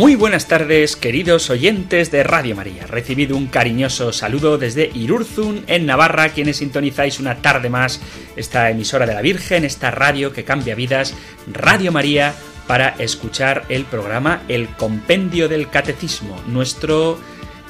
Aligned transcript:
Muy 0.00 0.16
buenas 0.16 0.48
tardes, 0.48 0.96
queridos 0.96 1.50
oyentes 1.50 2.10
de 2.10 2.22
Radio 2.22 2.56
María. 2.56 2.86
Recibido 2.86 3.36
un 3.36 3.48
cariñoso 3.48 4.14
saludo 4.14 4.56
desde 4.56 4.90
Irurzun, 4.94 5.62
en 5.66 5.84
Navarra, 5.84 6.30
quienes 6.30 6.56
sintonizáis 6.56 7.20
una 7.20 7.42
tarde 7.42 7.68
más 7.68 8.00
esta 8.34 8.70
emisora 8.70 9.04
de 9.04 9.12
la 9.12 9.20
Virgen, 9.20 9.66
esta 9.66 9.90
radio 9.90 10.32
que 10.32 10.42
cambia 10.42 10.74
vidas, 10.74 11.12
Radio 11.52 11.92
María, 11.92 12.34
para 12.66 12.94
escuchar 12.98 13.66
el 13.68 13.84
programa 13.84 14.42
El 14.48 14.68
Compendio 14.68 15.50
del 15.50 15.68
Catecismo, 15.68 16.40
nuestro 16.46 17.18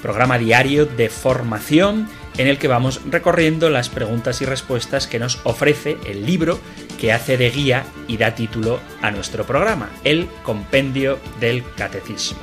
programa 0.00 0.38
diario 0.38 0.86
de 0.86 1.08
formación 1.08 2.08
en 2.38 2.46
el 2.46 2.58
que 2.58 2.68
vamos 2.68 3.00
recorriendo 3.10 3.70
las 3.70 3.88
preguntas 3.88 4.40
y 4.40 4.44
respuestas 4.44 5.08
que 5.08 5.18
nos 5.18 5.40
ofrece 5.42 5.96
el 6.06 6.26
libro 6.26 6.60
que 7.00 7.12
hace 7.12 7.36
de 7.36 7.50
guía 7.50 7.84
y 8.06 8.18
da 8.18 8.34
título 8.34 8.78
a 9.00 9.10
nuestro 9.10 9.44
programa, 9.44 9.88
el 10.04 10.28
Compendio 10.42 11.18
del 11.40 11.64
Catecismo. 11.74 12.40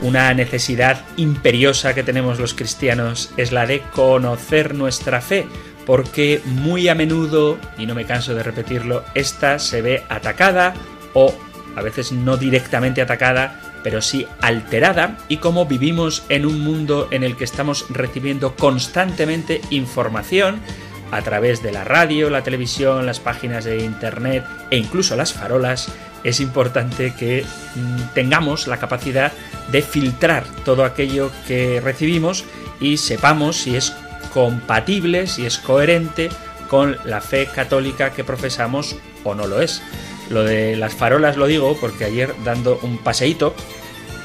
Una 0.00 0.34
necesidad 0.34 1.04
imperiosa 1.16 1.94
que 1.94 2.02
tenemos 2.02 2.40
los 2.40 2.54
cristianos 2.54 3.32
es 3.36 3.52
la 3.52 3.66
de 3.66 3.80
conocer 3.80 4.74
nuestra 4.74 5.20
fe, 5.20 5.46
porque 5.86 6.42
muy 6.44 6.88
a 6.88 6.94
menudo, 6.94 7.58
y 7.78 7.86
no 7.86 7.94
me 7.94 8.04
canso 8.04 8.34
de 8.34 8.42
repetirlo, 8.42 9.04
esta 9.14 9.58
se 9.58 9.80
ve 9.80 10.02
atacada 10.08 10.74
o 11.12 11.32
a 11.76 11.82
veces 11.82 12.10
no 12.10 12.36
directamente 12.36 13.00
atacada 13.00 13.60
pero 13.84 14.00
sí 14.00 14.26
alterada 14.40 15.18
y 15.28 15.36
como 15.36 15.66
vivimos 15.66 16.24
en 16.30 16.46
un 16.46 16.60
mundo 16.60 17.06
en 17.10 17.22
el 17.22 17.36
que 17.36 17.44
estamos 17.44 17.84
recibiendo 17.90 18.56
constantemente 18.56 19.60
información 19.68 20.60
a 21.10 21.22
través 21.22 21.62
de 21.62 21.72
la 21.72 21.84
radio, 21.84 22.30
la 22.30 22.42
televisión, 22.42 23.06
las 23.06 23.20
páginas 23.20 23.64
de 23.64 23.84
internet 23.84 24.44
e 24.70 24.76
incluso 24.76 25.16
las 25.16 25.32
farolas, 25.32 25.88
es 26.24 26.40
importante 26.40 27.14
que 27.14 27.44
mm, 27.74 28.14
tengamos 28.14 28.66
la 28.66 28.78
capacidad 28.78 29.32
de 29.70 29.82
filtrar 29.82 30.44
todo 30.64 30.84
aquello 30.84 31.30
que 31.46 31.80
recibimos 31.80 32.44
y 32.80 32.96
sepamos 32.96 33.56
si 33.58 33.76
es 33.76 33.92
compatible, 34.32 35.26
si 35.26 35.46
es 35.46 35.58
coherente 35.58 36.30
con 36.68 36.96
la 37.04 37.20
fe 37.20 37.46
católica 37.46 38.10
que 38.12 38.24
profesamos 38.24 38.96
o 39.22 39.34
no 39.34 39.46
lo 39.46 39.60
es. 39.60 39.82
Lo 40.30 40.42
de 40.42 40.76
las 40.76 40.94
farolas 40.94 41.36
lo 41.36 41.46
digo 41.46 41.76
porque 41.80 42.04
ayer 42.04 42.34
dando 42.44 42.78
un 42.82 42.98
paseíto 42.98 43.54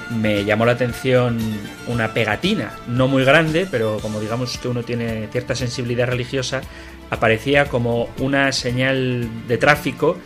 me 0.09 0.43
llamó 0.43 0.65
la 0.65 0.73
atención 0.73 1.39
una 1.87 2.13
pegatina, 2.13 2.73
no 2.87 3.07
muy 3.07 3.23
grande, 3.23 3.67
pero 3.69 3.99
como 4.01 4.19
digamos 4.19 4.57
que 4.57 4.67
uno 4.67 4.83
tiene 4.83 5.27
cierta 5.31 5.55
sensibilidad 5.55 6.07
religiosa, 6.07 6.61
aparecía 7.09 7.65
como 7.65 8.09
una 8.19 8.51
señal 8.51 9.27
de 9.47 9.57
tráfico 9.57 10.17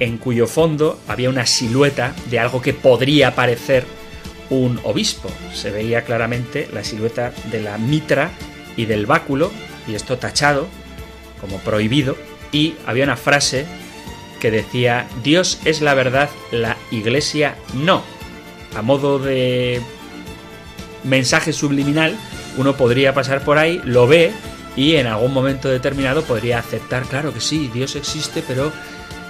en 0.00 0.18
cuyo 0.18 0.46
fondo 0.46 1.00
había 1.08 1.30
una 1.30 1.46
silueta 1.46 2.14
de 2.30 2.38
algo 2.38 2.62
que 2.62 2.74
podría 2.74 3.34
parecer 3.34 3.84
un 4.50 4.80
obispo. 4.84 5.28
Se 5.52 5.70
veía 5.70 6.02
claramente 6.02 6.68
la 6.72 6.84
silueta 6.84 7.32
de 7.50 7.60
la 7.60 7.78
mitra 7.78 8.30
y 8.76 8.86
del 8.86 9.06
báculo, 9.06 9.50
y 9.86 9.94
esto 9.94 10.18
tachado 10.18 10.68
como 11.40 11.58
prohibido, 11.58 12.16
y 12.52 12.74
había 12.86 13.04
una 13.04 13.16
frase 13.16 13.66
que 14.40 14.50
decía, 14.50 15.06
Dios 15.22 15.60
es 15.64 15.80
la 15.80 15.94
verdad, 15.94 16.30
la 16.52 16.76
iglesia 16.90 17.56
no. 17.74 18.02
A 18.78 18.82
modo 18.82 19.18
de 19.18 19.82
mensaje 21.02 21.52
subliminal, 21.52 22.16
uno 22.56 22.76
podría 22.76 23.12
pasar 23.12 23.42
por 23.42 23.58
ahí, 23.58 23.80
lo 23.84 24.06
ve 24.06 24.32
y 24.76 24.94
en 24.94 25.08
algún 25.08 25.34
momento 25.34 25.68
determinado 25.68 26.22
podría 26.22 26.60
aceptar, 26.60 27.02
claro 27.04 27.34
que 27.34 27.40
sí, 27.40 27.68
Dios 27.74 27.96
existe, 27.96 28.44
pero 28.46 28.72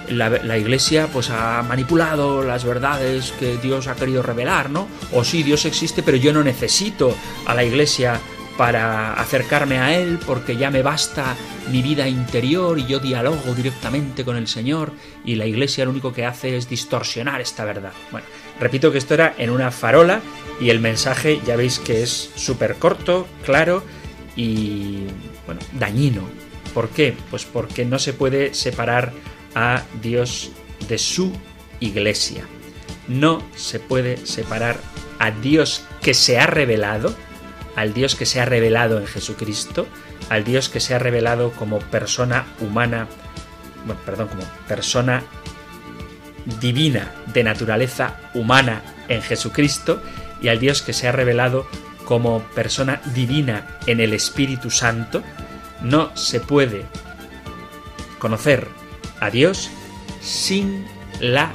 la, 0.07 0.57
iglesia 0.57 1.07
pues 1.11 1.31
ha 1.31 1.63
manipulado 1.63 2.43
las 2.43 2.63
verdades 2.63 3.31
que 3.39 3.57
Dios 3.57 3.87
ha 3.87 3.95
querido 3.95 4.21
revelar, 4.21 4.69
¿no? 4.69 4.87
O 5.13 5.23
sí, 5.23 5.41
Dios 5.41 5.65
existe, 5.65 6.03
pero 6.03 6.17
yo 6.17 6.31
no 6.31 6.43
necesito 6.43 7.15
a 7.47 7.55
la 7.55 7.63
iglesia 7.63 8.19
para 8.59 9.13
acercarme 9.13 9.79
a 9.79 9.97
Él 9.97 10.19
porque 10.25 10.57
ya 10.57 10.69
me 10.69 10.81
basta 10.83 11.35
mi 11.71 11.81
vida 11.81 12.07
interior 12.07 12.77
y 12.77 12.85
yo 12.85 12.99
dialogo 12.99 13.55
directamente 13.55 14.25
con 14.25 14.35
el 14.35 14.47
Señor 14.47 14.91
y 15.23 15.35
la 15.35 15.45
Iglesia 15.45 15.85
lo 15.85 15.91
único 15.91 16.11
que 16.11 16.25
hace 16.25 16.57
es 16.57 16.67
distorsionar 16.67 17.39
esta 17.39 17.63
verdad. 17.63 17.93
Bueno, 18.11 18.27
repito 18.59 18.91
que 18.91 18.97
esto 18.97 19.13
era 19.13 19.33
en 19.37 19.49
una 19.49 19.71
farola 19.71 20.21
y 20.59 20.69
el 20.69 20.79
mensaje 20.79 21.39
ya 21.45 21.55
veis 21.55 21.79
que 21.79 22.03
es 22.03 22.31
súper 22.35 22.75
corto, 22.75 23.27
claro 23.43 23.83
y 24.35 25.03
bueno, 25.45 25.61
dañino. 25.73 26.23
¿Por 26.73 26.89
qué? 26.89 27.15
Pues 27.29 27.45
porque 27.45 27.85
no 27.85 27.99
se 27.99 28.13
puede 28.13 28.53
separar 28.53 29.11
a 29.55 29.83
Dios 30.01 30.51
de 30.87 30.97
su 30.97 31.33
Iglesia. 31.79 32.45
No 33.07 33.41
se 33.55 33.79
puede 33.79 34.25
separar 34.25 34.77
a 35.17 35.31
Dios 35.31 35.83
que 36.01 36.13
se 36.13 36.37
ha 36.37 36.45
revelado, 36.45 37.15
al 37.75 37.93
Dios 37.93 38.15
que 38.15 38.25
se 38.25 38.39
ha 38.39 38.45
revelado 38.45 38.99
en 38.99 39.07
Jesucristo, 39.07 39.87
al 40.29 40.43
Dios 40.43 40.69
que 40.69 40.79
se 40.79 40.93
ha 40.93 40.99
revelado 40.99 41.51
como 41.51 41.79
persona 41.79 42.45
humana, 42.59 43.07
bueno, 43.85 44.01
perdón, 44.05 44.27
como 44.27 44.43
persona 44.67 45.23
divina 46.59 47.11
de 47.33 47.43
naturaleza 47.43 48.15
humana 48.33 48.81
en 49.07 49.21
Jesucristo, 49.21 50.01
y 50.41 50.47
al 50.47 50.59
Dios 50.59 50.81
que 50.81 50.93
se 50.93 51.07
ha 51.07 51.11
revelado 51.11 51.67
como 52.05 52.41
persona 52.55 53.01
divina 53.13 53.67
en 53.85 53.99
el 53.99 54.13
Espíritu 54.13 54.71
Santo, 54.71 55.21
no 55.81 56.15
se 56.15 56.39
puede 56.39 56.85
conocer 58.19 58.67
a 59.19 59.29
Dios 59.29 59.69
sin 60.21 60.85
la 61.19 61.51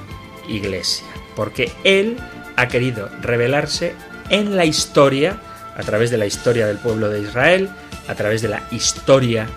Iglesia, 0.49 1.07
porque 1.35 1.73
Él 1.85 2.17
ha 2.57 2.69
querido 2.69 3.11
revelarse 3.21 3.95
en 4.31 4.57
la 4.57 4.65
historia, 4.65 5.41
a 5.77 5.83
través 5.83 6.11
de 6.11 6.19
la 6.19 6.27
historia 6.27 6.67
del 6.67 6.79
pueblo 6.79 7.09
de 7.09 7.21
Israel, 7.21 7.69
a 8.09 8.15
través 8.15 8.43
de 8.43 8.49
la 8.49 8.63
historia, 8.71 9.49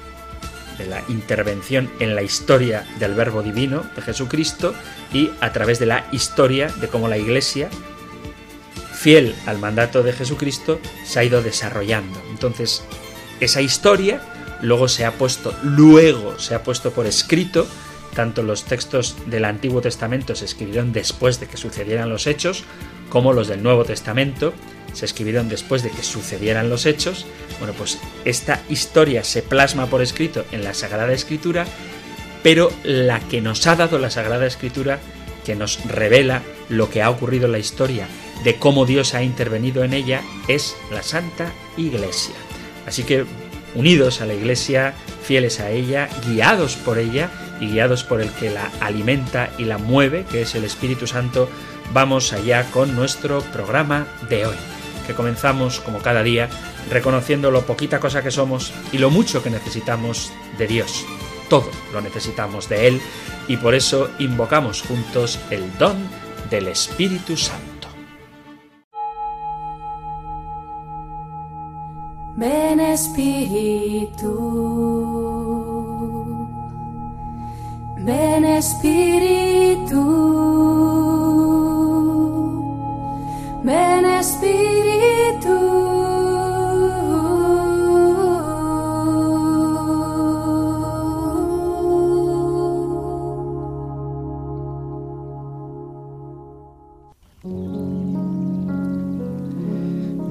de 0.78 0.86
la 0.86 1.04
intervención 1.08 1.90
en 2.00 2.16
la 2.16 2.24
historia 2.24 2.86
del 3.00 3.14
Verbo 3.14 3.44
Divino 3.44 3.84
de 3.96 4.02
Jesucristo 4.02 4.74
y 5.14 5.32
a 5.42 5.52
través 5.52 5.80
de 5.80 5.86
la 5.86 6.08
historia 6.12 6.68
de 6.68 6.88
cómo 6.88 7.08
la 7.08 7.18
Iglesia, 7.18 7.70
fiel 8.94 9.36
al 9.46 9.60
mandato 9.60 10.04
de 10.04 10.14
Jesucristo, 10.14 10.80
se 11.06 11.20
ha 11.20 11.24
ido 11.24 11.42
desarrollando. 11.42 12.22
Entonces, 12.30 12.84
esa 13.40 13.62
historia 13.62 14.22
luego 14.62 14.88
se 14.88 15.06
ha 15.06 15.12
puesto, 15.14 15.54
luego 15.64 16.40
se 16.40 16.56
ha 16.56 16.64
puesto 16.64 16.92
por 16.92 17.06
escrito, 17.06 17.68
tanto 18.16 18.42
los 18.42 18.64
textos 18.64 19.16
del 19.28 19.46
Antiguo 19.46 19.82
Testamento 19.82 20.36
se 20.36 20.46
escribieron 20.46 20.92
después 20.92 21.40
de 21.40 21.48
que 21.48 21.58
sucedieran 21.58 22.10
los 22.10 22.26
hechos, 22.26 22.64
como 23.10 23.34
los 23.34 23.48
del 23.48 23.62
Nuevo 23.62 23.86
Testamento, 23.86 24.54
se 24.94 25.06
escribieron 25.06 25.50
después 25.50 25.84
de 25.84 25.92
que 25.92 26.04
sucedieran 26.04 26.70
los 26.70 26.86
hechos, 26.86 27.26
bueno, 27.60 27.74
pues 27.74 28.00
esta 28.26 28.62
historia 28.70 29.24
se 29.24 29.42
plasma 29.42 29.88
por 29.88 30.02
escrito 30.02 30.46
en 30.52 30.64
la 30.64 30.74
Sagrada 30.74 31.14
Escritura, 31.14 31.66
pero 32.44 32.72
la 32.84 33.20
que 33.20 33.42
nos 33.42 33.66
ha 33.68 33.76
dado 33.76 34.00
la 34.00 34.10
Sagrada 34.10 34.46
Escritura, 34.46 35.00
que 35.46 35.56
nos 35.56 35.84
revela 35.86 36.42
lo 36.70 36.90
que 36.90 37.02
ha 37.02 37.10
ocurrido 37.10 37.46
en 37.46 37.54
la 37.54 37.60
historia, 37.60 38.08
de 38.44 38.56
cómo 38.56 38.86
Dios 38.86 39.14
ha 39.14 39.24
intervenido 39.24 39.84
en 39.84 39.94
ella, 39.94 40.22
es 40.48 40.76
la 40.92 41.04
Santa 41.04 41.52
Iglesia. 41.78 42.36
Así 42.86 43.04
que 43.04 43.26
unidos 43.76 44.22
a 44.22 44.26
la 44.26 44.34
Iglesia, 44.34 44.94
fieles 45.24 45.60
a 45.60 45.72
ella, 45.72 46.10
guiados 46.28 46.76
por 46.76 47.00
ella 47.00 47.30
y 47.60 47.68
guiados 47.68 48.04
por 48.04 48.22
el 48.22 48.30
que 48.32 48.50
la 48.50 48.72
alimenta 48.80 49.52
y 49.58 49.66
la 49.66 49.78
mueve, 49.78 50.26
que 50.32 50.44
es 50.44 50.56
el 50.56 50.64
Espíritu 50.64 51.08
Santo, 51.08 51.50
vamos 51.94 52.34
allá 52.34 52.70
con 52.72 52.96
nuestro 52.96 53.42
programa 53.42 54.08
de 54.30 54.46
hoy 54.46 54.56
que 55.08 55.16
comenzamos, 55.16 55.80
como 55.80 56.00
cada 56.00 56.22
día, 56.22 56.50
reconociendo 56.92 57.50
lo 57.50 57.66
poquita 57.66 58.00
cosa 58.00 58.22
que 58.22 58.30
somos 58.30 58.74
y 58.92 59.00
lo 59.00 59.10
mucho 59.10 59.42
que 59.42 59.50
necesitamos 59.50 60.32
de 60.58 60.68
Dios. 60.68 61.06
Todo 61.50 61.72
lo 61.94 62.02
necesitamos 62.02 62.70
de 62.70 62.88
Él 62.88 63.02
y 63.48 63.58
por 63.58 63.74
eso 63.74 64.12
invocamos 64.20 64.82
juntos 64.84 65.40
el 65.50 65.76
don 65.78 65.98
del 66.50 66.68
Espíritu 66.68 67.38
Santo. 67.38 67.68
Ven 72.36 72.80
Espíritu, 72.80 74.30
ven 77.98 78.46
Espíritu, 78.46 79.98
Ven 83.68 84.06
Espíritu. 84.06 85.58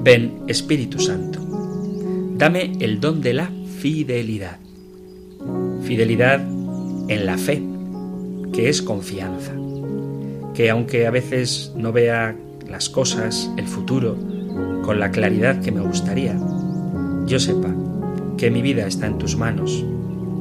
Ven 0.03 0.39
Espíritu 0.47 0.97
Santo. 0.97 1.39
Dame 2.37 2.71
el 2.79 2.99
don 2.99 3.21
de 3.21 3.35
la 3.35 3.51
fidelidad. 3.79 4.57
Fidelidad 5.83 6.39
en 7.07 7.25
la 7.27 7.37
fe, 7.37 7.61
que 8.51 8.69
es 8.69 8.81
confianza. 8.81 9.53
Que 10.55 10.71
aunque 10.71 11.05
a 11.05 11.11
veces 11.11 11.71
no 11.75 11.91
vea 11.91 12.35
las 12.69 12.89
cosas, 12.89 13.49
el 13.57 13.67
futuro, 13.67 14.17
con 14.83 14.99
la 14.99 15.11
claridad 15.11 15.61
que 15.61 15.71
me 15.71 15.81
gustaría, 15.81 16.37
yo 17.25 17.39
sepa 17.39 17.73
que 18.37 18.51
mi 18.51 18.61
vida 18.61 18.87
está 18.87 19.07
en 19.07 19.17
tus 19.17 19.35
manos 19.35 19.83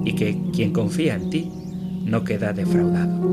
y 0.05 0.15
que 0.15 0.41
quien 0.53 0.73
confía 0.73 1.15
en 1.15 1.31
ti 1.31 1.51
no 2.05 2.25
queda 2.25 2.53
defraudado. 2.53 3.27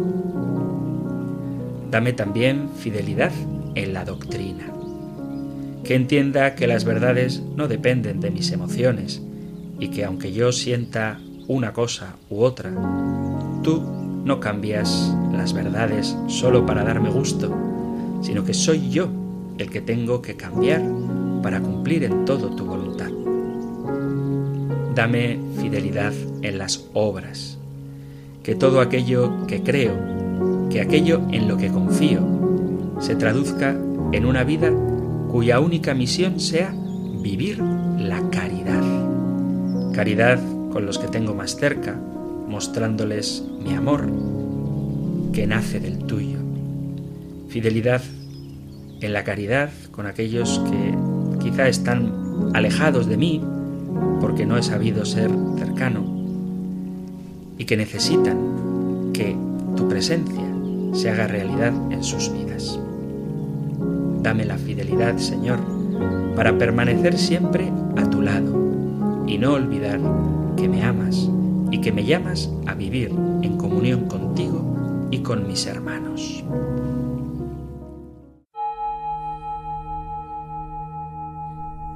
Dame 1.92 2.13
también 2.13 2.69
fidelidad 2.78 3.31
en 3.75 3.94
la 3.94 4.06
doctrina, 4.06 4.66
que 5.84 5.96
entienda 5.96 6.56
que 6.56 6.66
las 6.66 6.86
verdades 6.86 7.44
no 7.56 7.68
dependen 7.68 8.19
de 8.19 8.31
mis 8.31 8.51
emociones 8.51 9.22
y 9.80 9.89
que 9.89 10.06
aunque 10.06 10.31
yo 10.31 10.51
sienta 10.51 11.19
una 11.48 11.74
cosa 11.74 12.16
u 12.30 12.42
otra, 12.42 12.72
tú 13.63 13.84
no 14.25 14.39
cambias 14.39 15.13
las 15.31 15.54
verdades 15.54 16.18
solo 16.28 16.66
para 16.66 16.84
darme 16.84 17.10
gusto, 17.10 17.56
sino 18.24 18.44
que 18.44 18.56
soy 18.56 18.90
yo 18.90 19.10
el 19.60 19.70
que 19.70 19.81
tengo 19.81 20.22
que 20.22 20.36
cambiar 20.36 20.81
para 21.44 21.62
cumplir 21.62 22.06
en 22.06 22.25
todo 22.25 22.56
tu 22.56 22.66
voluntad. 22.66 23.12
Dame 24.96 25.40
fidelidad 25.60 26.14
en 26.42 26.58
las 26.58 26.86
obras, 26.94 27.58
que 28.42 28.56
todo 28.56 28.81
aquello 28.81 29.46
que 29.46 29.62
creo, 29.62 29.94
que 30.70 30.81
aquello 30.81 31.22
en 31.31 31.48
lo 31.48 31.58
que 31.58 31.70
confío, 31.70 32.22
se 33.00 33.16
traduzca 33.16 33.75
en 34.12 34.25
una 34.25 34.44
vida 34.44 34.72
cuya 35.30 35.60
única 35.60 35.94
misión 35.94 36.40
sea 36.40 36.74
vivir 37.22 37.60
la 37.60 38.30
caridad. 38.30 38.84
Caridad 39.94 40.40
con 40.72 40.86
los 40.86 40.98
que 40.98 41.08
tengo 41.08 41.34
más 41.36 41.56
cerca, 41.56 42.00
mostrándoles 42.48 43.44
mi 43.64 43.74
amor, 43.74 44.08
que 45.34 45.48
nace 45.48 45.80
del 45.80 46.00
tuyo. 46.00 46.43
Fidelidad 47.53 48.01
en 49.00 49.13
la 49.13 49.23
caridad 49.23 49.69
con 49.91 50.07
aquellos 50.07 50.59
que 50.71 50.97
quizá 51.39 51.67
están 51.67 52.50
alejados 52.55 53.05
de 53.05 53.15
mí 53.15 53.44
porque 54.19 54.47
no 54.47 54.57
he 54.57 54.63
sabido 54.63 55.05
ser 55.05 55.29
cercano 55.59 56.03
y 57.59 57.65
que 57.65 57.77
necesitan 57.77 59.11
que 59.13 59.38
tu 59.77 59.88
presencia 59.88 60.44
se 60.94 61.11
haga 61.11 61.27
realidad 61.27 61.73
en 61.91 62.03
sus 62.03 62.33
vidas. 62.33 62.79
Dame 64.23 64.45
la 64.45 64.57
fidelidad, 64.57 65.19
Señor, 65.19 65.59
para 66.35 66.57
permanecer 66.57 67.19
siempre 67.19 67.71
a 67.97 68.09
tu 68.09 68.23
lado 68.23 69.23
y 69.27 69.38
no 69.38 69.53
olvidar 69.53 70.00
que 70.57 70.67
me 70.67 70.83
amas 70.83 71.29
y 71.69 71.81
que 71.81 71.91
me 71.91 72.03
llamas 72.03 72.50
a 72.65 72.73
vivir 72.73 73.11
en 73.44 73.57
comunión 73.57 74.07
contigo 74.07 75.07
y 75.11 75.19
con 75.19 75.47
mis 75.47 75.67
hermanos. 75.67 76.44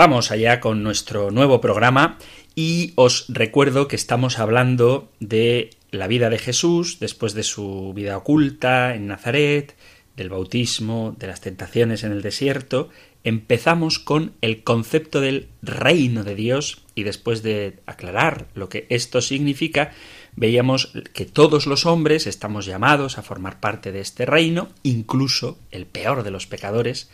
Vamos 0.00 0.30
allá 0.30 0.60
con 0.60 0.82
nuestro 0.82 1.30
nuevo 1.30 1.60
programa 1.60 2.16
y 2.54 2.94
os 2.94 3.26
recuerdo 3.28 3.86
que 3.86 3.96
estamos 3.96 4.38
hablando 4.38 5.10
de 5.20 5.68
la 5.90 6.06
vida 6.06 6.30
de 6.30 6.38
Jesús 6.38 7.00
después 7.00 7.34
de 7.34 7.42
su 7.42 7.92
vida 7.94 8.16
oculta 8.16 8.94
en 8.94 9.08
Nazaret, 9.08 9.76
del 10.16 10.30
bautismo, 10.30 11.14
de 11.18 11.26
las 11.26 11.42
tentaciones 11.42 12.02
en 12.02 12.12
el 12.12 12.22
desierto. 12.22 12.88
Empezamos 13.24 13.98
con 13.98 14.32
el 14.40 14.62
concepto 14.62 15.20
del 15.20 15.48
reino 15.60 16.24
de 16.24 16.34
Dios 16.34 16.82
y 16.94 17.02
después 17.02 17.42
de 17.42 17.80
aclarar 17.84 18.46
lo 18.54 18.70
que 18.70 18.86
esto 18.88 19.20
significa, 19.20 19.92
veíamos 20.34 20.92
que 21.12 21.26
todos 21.26 21.66
los 21.66 21.84
hombres 21.84 22.26
estamos 22.26 22.64
llamados 22.64 23.18
a 23.18 23.22
formar 23.22 23.60
parte 23.60 23.92
de 23.92 24.00
este 24.00 24.24
reino, 24.24 24.70
incluso 24.82 25.58
el 25.70 25.84
peor 25.84 26.22
de 26.22 26.30
los 26.30 26.46
pecadores, 26.46 27.10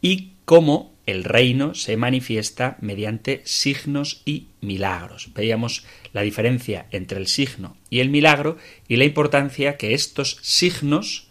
y 0.00 0.32
cómo 0.44 0.94
el 1.06 1.24
reino 1.24 1.74
se 1.74 1.96
manifiesta 1.96 2.76
mediante 2.80 3.42
signos 3.44 4.22
y 4.24 4.48
milagros. 4.60 5.30
Veíamos 5.34 5.84
la 6.12 6.22
diferencia 6.22 6.86
entre 6.90 7.18
el 7.18 7.26
signo 7.26 7.76
y 7.88 8.00
el 8.00 8.10
milagro 8.10 8.56
y 8.88 8.96
la 8.96 9.04
importancia 9.04 9.76
que 9.76 9.94
estos 9.94 10.38
signos 10.42 11.28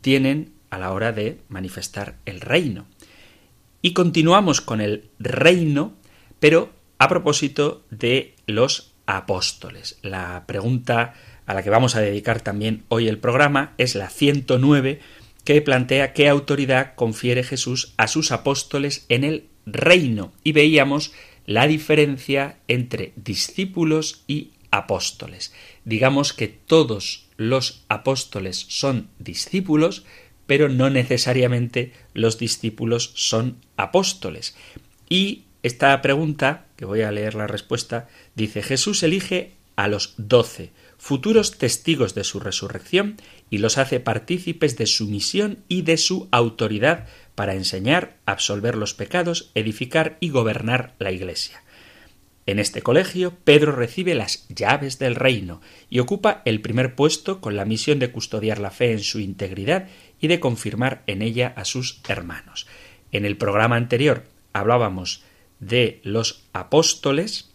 tienen 0.00 0.52
a 0.70 0.78
la 0.78 0.92
hora 0.92 1.12
de 1.12 1.38
manifestar 1.48 2.16
el 2.26 2.40
reino. 2.40 2.86
Y 3.80 3.92
continuamos 3.92 4.60
con 4.60 4.80
el 4.80 5.08
reino, 5.18 5.94
pero 6.40 6.72
a 6.98 7.08
propósito 7.08 7.84
de 7.90 8.34
los 8.46 8.92
apóstoles. 9.06 9.98
La 10.02 10.44
pregunta 10.46 11.14
a 11.46 11.54
la 11.54 11.62
que 11.62 11.70
vamos 11.70 11.94
a 11.94 12.00
dedicar 12.00 12.40
también 12.40 12.84
hoy 12.88 13.08
el 13.08 13.18
programa 13.18 13.74
es 13.78 13.94
la 13.94 14.08
109 14.08 15.00
que 15.44 15.60
plantea 15.60 16.12
qué 16.12 16.28
autoridad 16.28 16.94
confiere 16.94 17.42
Jesús 17.42 17.92
a 17.96 18.08
sus 18.08 18.32
apóstoles 18.32 19.06
en 19.08 19.24
el 19.24 19.48
reino. 19.66 20.32
Y 20.42 20.52
veíamos 20.52 21.12
la 21.46 21.66
diferencia 21.66 22.58
entre 22.68 23.12
discípulos 23.16 24.24
y 24.26 24.52
apóstoles. 24.70 25.52
Digamos 25.84 26.32
que 26.32 26.48
todos 26.48 27.28
los 27.36 27.84
apóstoles 27.88 28.66
son 28.68 29.08
discípulos, 29.18 30.04
pero 30.46 30.68
no 30.68 30.90
necesariamente 30.90 31.92
los 32.12 32.38
discípulos 32.38 33.12
son 33.14 33.58
apóstoles. 33.76 34.56
Y 35.08 35.44
esta 35.62 36.00
pregunta, 36.02 36.66
que 36.76 36.84
voy 36.84 37.02
a 37.02 37.12
leer 37.12 37.34
la 37.34 37.46
respuesta, 37.46 38.08
dice 38.34 38.62
Jesús 38.62 39.02
elige 39.02 39.52
a 39.76 39.88
los 39.88 40.14
doce, 40.16 40.70
futuros 41.04 41.58
testigos 41.58 42.14
de 42.14 42.24
su 42.24 42.40
resurrección, 42.40 43.18
y 43.50 43.58
los 43.58 43.76
hace 43.76 44.00
partícipes 44.00 44.78
de 44.78 44.86
su 44.86 45.06
misión 45.06 45.58
y 45.68 45.82
de 45.82 45.98
su 45.98 46.28
autoridad 46.30 47.08
para 47.34 47.54
enseñar, 47.54 48.16
absolver 48.24 48.74
los 48.74 48.94
pecados, 48.94 49.50
edificar 49.54 50.16
y 50.20 50.30
gobernar 50.30 50.94
la 50.98 51.12
Iglesia. 51.12 51.62
En 52.46 52.58
este 52.58 52.80
colegio, 52.80 53.36
Pedro 53.44 53.72
recibe 53.72 54.14
las 54.14 54.48
llaves 54.48 54.98
del 54.98 55.14
reino 55.14 55.60
y 55.90 55.98
ocupa 55.98 56.40
el 56.46 56.62
primer 56.62 56.94
puesto 56.94 57.42
con 57.42 57.54
la 57.54 57.66
misión 57.66 57.98
de 57.98 58.10
custodiar 58.10 58.58
la 58.58 58.70
fe 58.70 58.92
en 58.92 59.00
su 59.00 59.20
integridad 59.20 59.88
y 60.22 60.28
de 60.28 60.40
confirmar 60.40 61.02
en 61.06 61.20
ella 61.20 61.52
a 61.54 61.66
sus 61.66 62.00
hermanos. 62.08 62.66
En 63.12 63.26
el 63.26 63.36
programa 63.36 63.76
anterior 63.76 64.24
hablábamos 64.54 65.22
de 65.60 66.00
los 66.02 66.44
apóstoles 66.54 67.50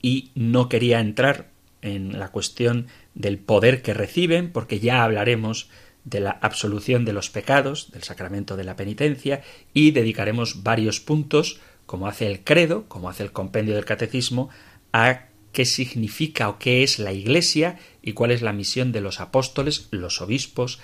y 0.00 0.30
no 0.36 0.68
quería 0.68 1.00
entrar 1.00 1.51
en 1.82 2.18
la 2.18 2.28
cuestión 2.28 2.86
del 3.14 3.38
poder 3.38 3.82
que 3.82 3.94
reciben, 3.94 4.50
porque 4.52 4.80
ya 4.80 5.04
hablaremos 5.04 5.68
de 6.04 6.20
la 6.20 6.30
absolución 6.30 7.04
de 7.04 7.12
los 7.12 7.30
pecados, 7.30 7.92
del 7.92 8.02
sacramento 8.02 8.56
de 8.56 8.64
la 8.64 8.76
penitencia, 8.76 9.42
y 9.74 9.90
dedicaremos 9.90 10.62
varios 10.62 11.00
puntos, 11.00 11.60
como 11.86 12.06
hace 12.06 12.26
el 12.26 12.42
credo, 12.42 12.88
como 12.88 13.08
hace 13.08 13.22
el 13.22 13.32
compendio 13.32 13.74
del 13.74 13.84
catecismo, 13.84 14.48
a 14.92 15.26
qué 15.52 15.64
significa 15.64 16.48
o 16.48 16.58
qué 16.58 16.82
es 16.82 16.98
la 16.98 17.12
Iglesia 17.12 17.78
y 18.00 18.14
cuál 18.14 18.30
es 18.30 18.42
la 18.42 18.52
misión 18.52 18.90
de 18.92 19.00
los 19.00 19.20
apóstoles, 19.20 19.88
los 19.90 20.20
obispos, 20.20 20.80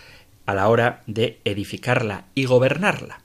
a 0.46 0.54
la 0.54 0.68
hora 0.68 1.02
de 1.06 1.40
edificarla 1.44 2.26
y 2.34 2.44
gobernarla. 2.44 3.22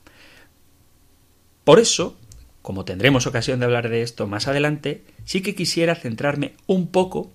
Por 1.63 1.80
eso, 1.80 2.18
como 2.62 2.86
tendremos 2.86 3.27
ocasión 3.27 3.60
de 3.60 3.65
hablar 3.65 3.89
de 3.89 4.01
esto 4.01 4.27
más 4.27 4.48
adelante, 4.48 5.03
sí 5.25 5.42
que 5.42 5.56
quisiera 5.56 5.96
centrarme 5.96 6.53
un 6.65 6.88
poco 6.88 7.32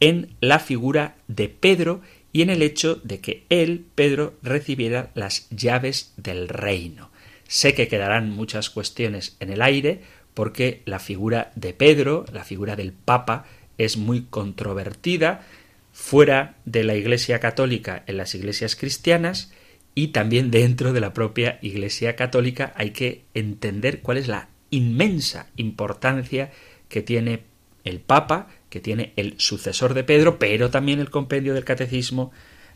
en 0.00 0.36
la 0.40 0.58
figura 0.58 1.16
de 1.26 1.48
Pedro 1.48 2.00
y 2.32 2.42
en 2.42 2.50
el 2.50 2.62
hecho 2.62 2.96
de 2.96 3.20
que 3.20 3.44
él, 3.48 3.86
Pedro, 3.94 4.34
recibiera 4.42 5.10
las 5.14 5.48
llaves 5.50 6.12
del 6.16 6.48
reino. 6.48 7.10
Sé 7.46 7.74
que 7.74 7.88
quedarán 7.88 8.30
muchas 8.30 8.70
cuestiones 8.70 9.36
en 9.40 9.50
el 9.50 9.62
aire, 9.62 10.02
porque 10.34 10.82
la 10.84 10.98
figura 10.98 11.50
de 11.56 11.72
Pedro, 11.72 12.24
la 12.32 12.44
figura 12.44 12.76
del 12.76 12.92
Papa, 12.92 13.46
es 13.78 13.96
muy 13.96 14.26
controvertida 14.28 15.46
fuera 15.92 16.56
de 16.64 16.84
la 16.84 16.94
Iglesia 16.94 17.40
católica 17.40 18.04
en 18.06 18.18
las 18.18 18.34
iglesias 18.34 18.76
cristianas 18.76 19.52
y 19.94 20.08
también 20.08 20.50
dentro 20.50 20.92
de 20.92 21.00
la 21.00 21.12
propia 21.12 21.58
Iglesia 21.60 22.14
católica 22.14 22.72
hay 22.76 22.90
que 22.90 23.24
entender 23.34 24.00
cuál 24.00 24.18
es 24.18 24.28
la 24.28 24.48
inmensa 24.70 25.48
importancia 25.56 26.52
que 26.88 27.02
tiene 27.02 27.42
el 27.82 27.98
Papa 27.98 28.48
que 28.70 28.80
tiene 28.80 29.12
el 29.16 29.34
sucesor 29.38 29.94
de 29.94 30.04
Pedro, 30.04 30.38
pero 30.38 30.70
también 30.70 31.00
el 31.00 31.10
compendio 31.10 31.54
del 31.54 31.64
catecismo, 31.64 32.32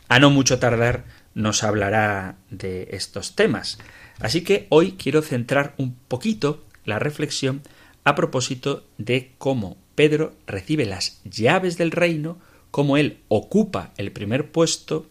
a 0.09 0.19
no 0.19 0.31
mucho 0.31 0.59
tardar, 0.59 1.05
nos 1.35 1.63
hablará 1.63 2.37
de 2.51 2.89
estos 2.93 3.35
temas. 3.35 3.79
Así 4.21 4.43
que 4.43 4.67
hoy 4.69 4.93
quiero 4.93 5.23
centrar 5.23 5.75
un 5.79 5.95
poquito 5.95 6.65
la 6.85 6.99
reflexión 6.99 7.63
a 8.05 8.15
propósito 8.15 8.85
de 8.99 9.33
cómo 9.39 9.77
Pedro 9.95 10.35
recibe 10.47 10.87
las 10.87 11.21
llaves 11.25 11.77
del 11.79 11.91
reino, 11.91 12.39
cómo 12.71 12.97
él 12.97 13.19
ocupa 13.29 13.93
el 13.97 14.13
primer 14.13 14.51
puesto 14.51 15.07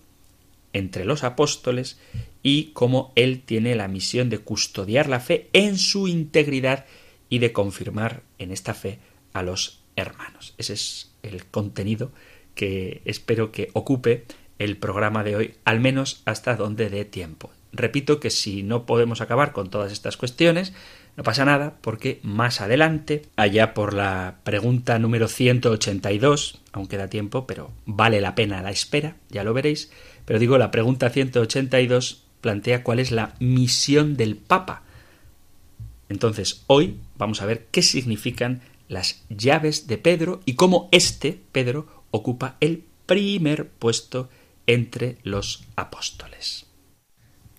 entre 0.74 1.06
los 1.06 1.24
apóstoles 1.24 2.00
y 2.44 2.72
cómo 2.74 3.12
él 3.16 3.42
tiene 3.44 3.76
la 3.76 3.88
misión 3.88 4.30
de 4.30 4.40
custodiar 4.40 5.08
la 5.08 5.20
fe 5.20 5.50
en 5.54 5.78
su 5.78 6.08
integridad 6.08 6.86
y 7.30 7.40
de 7.40 7.54
confirmar 7.54 8.24
en 8.40 8.52
esta 8.52 8.74
fe 8.74 9.00
a 9.34 9.44
los 9.44 9.81
hermanos. 9.96 10.54
Ese 10.58 10.74
es 10.74 11.12
el 11.24 11.46
contenido 11.46 12.12
que 12.56 13.02
espero 13.06 13.52
que 13.52 13.70
ocupe 13.74 14.26
el 14.60 14.78
programa 14.78 15.24
de 15.24 15.36
hoy, 15.36 15.54
al 15.66 15.80
menos 15.80 16.22
hasta 16.26 16.56
donde 16.56 16.90
dé 16.90 17.06
tiempo. 17.06 17.52
Repito 17.74 18.20
que 18.20 18.30
si 18.30 18.64
no 18.64 18.86
podemos 18.86 19.22
acabar 19.22 19.54
con 19.54 19.70
todas 19.70 19.92
estas 19.92 20.18
cuestiones, 20.18 20.74
no 21.18 21.24
pasa 21.24 21.46
nada 21.46 21.78
porque 21.82 22.20
más 22.24 22.62
adelante, 22.62 23.24
allá 23.36 23.74
por 23.74 23.94
la 23.94 24.38
pregunta 24.44 25.00
número 25.00 25.28
182, 25.28 26.60
aunque 26.74 26.98
da 26.98 27.08
tiempo, 27.08 27.48
pero 27.48 27.72
vale 27.86 28.22
la 28.22 28.36
pena 28.36 28.62
la 28.62 28.72
espera, 28.72 29.16
ya 29.30 29.44
lo 29.44 29.54
veréis, 29.54 29.92
pero 30.26 30.40
digo, 30.40 30.58
la 30.58 30.72
pregunta 30.72 31.10
182 31.10 32.24
plantea 32.42 32.84
cuál 32.84 33.00
es 33.00 33.12
la 33.12 33.36
misión 33.40 34.18
del 34.18 34.36
Papa. 34.36 34.84
Entonces, 36.10 36.64
hoy 36.68 36.98
vamos 37.18 37.42
a 37.42 37.46
ver 37.46 37.68
qué 37.72 37.82
significan 37.82 38.62
las 38.92 39.24
llaves 39.30 39.88
de 39.88 39.98
Pedro 39.98 40.42
y 40.46 40.56
cómo 40.56 40.90
este, 40.92 41.40
Pedro, 41.54 41.88
ocupa 42.12 42.58
el 42.60 42.84
primer 43.06 43.70
puesto 43.70 44.30
entre 44.68 45.18
los 45.24 45.64
apóstoles. 45.78 46.66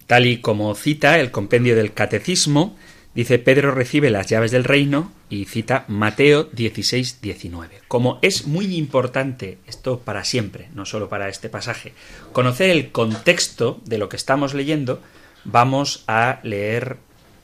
Tal 0.07 0.27
y 0.27 0.43
como 0.43 0.75
cita 0.75 1.19
el 1.19 1.31
compendio 1.31 1.75
del 1.75 1.95
Catecismo, 1.95 2.77
dice 3.15 3.39
Pedro 3.39 3.73
recibe 3.73 4.11
las 4.11 4.27
llaves 4.27 4.51
del 4.51 4.65
reino 4.65 5.11
y 5.31 5.47
cita 5.47 5.87
Mateo 5.89 6.45
16, 6.53 7.23
19. 7.23 7.81
Como 7.89 8.19
es 8.21 8.47
muy 8.47 8.77
importante 8.77 9.57
esto 9.67 10.01
para 10.01 10.25
siempre, 10.25 10.69
no 10.75 10.85
solo 10.85 11.09
para 11.09 11.31
este 11.31 11.49
pasaje, 11.49 11.95
conocer 12.33 12.69
el 12.69 12.91
contexto 12.91 13.81
de 13.87 13.97
lo 13.97 14.11
que 14.11 14.17
estamos 14.17 14.53
leyendo, 14.53 15.01
vamos 15.45 16.05
a 16.07 16.41
leer 16.43 16.99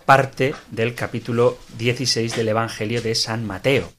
parte 0.08 0.54
del 0.70 0.94
capítulo 0.94 1.58
16 1.76 2.34
del 2.34 2.48
Evangelio 2.48 3.02
de 3.02 3.14
San 3.14 3.46
Mateo. 3.46 3.92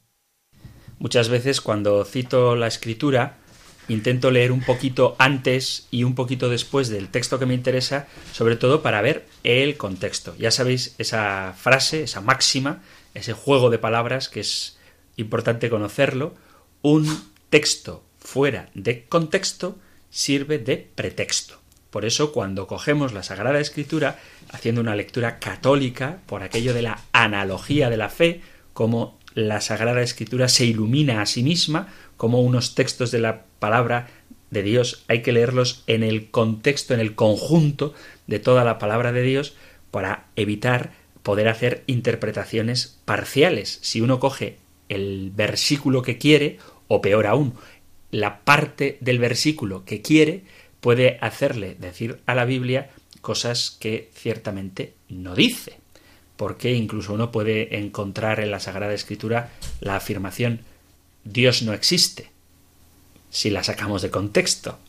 Muchas 0.98 1.30
veces 1.30 1.62
cuando 1.62 2.04
cito 2.04 2.56
la 2.56 2.66
escritura, 2.66 3.38
intento 3.90 4.32
leer 4.32 4.52
un 4.52 4.62
poquito 4.62 5.16
antes 5.20 5.88
y 5.92 6.04
un 6.04 6.16
poquito 6.16 6.50
después 6.50 6.90
del 6.90 7.10
texto 7.10 7.38
que 7.38 7.46
me 7.46 7.54
interesa, 7.54 8.08
sobre 8.32 8.56
todo 8.56 8.82
para 8.82 9.04
ver 9.04 9.28
el 9.44 9.78
contexto. 9.78 10.36
Ya 10.40 10.50
sabéis 10.50 10.96
esa 10.98 11.54
frase, 11.56 12.02
esa 12.02 12.22
máxima, 12.22 12.82
ese 13.14 13.34
juego 13.34 13.70
de 13.70 13.78
palabras 13.78 14.30
que 14.30 14.40
es 14.40 14.80
importante 15.16 15.70
conocerlo. 15.70 16.34
Un 16.82 17.06
texto 17.52 18.04
fuera 18.18 18.72
de 18.74 19.06
contexto 19.06 19.78
sirve 20.10 20.58
de 20.58 20.90
pretexto. 20.96 21.59
Por 21.90 22.06
eso 22.06 22.32
cuando 22.32 22.68
cogemos 22.68 23.14
la 23.14 23.24
Sagrada 23.24 23.60
Escritura, 23.60 24.20
haciendo 24.50 24.82
una 24.82 24.96
lectura 24.96 25.40
católica, 25.40 26.20
por 26.26 26.44
aquello 26.44 26.74
de 26.74 26.84
la 26.84 27.02
analogía 27.12 27.90
de 27.90 27.98
la 27.98 28.10
fe, 28.10 28.42
como 28.74 29.18
la 29.34 29.62
Sagrada 29.62 30.02
Escritura 30.02 30.48
se 30.50 30.66
ilumina 30.66 31.22
a 31.22 31.26
sí 31.26 31.44
misma, 31.44 31.88
como 32.18 32.42
unos 32.42 32.76
textos 32.76 33.12
de 33.12 33.20
la 33.20 33.44
palabra 33.60 34.08
de 34.52 34.64
Dios 34.64 35.04
hay 35.08 35.22
que 35.22 35.32
leerlos 35.32 35.84
en 35.88 36.04
el 36.04 36.30
contexto, 36.30 36.94
en 36.94 37.00
el 37.00 37.16
conjunto 37.16 37.94
de 38.28 38.40
toda 38.40 38.64
la 38.64 38.80
palabra 38.80 39.12
de 39.12 39.22
Dios, 39.22 39.56
para 39.92 40.26
evitar 40.36 40.92
poder 41.24 41.48
hacer 41.48 41.84
interpretaciones 41.88 43.00
parciales. 43.06 43.80
Si 43.82 44.02
uno 44.02 44.20
coge 44.20 44.58
el 44.88 45.32
versículo 45.36 46.02
que 46.02 46.18
quiere, 46.18 46.58
o 46.88 47.02
peor 47.02 47.28
aún, 47.28 47.54
la 48.12 48.40
parte 48.40 48.98
del 49.02 49.20
versículo 49.20 49.86
que 49.86 50.02
quiere, 50.02 50.44
puede 50.82 51.18
hacerle 51.22 51.76
decir 51.80 52.20
a 52.26 52.36
la 52.36 52.46
Biblia 52.46 52.90
cosas 53.22 53.78
que 53.80 54.10
ciertamente 54.14 54.94
no 55.10 55.36
dice, 55.36 55.78
porque 56.38 56.74
incluso 56.74 57.14
uno 57.14 57.32
puede 57.32 57.78
encontrar 57.78 58.40
en 58.40 58.52
la 58.52 58.60
Sagrada 58.60 58.94
Escritura 58.94 59.52
la 59.82 59.96
afirmación 59.96 60.62
Dios 61.24 61.62
no 61.64 61.74
existe, 61.74 62.32
si 63.30 63.50
la 63.50 63.64
sacamos 63.64 64.02
de 64.02 64.10
contexto. 64.10 64.80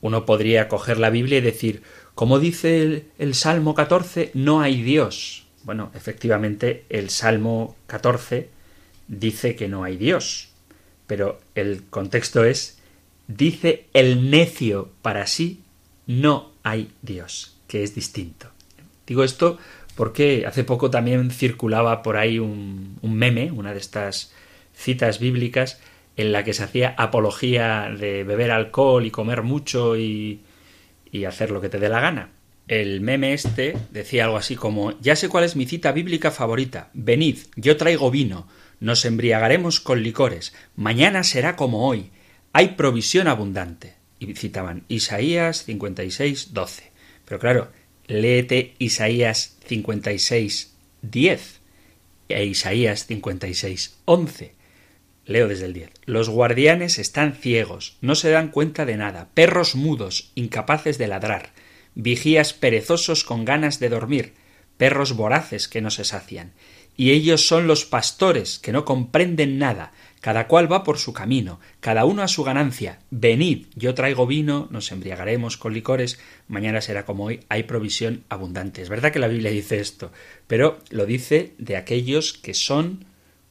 Uno 0.00 0.24
podría 0.24 0.68
coger 0.68 0.98
la 0.98 1.10
Biblia 1.10 1.38
y 1.38 1.42
decir, 1.42 1.82
como 2.14 2.38
dice 2.38 2.82
el, 2.82 3.08
el, 3.18 3.34
Salmo 3.34 3.74
14, 3.74 4.30
no 4.34 4.60
hay 4.60 4.80
Dios. 4.82 5.46
Bueno, 5.64 5.90
efectivamente, 5.94 6.84
el 6.88 7.10
Salmo 7.10 7.76
14 7.88 8.48
dice 9.08 9.56
que 9.56 9.68
no 9.68 9.82
hay 9.82 9.96
Dios, 9.96 10.50
pero 11.06 11.40
el 11.54 11.84
contexto 11.90 12.44
es 12.44 12.77
dice 13.28 13.86
el 13.92 14.30
necio 14.30 14.90
para 15.02 15.26
sí, 15.26 15.60
no 16.06 16.50
hay 16.64 16.90
Dios, 17.02 17.56
que 17.68 17.84
es 17.84 17.94
distinto. 17.94 18.48
Digo 19.06 19.22
esto 19.22 19.58
porque 19.94 20.44
hace 20.46 20.64
poco 20.64 20.90
también 20.90 21.30
circulaba 21.30 22.02
por 22.02 22.16
ahí 22.16 22.38
un, 22.38 22.98
meme, 23.02 23.50
una 23.50 23.72
de 23.72 23.80
estas 23.80 24.32
citas 24.72 25.18
bíblicas, 25.18 25.80
en 26.16 26.32
la 26.32 26.44
que 26.44 26.54
se 26.54 26.62
hacía 26.62 26.94
apología 26.96 27.90
de 27.96 28.24
beber 28.24 28.50
alcohol 28.50 29.04
y 29.06 29.10
comer 29.10 29.42
mucho 29.42 29.96
y, 29.96 30.40
y 31.10 31.24
hacer 31.24 31.50
lo 31.50 31.60
que 31.60 31.68
te 31.68 31.78
dé 31.78 31.88
la 31.88 32.00
gana. 32.00 32.30
El 32.68 33.00
meme 33.00 33.32
este 33.32 33.76
decía 33.90 34.24
algo 34.24 34.36
así 34.36 34.54
como 34.54 34.98
Ya 35.00 35.16
sé 35.16 35.28
cuál 35.28 35.44
es 35.44 35.56
mi 35.56 35.66
cita 35.66 35.90
bíblica 35.90 36.30
favorita. 36.30 36.90
Venid, 36.92 37.38
yo 37.56 37.76
traigo 37.76 38.10
vino, 38.10 38.46
nos 38.78 39.04
embriagaremos 39.04 39.80
con 39.80 40.02
licores, 40.02 40.54
mañana 40.76 41.24
será 41.24 41.56
como 41.56 41.88
hoy, 41.88 42.10
hay 42.58 42.70
provisión 42.70 43.28
abundante. 43.28 43.94
Y 44.18 44.34
citaban 44.34 44.82
Isaías 44.88 45.62
56, 45.62 46.54
12. 46.54 46.90
Pero 47.24 47.38
claro, 47.38 47.70
léete 48.08 48.74
Isaías 48.80 49.56
56, 49.64 50.74
10 51.02 51.60
e 52.28 52.44
Isaías 52.46 53.06
56, 53.06 53.98
11. 54.06 54.54
Leo 55.24 55.46
desde 55.46 55.66
el 55.66 55.72
10. 55.72 55.90
Los 56.04 56.28
guardianes 56.30 56.98
están 56.98 57.34
ciegos, 57.34 57.96
no 58.00 58.16
se 58.16 58.30
dan 58.30 58.48
cuenta 58.48 58.84
de 58.84 58.96
nada, 58.96 59.28
perros 59.34 59.76
mudos, 59.76 60.32
incapaces 60.34 60.98
de 60.98 61.06
ladrar, 61.06 61.50
vigías 61.94 62.54
perezosos 62.54 63.22
con 63.22 63.44
ganas 63.44 63.78
de 63.78 63.88
dormir, 63.88 64.34
perros 64.76 65.12
voraces 65.12 65.68
que 65.68 65.80
no 65.80 65.92
se 65.92 66.04
sacian. 66.04 66.54
Y 66.96 67.12
ellos 67.12 67.46
son 67.46 67.68
los 67.68 67.84
pastores 67.84 68.58
que 68.58 68.72
no 68.72 68.84
comprenden 68.84 69.58
nada, 69.58 69.92
cada 70.20 70.48
cual 70.48 70.70
va 70.70 70.84
por 70.84 70.98
su 70.98 71.12
camino, 71.12 71.60
cada 71.80 72.04
uno 72.04 72.22
a 72.22 72.28
su 72.28 72.44
ganancia. 72.44 73.00
Venid, 73.10 73.66
yo 73.74 73.94
traigo 73.94 74.26
vino, 74.26 74.68
nos 74.70 74.90
embriagaremos 74.90 75.56
con 75.56 75.74
licores, 75.74 76.18
mañana 76.48 76.80
será 76.80 77.04
como 77.04 77.24
hoy, 77.24 77.40
hay 77.48 77.64
provisión 77.64 78.24
abundante. 78.28 78.82
Es 78.82 78.88
verdad 78.88 79.12
que 79.12 79.18
la 79.18 79.28
Biblia 79.28 79.50
dice 79.50 79.78
esto, 79.78 80.12
pero 80.46 80.78
lo 80.90 81.06
dice 81.06 81.54
de 81.58 81.76
aquellos 81.76 82.32
que 82.32 82.54
son 82.54 83.04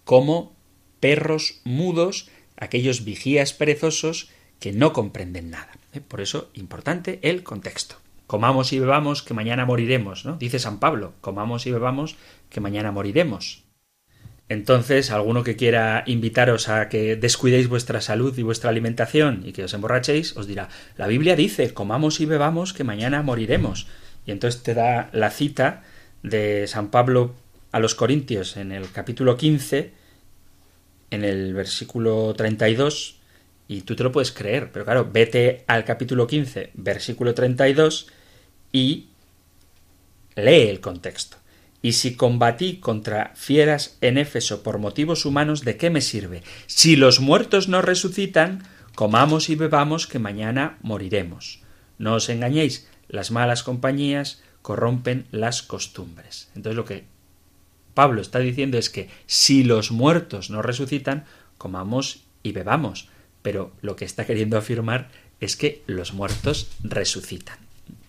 como 0.03 0.55
perros 0.99 1.61
mudos, 1.63 2.29
aquellos 2.57 3.03
vigías 3.03 3.53
perezosos 3.53 4.29
que 4.59 4.71
no 4.71 4.93
comprenden 4.93 5.51
nada. 5.51 5.71
¿Eh? 5.93 6.01
Por 6.01 6.21
eso, 6.21 6.49
importante 6.53 7.19
el 7.21 7.43
contexto. 7.43 7.97
Comamos 8.25 8.73
y 8.73 8.79
bebamos 8.79 9.23
que 9.23 9.33
mañana 9.33 9.65
moriremos, 9.65 10.25
¿no? 10.25 10.35
Dice 10.37 10.59
San 10.59 10.79
Pablo, 10.79 11.13
comamos 11.21 11.65
y 11.65 11.71
bebamos 11.71 12.17
que 12.49 12.59
mañana 12.59 12.91
moriremos. 12.91 13.63
Entonces, 14.49 15.11
alguno 15.11 15.43
que 15.43 15.57
quiera 15.57 16.03
invitaros 16.05 16.69
a 16.69 16.87
que 16.87 17.17
descuidéis 17.17 17.67
vuestra 17.67 17.99
salud 17.99 18.37
y 18.37 18.43
vuestra 18.43 18.69
alimentación 18.69 19.43
y 19.45 19.51
que 19.51 19.65
os 19.65 19.73
emborrachéis, 19.73 20.37
os 20.37 20.47
dirá, 20.47 20.69
la 20.95 21.07
Biblia 21.07 21.35
dice, 21.35 21.73
comamos 21.73 22.21
y 22.21 22.25
bebamos 22.25 22.71
que 22.71 22.85
mañana 22.85 23.21
moriremos. 23.23 23.87
Y 24.25 24.31
entonces 24.31 24.63
te 24.63 24.73
da 24.73 25.09
la 25.11 25.31
cita 25.31 25.83
de 26.23 26.65
San 26.67 26.91
Pablo 26.91 27.35
a 27.71 27.79
los 27.79 27.93
Corintios 27.93 28.55
en 28.55 28.71
el 28.71 28.89
capítulo 28.91 29.35
15, 29.35 29.91
en 31.11 31.23
el 31.23 31.53
versículo 31.53 32.33
32, 32.33 33.17
y 33.67 33.81
tú 33.81 33.97
te 33.97 34.03
lo 34.03 34.13
puedes 34.13 34.31
creer, 34.31 34.71
pero 34.71 34.85
claro, 34.85 35.09
vete 35.11 35.65
al 35.67 35.83
capítulo 35.83 36.25
15, 36.25 36.71
versículo 36.73 37.33
32, 37.33 38.07
y 38.71 39.07
lee 40.35 40.69
el 40.69 40.79
contexto. 40.79 41.37
Y 41.81 41.93
si 41.93 42.15
combatí 42.15 42.77
contra 42.77 43.31
fieras 43.35 43.97
en 44.01 44.17
Éfeso 44.17 44.63
por 44.63 44.79
motivos 44.79 45.25
humanos, 45.25 45.63
¿de 45.63 45.77
qué 45.77 45.89
me 45.89 46.01
sirve? 46.01 46.43
Si 46.65 46.95
los 46.95 47.19
muertos 47.19 47.67
no 47.67 47.81
resucitan, 47.81 48.63
comamos 48.95 49.49
y 49.49 49.55
bebamos 49.55 50.07
que 50.07 50.19
mañana 50.19 50.77
moriremos. 50.81 51.61
No 51.99 52.15
os 52.15 52.29
engañéis, 52.29 52.87
las 53.07 53.31
malas 53.31 53.63
compañías 53.63 54.41
corrompen 54.61 55.27
las 55.31 55.61
costumbres. 55.61 56.49
Entonces 56.55 56.75
lo 56.75 56.85
que 56.85 57.05
Pablo 57.93 58.21
está 58.21 58.39
diciendo 58.39 58.77
es 58.77 58.89
que 58.89 59.09
si 59.25 59.63
los 59.63 59.91
muertos 59.91 60.49
no 60.49 60.61
resucitan, 60.61 61.25
comamos 61.57 62.23
y 62.43 62.51
bebamos. 62.51 63.09
Pero 63.41 63.71
lo 63.81 63.95
que 63.95 64.05
está 64.05 64.25
queriendo 64.25 64.57
afirmar 64.57 65.09
es 65.39 65.55
que 65.55 65.83
los 65.87 66.13
muertos 66.13 66.69
resucitan. 66.83 67.57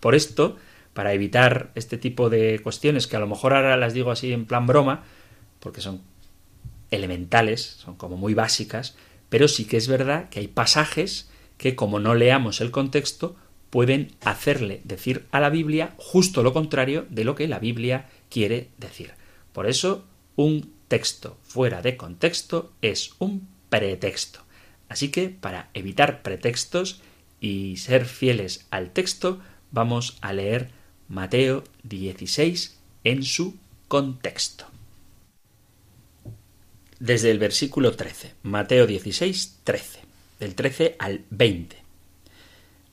Por 0.01 0.15
esto, 0.15 0.57
para 0.99 1.13
evitar 1.13 1.71
este 1.77 1.97
tipo 1.97 2.29
de 2.29 2.59
cuestiones, 2.59 3.07
que 3.07 3.15
a 3.15 3.21
lo 3.21 3.29
mejor 3.29 3.55
ahora 3.55 3.77
las 3.77 3.95
digo 3.95 4.11
así 4.11 4.33
en 4.33 4.47
plan 4.47 4.67
broma, 4.67 5.05
porque 5.61 5.81
son 5.81 6.03
elementales, 6.91 7.63
son 7.63 7.95
como 7.95 8.17
muy 8.17 8.35
básicas, 8.35 8.97
pero 9.29 9.47
sí 9.47 9.65
que 9.65 9.77
es 9.77 9.87
verdad 9.87 10.29
que 10.29 10.41
hay 10.41 10.49
pasajes 10.49 11.31
que 11.57 11.77
como 11.77 12.01
no 12.01 12.17
leamos 12.17 12.61
el 12.61 12.73
contexto, 12.73 13.37
pueden 13.71 14.11
hacerle 14.25 14.81
decir 14.83 15.25
a 15.31 15.39
la 15.39 15.51
Biblia 15.51 15.95
justo 15.99 16.43
lo 16.43 16.53
contrario 16.53 17.07
de 17.11 17.23
lo 17.23 17.37
que 17.37 17.47
la 17.47 17.61
Biblia 17.61 18.09
quiere 18.29 18.71
decir. 18.77 19.13
Por 19.53 19.69
eso, 19.69 20.05
un 20.35 20.73
texto 20.89 21.39
fuera 21.45 21.81
de 21.81 21.97
contexto 21.97 22.73
es 22.83 23.13
un 23.21 23.47
pretexto. 23.69 24.41
Así 24.89 25.13
que, 25.13 25.29
para 25.29 25.71
evitar 25.75 26.23
pretextos 26.23 27.03
y 27.41 27.77
ser 27.77 28.05
fieles 28.05 28.67
al 28.73 28.91
texto, 28.91 29.39
vamos 29.71 30.19
a 30.23 30.33
leer 30.33 30.77
Mateo 31.09 31.65
16 31.85 32.77
en 33.05 33.23
su 33.23 33.57
contexto. 33.89 34.67
Desde 37.01 37.31
el 37.31 37.39
versículo 37.39 37.97
13, 37.97 38.35
Mateo 38.43 38.87
16, 38.87 39.61
13, 39.65 40.01
del 40.39 40.55
13 40.55 40.97
al 40.99 41.25
20. 41.31 41.77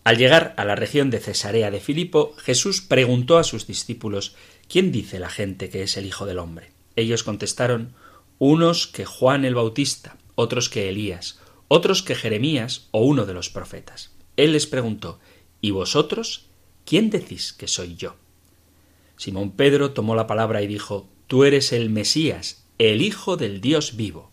Al 0.06 0.18
llegar 0.18 0.54
a 0.56 0.64
la 0.64 0.76
región 0.76 1.10
de 1.10 1.20
Cesarea 1.20 1.72
de 1.72 1.82
Filipo, 1.82 2.34
Jesús 2.38 2.80
preguntó 2.80 3.38
a 3.38 3.44
sus 3.44 3.68
discípulos 3.68 4.36
¿Quién 4.70 4.94
dice 4.94 5.20
la 5.20 5.30
gente 5.30 5.70
que 5.70 5.84
es 5.84 5.98
el 5.98 6.06
Hijo 6.06 6.26
del 6.26 6.40
Hombre? 6.40 6.72
Ellos 6.96 7.24
contestaron 7.24 7.96
unos 8.40 8.88
que 8.88 9.04
Juan 9.04 9.44
el 9.44 9.56
Bautista, 9.56 10.16
otros 10.36 10.70
que 10.70 10.88
Elías, 10.88 11.40
otros 11.68 12.02
que 12.02 12.16
Jeremías 12.16 12.88
o 12.92 13.04
uno 13.04 13.26
de 13.26 13.34
los 13.34 13.50
profetas. 13.50 14.12
Él 14.38 14.54
les 14.54 14.68
preguntó 14.68 15.20
¿Y 15.60 15.72
vosotros? 15.72 16.46
¿Quién 16.86 17.10
decís 17.10 17.52
que 17.52 17.68
soy 17.68 17.96
yo? 17.96 18.16
Simón 19.18 19.52
Pedro 19.52 19.92
tomó 19.92 20.16
la 20.16 20.28
palabra 20.28 20.62
y 20.62 20.68
dijo 20.68 21.10
Tú 21.28 21.44
eres 21.44 21.72
el 21.72 21.90
Mesías, 21.90 22.64
el 22.78 23.02
Hijo 23.02 23.38
del 23.38 23.60
Dios 23.60 23.96
vivo. 23.96 24.32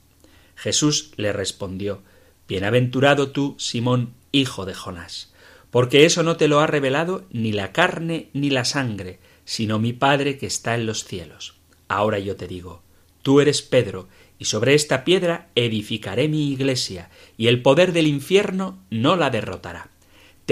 Jesús 0.55 1.13
le 1.17 1.33
respondió 1.33 2.03
Bienaventurado 2.47 3.31
tú, 3.31 3.57
Simón, 3.59 4.13
hijo 4.33 4.67
de 4.67 4.75
Jonás, 4.75 5.33
porque 5.71 6.05
eso 6.05 6.23
no 6.23 6.37
te 6.37 6.49
lo 6.49 6.61
ha 6.61 6.67
revelado 6.67 7.25
ni 7.31 7.53
la 7.53 7.73
carne 7.73 8.29
ni 8.35 8.51
la 8.51 8.67
sangre, 8.67 9.21
sino 9.47 9.79
mi 9.79 9.95
Padre 9.95 10.37
que 10.37 10.47
está 10.47 10.75
en 10.75 10.85
los 10.85 11.05
cielos. 11.05 11.55
Ahora 11.89 12.19
yo 12.19 12.37
te 12.37 12.49
digo, 12.49 12.83
tú 13.23 13.41
eres 13.41 13.63
Pedro, 13.63 14.09
y 14.39 14.45
sobre 14.45 14.75
esta 14.75 15.05
piedra 15.05 15.49
edificaré 15.55 16.29
mi 16.29 16.53
iglesia, 16.53 17.09
y 17.39 17.47
el 17.47 17.63
poder 17.63 17.93
del 17.93 18.09
infierno 18.09 18.83
no 18.91 19.17
la 19.17 19.31
derrotará. 19.31 19.92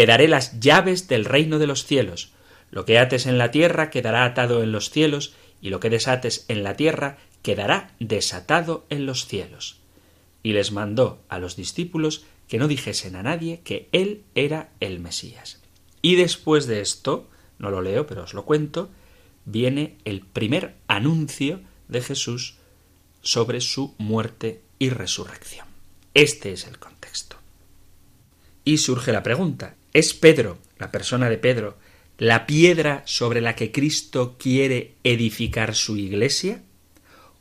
Te 0.00 0.06
daré 0.06 0.28
las 0.28 0.58
llaves 0.60 1.08
del 1.08 1.26
reino 1.26 1.58
de 1.58 1.66
los 1.66 1.84
cielos. 1.84 2.32
Lo 2.70 2.86
que 2.86 2.98
ates 2.98 3.26
en 3.26 3.36
la 3.36 3.50
tierra 3.50 3.90
quedará 3.90 4.24
atado 4.24 4.62
en 4.62 4.72
los 4.72 4.88
cielos, 4.88 5.34
y 5.60 5.68
lo 5.68 5.78
que 5.78 5.90
desates 5.90 6.46
en 6.48 6.62
la 6.62 6.74
tierra 6.74 7.18
quedará 7.42 7.92
desatado 8.00 8.86
en 8.88 9.04
los 9.04 9.26
cielos. 9.26 9.76
Y 10.42 10.54
les 10.54 10.72
mandó 10.72 11.20
a 11.28 11.38
los 11.38 11.54
discípulos 11.54 12.24
que 12.48 12.56
no 12.56 12.66
dijesen 12.66 13.14
a 13.14 13.22
nadie 13.22 13.60
que 13.62 13.90
él 13.92 14.22
era 14.34 14.70
el 14.80 15.00
Mesías. 15.00 15.60
Y 16.00 16.14
después 16.14 16.66
de 16.66 16.80
esto, 16.80 17.28
no 17.58 17.68
lo 17.70 17.82
leo, 17.82 18.06
pero 18.06 18.22
os 18.22 18.32
lo 18.32 18.46
cuento, 18.46 18.88
viene 19.44 19.98
el 20.06 20.22
primer 20.22 20.76
anuncio 20.88 21.60
de 21.88 22.00
Jesús 22.00 22.56
sobre 23.20 23.60
su 23.60 23.94
muerte 23.98 24.62
y 24.78 24.88
resurrección. 24.88 25.66
Este 26.14 26.52
es 26.52 26.66
el 26.66 26.78
contexto. 26.78 27.36
Y 28.64 28.78
surge 28.78 29.12
la 29.12 29.22
pregunta, 29.22 29.74
¿es 29.92 30.14
Pedro, 30.14 30.58
la 30.78 30.90
persona 30.90 31.28
de 31.30 31.38
Pedro, 31.38 31.76
la 32.18 32.46
piedra 32.46 33.02
sobre 33.06 33.40
la 33.40 33.56
que 33.56 33.72
Cristo 33.72 34.36
quiere 34.38 34.94
edificar 35.04 35.74
su 35.74 35.96
iglesia? 35.96 36.62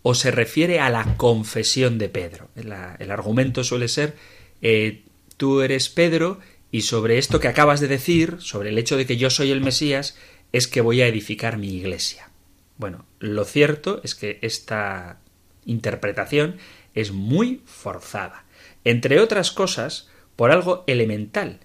¿O 0.01 0.15
se 0.15 0.31
refiere 0.31 0.79
a 0.79 0.89
la 0.89 1.17
confesión 1.17 1.97
de 1.97 2.07
Pedro? 2.07 2.49
El, 2.55 3.11
argumento 3.11 3.63
suele 3.63 3.89
ser, 3.89 4.15
eh, 4.61 5.03
tú 5.35 5.61
eres 5.61 5.89
Pedro 5.89 6.39
y 6.71 6.81
sobre 6.81 7.17
esto 7.17 7.39
que 7.39 7.49
acabas 7.49 7.81
de 7.81 7.87
decir, 7.87 8.37
sobre 8.39 8.69
el 8.69 8.77
hecho 8.77 8.95
de 8.95 9.05
que 9.05 9.17
yo 9.17 9.29
soy 9.29 9.51
el 9.51 9.61
Mesías, 9.61 10.17
es 10.51 10.67
que 10.67 10.81
voy 10.81 11.01
a 11.01 11.07
edificar 11.07 11.57
mi 11.57 11.75
iglesia. 11.75 12.29
Bueno, 12.77 13.05
lo 13.19 13.43
cierto 13.43 13.99
es 14.03 14.15
que 14.15 14.39
esta 14.41 15.19
interpretación 15.65 16.57
es 16.93 17.11
muy 17.11 17.61
forzada, 17.65 18.45
entre 18.83 19.19
otras 19.19 19.51
cosas 19.51 20.07
por 20.35 20.51
algo 20.51 20.85
elemental, 20.87 21.59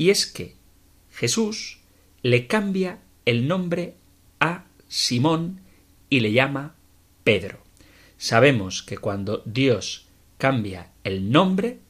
y 0.00 0.08
es 0.08 0.24
que 0.24 0.54
Jesús 1.12 1.76
le 2.22 2.46
cambia 2.46 3.00
el 3.26 3.46
nombre 3.46 3.96
a 4.40 4.64
Simón 4.88 5.60
y 6.08 6.20
le 6.20 6.32
llama 6.32 6.72
Pedro. 7.22 7.58
Sabemos 8.16 8.82
que 8.82 8.96
cuando 8.96 9.42
Dios 9.44 10.06
cambia 10.38 10.88
el 11.04 11.30
nombre, 11.30 11.80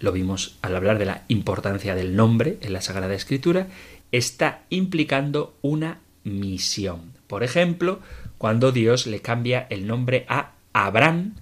lo 0.00 0.12
vimos 0.12 0.56
al 0.62 0.76
hablar 0.76 0.98
de 0.98 1.04
la 1.04 1.26
importancia 1.28 1.94
del 1.94 2.16
nombre 2.16 2.56
en 2.62 2.72
la 2.72 2.80
Sagrada 2.80 3.14
Escritura, 3.14 3.68
está 4.12 4.62
implicando 4.70 5.54
una 5.60 6.00
misión. 6.24 7.12
Por 7.26 7.44
ejemplo, 7.44 8.00
cuando 8.38 8.72
Dios 8.72 9.06
le 9.06 9.20
cambia 9.20 9.66
el 9.68 9.86
nombre 9.86 10.24
a 10.30 10.52
Abraham 10.72 11.34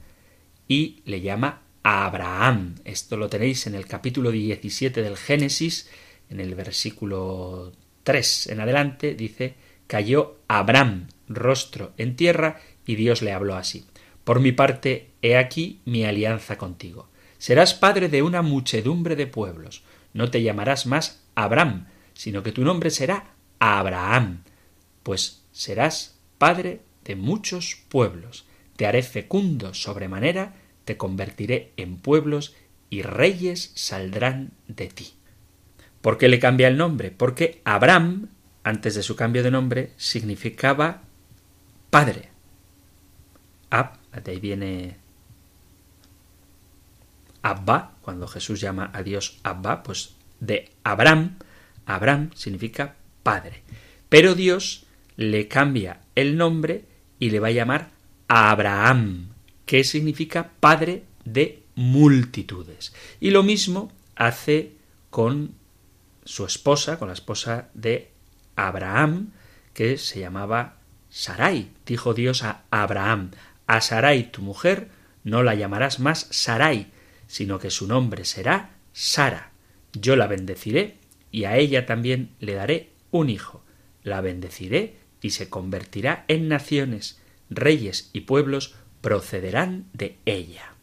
y 0.67 1.03
le 1.05 1.21
llama 1.21 1.61
Abraham. 1.85 2.75
Esto 2.85 3.17
lo 3.17 3.29
tenéis 3.29 3.69
en 3.69 3.77
el 3.77 3.87
capítulo 3.87 4.33
17 4.33 5.03
del 5.03 5.17
Génesis, 5.17 5.89
en 6.31 6.41
el 6.41 6.55
versículo 6.55 7.73
3 8.03 8.49
en 8.49 8.61
adelante, 8.61 9.15
dice, 9.15 9.55
cayó 9.87 10.39
Abraham 10.49 11.09
rostro 11.29 11.93
en 11.97 12.17
tierra 12.17 12.61
y 12.85 12.97
Dios 12.97 13.23
le 13.23 13.33
habló 13.33 13.57
así. 13.57 13.87
Por 14.25 14.41
mi 14.41 14.53
parte, 14.53 15.11
he 15.23 15.37
aquí 15.37 15.81
mi 15.85 16.05
alianza 16.05 16.59
contigo 16.59 17.09
Serás 17.39 17.75
padre 17.75 18.09
de 18.09 18.23
una 18.23 18.43
muchedumbre 18.43 19.17
de 19.17 19.27
pueblos. 19.27 19.83
No 20.15 20.31
te 20.31 20.43
llamarás 20.43 20.87
más 20.87 21.23
Abraham, 21.35 21.87
sino 22.15 22.43
que 22.43 22.53
tu 22.53 22.63
nombre 22.63 22.91
será 22.91 23.35
Abraham, 23.59 24.43
pues 25.03 25.43
serás 25.53 26.19
padre 26.39 26.81
de 27.05 27.17
muchos 27.17 27.77
pueblos. 27.89 28.47
Te 28.77 28.87
haré 28.87 29.03
fecundo 29.03 29.75
sobremanera, 29.75 30.55
te 30.85 30.97
convertiré 30.97 31.73
en 31.77 31.99
pueblos 31.99 32.55
y 32.89 33.03
reyes 33.03 33.73
saldrán 33.75 34.53
de 34.69 34.89
ti. 34.89 35.16
¿Por 36.01 36.19
qué 36.19 36.29
le 36.29 36.39
cambia 36.39 36.69
el 36.69 36.77
nombre? 36.77 37.11
Porque 37.11 37.61
Abraham, 37.65 38.29
antes 38.63 38.95
de 38.95 39.03
su 39.03 39.17
cambio 39.17 39.43
de 39.43 39.51
nombre, 39.51 39.93
significaba 39.97 41.03
padre. 41.91 42.31
Ab, 43.71 43.99
de 44.25 44.31
ahí 44.31 44.41
viene 44.41 44.97
Abba, 47.43 47.93
cuando 48.03 48.27
Jesús 48.27 48.61
llama 48.61 48.91
a 48.93 49.03
Dios 49.03 49.39
Abba, 49.43 49.83
pues 49.83 50.15
de 50.41 50.71
Abraham, 50.85 51.37
Abraham 51.87 52.31
significa 52.35 52.97
padre. 53.23 53.63
Pero 54.09 54.35
Dios 54.35 54.85
le 55.17 55.49
cambia 55.49 56.01
el 56.15 56.37
nombre 56.37 56.85
y 57.19 57.31
le 57.31 57.41
va 57.41 57.49
a 57.49 57.53
llamar 57.53 57.91
Abraham, 58.29 59.29
que 59.65 59.85
significa 59.85 60.51
padre 60.61 61.05
de 61.25 61.63
multitudes. 61.75 62.95
Y 63.21 63.31
lo 63.31 63.43
mismo 63.43 63.93
hace 64.15 64.73
con 65.11 65.55
su 66.27 66.45
esposa, 66.45 66.99
con 66.99 67.09
la 67.09 67.15
esposa 67.15 67.71
de 67.73 68.13
Abraham, 68.55 69.33
que 69.73 69.97
se 69.97 70.21
llamaba 70.21 70.77
Sarai. 71.09 71.73
Dijo 71.87 72.13
Dios 72.13 72.43
a 72.43 72.65
Abraham, 72.71 73.31
a 73.67 73.81
Sarai 73.81 74.31
tu 74.31 74.43
mujer 74.43 74.91
no 75.25 75.43
la 75.43 75.55
llamarás 75.55 75.99
más 75.99 76.29
Sarai, 76.31 76.93
sino 77.27 77.59
que 77.59 77.71
su 77.71 77.89
nombre 77.89 78.25
será 78.25 78.77
Sara. 78.93 79.53
Yo 79.93 80.15
la 80.15 80.27
bendeciré 80.27 80.99
y 81.33 81.45
a 81.45 81.57
ella 81.57 81.85
también 81.85 82.37
le 82.39 82.55
daré 82.55 82.93
un 83.11 83.29
hijo. 83.29 83.65
La 84.03 84.21
bendeciré 84.21 84.97
y 85.21 85.31
se 85.31 85.51
convertirá 85.51 86.25
en 86.29 86.49
naciones, 86.49 87.21
reyes 87.51 88.11
y 88.13 88.21
pueblos 88.21 88.77
procederán 89.01 89.89
de 89.93 90.19
ella. 90.27 90.75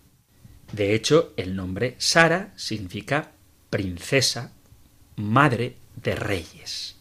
De 0.73 0.93
hecho, 0.93 1.33
el 1.37 1.55
nombre 1.55 1.95
Sara 1.99 2.51
significa 2.55 3.31
princesa, 3.69 4.53
madre 5.15 5.75
de 5.95 6.15
reyes. 6.15 6.95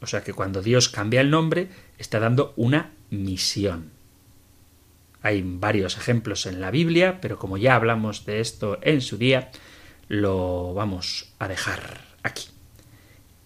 O 0.00 0.06
sea 0.06 0.22
que 0.22 0.32
cuando 0.32 0.62
Dios 0.62 0.88
cambia 0.88 1.20
el 1.20 1.30
nombre, 1.30 1.68
está 1.98 2.20
dando 2.20 2.52
una 2.56 2.92
misión. 3.10 3.90
Hay 5.22 5.42
varios 5.44 5.96
ejemplos 5.96 6.46
en 6.46 6.60
la 6.60 6.70
Biblia, 6.70 7.20
pero 7.20 7.38
como 7.38 7.56
ya 7.56 7.74
hablamos 7.74 8.26
de 8.26 8.40
esto 8.40 8.78
en 8.82 9.00
su 9.00 9.18
día, 9.18 9.50
lo 10.08 10.74
vamos 10.74 11.32
a 11.38 11.48
dejar 11.48 12.04
aquí. 12.22 12.48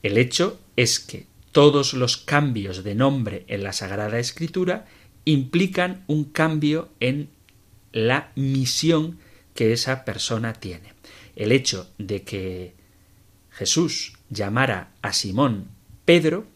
El 0.03 0.19
hecho 0.19 0.61
es 0.77 1.01
que 1.01 1.27
todos 1.53 1.95
los 1.95 2.17
cambios 2.17 2.85
de 2.85 2.95
nombre 2.95 3.45
en 3.49 3.63
la 3.63 3.73
Sagrada 3.73 4.19
Escritura 4.19 4.87
implican 5.25 6.05
un 6.07 6.25
cambio 6.25 6.91
en 7.01 7.31
la 7.93 8.33
misión 8.37 9.19
que 9.55 9.73
esa 9.73 10.05
persona 10.05 10.53
tiene. 10.55 10.93
El 11.37 11.53
hecho 11.53 11.91
de 11.99 12.23
que 12.23 12.75
Jesús 13.61 14.15
llamara 14.31 14.95
a 15.03 15.13
Simón 15.13 15.69
Pedro 16.07 16.47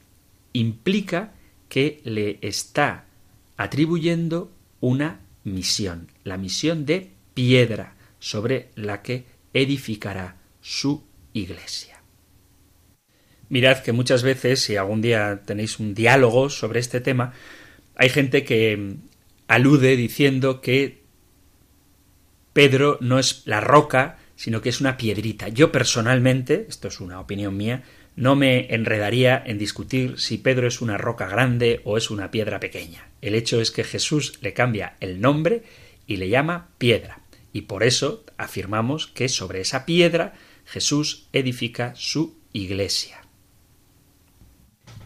implica 0.55 1.35
que 1.69 2.01
le 2.05 2.39
está 2.41 3.05
atribuyendo 3.59 4.51
una 4.81 5.21
misión, 5.45 6.11
la 6.25 6.39
misión 6.39 6.87
de 6.87 7.11
piedra 7.35 7.95
sobre 8.21 8.71
la 8.75 9.03
que 9.03 9.27
edificará 9.53 10.39
su 10.63 11.05
iglesia. 11.35 12.01
Mirad 13.51 13.83
que 13.83 13.93
muchas 13.93 14.23
veces, 14.23 14.63
si 14.63 14.77
algún 14.77 15.03
día 15.03 15.43
tenéis 15.45 15.79
un 15.79 15.93
diálogo 15.93 16.49
sobre 16.49 16.81
este 16.81 17.03
tema, 17.03 17.35
hay 17.97 18.09
gente 18.09 18.45
que 18.45 18.97
alude 19.47 19.97
diciendo 19.97 20.63
que 20.63 21.03
Pedro 22.55 22.97
no 23.03 23.19
es 23.19 23.43
la 23.45 23.61
roca, 23.61 24.17
sino 24.37 24.61
que 24.61 24.69
es 24.69 24.81
una 24.81 24.97
piedrita. 24.97 25.49
Yo 25.49 25.73
personalmente, 25.73 26.67
esto 26.69 26.89
es 26.89 27.01
una 27.01 27.21
opinión 27.21 27.57
mía, 27.57 27.83
no 28.17 28.37
me 28.37 28.73
enredaría 28.73 29.43
en 29.45 29.59
discutir 29.59 30.19
si 30.19 30.39
Pedro 30.39 30.69
es 30.69 30.81
una 30.81 30.99
roca 30.99 31.27
grande 31.27 31.81
o 31.85 31.97
es 31.97 32.11
una 32.11 32.31
piedra 32.31 32.61
pequeña. 32.61 33.09
El 33.21 33.35
hecho 33.35 33.61
es 33.61 33.71
que 33.71 33.85
Jesús 33.85 34.39
le 34.41 34.53
cambia 34.55 34.97
el 35.01 35.21
nombre 35.21 35.63
y 36.07 36.17
le 36.17 36.29
llama 36.29 36.69
piedra. 36.79 37.21
Y 37.53 37.63
por 37.63 37.83
eso 37.83 38.25
afirmamos 38.37 39.09
que 39.09 39.29
sobre 39.29 39.61
esa 39.61 39.87
piedra 39.87 40.35
Jesús 40.65 41.29
edifica 41.33 41.93
su 41.97 42.39
iglesia. 42.53 43.23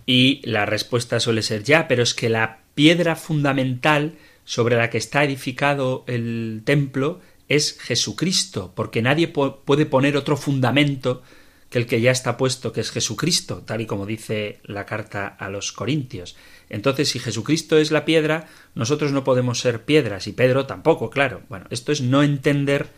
Y 0.07 0.41
la 0.45 0.64
respuesta 0.64 1.21
suele 1.21 1.43
ser 1.43 1.64
ya, 1.64 1.88
pero 1.88 2.03
es 2.03 2.14
que 2.14 2.29
la 2.29 2.61
piedra 2.75 3.17
fundamental 3.17 4.14
sobre 4.45 4.77
la 4.77 4.88
que 4.88 4.99
está 4.99 5.25
edificado 5.25 6.05
el 6.07 6.62
templo 6.64 7.21
es 7.49 7.79
Jesucristo, 7.81 8.73
porque 8.75 9.03
nadie 9.03 9.29
puede 9.29 9.87
poner 9.87 10.17
otro 10.17 10.37
fundamento 10.37 11.23
que 11.71 11.79
el 11.79 11.87
que 11.87 12.01
ya 12.01 12.11
está 12.11 12.37
puesto, 12.37 12.73
que 12.73 12.81
es 12.81 12.91
Jesucristo, 12.91 13.63
tal 13.65 13.81
y 13.81 13.87
como 13.87 14.07
dice 14.07 14.61
la 14.65 14.87
carta 14.87 15.27
a 15.27 15.51
los 15.51 15.73
Corintios. 15.73 16.37
Entonces, 16.71 17.11
si 17.11 17.19
Jesucristo 17.19 17.77
es 17.77 17.91
la 17.91 18.05
piedra, 18.05 18.49
nosotros 18.75 19.13
no 19.13 19.25
podemos 19.25 19.61
ser 19.61 19.85
piedras, 19.85 20.27
y 20.27 20.33
Pedro 20.33 20.67
tampoco, 20.67 21.11
claro. 21.11 21.43
Bueno, 21.49 21.67
esto 21.71 21.93
es 21.93 22.01
no 22.01 22.23
entender 22.23 22.89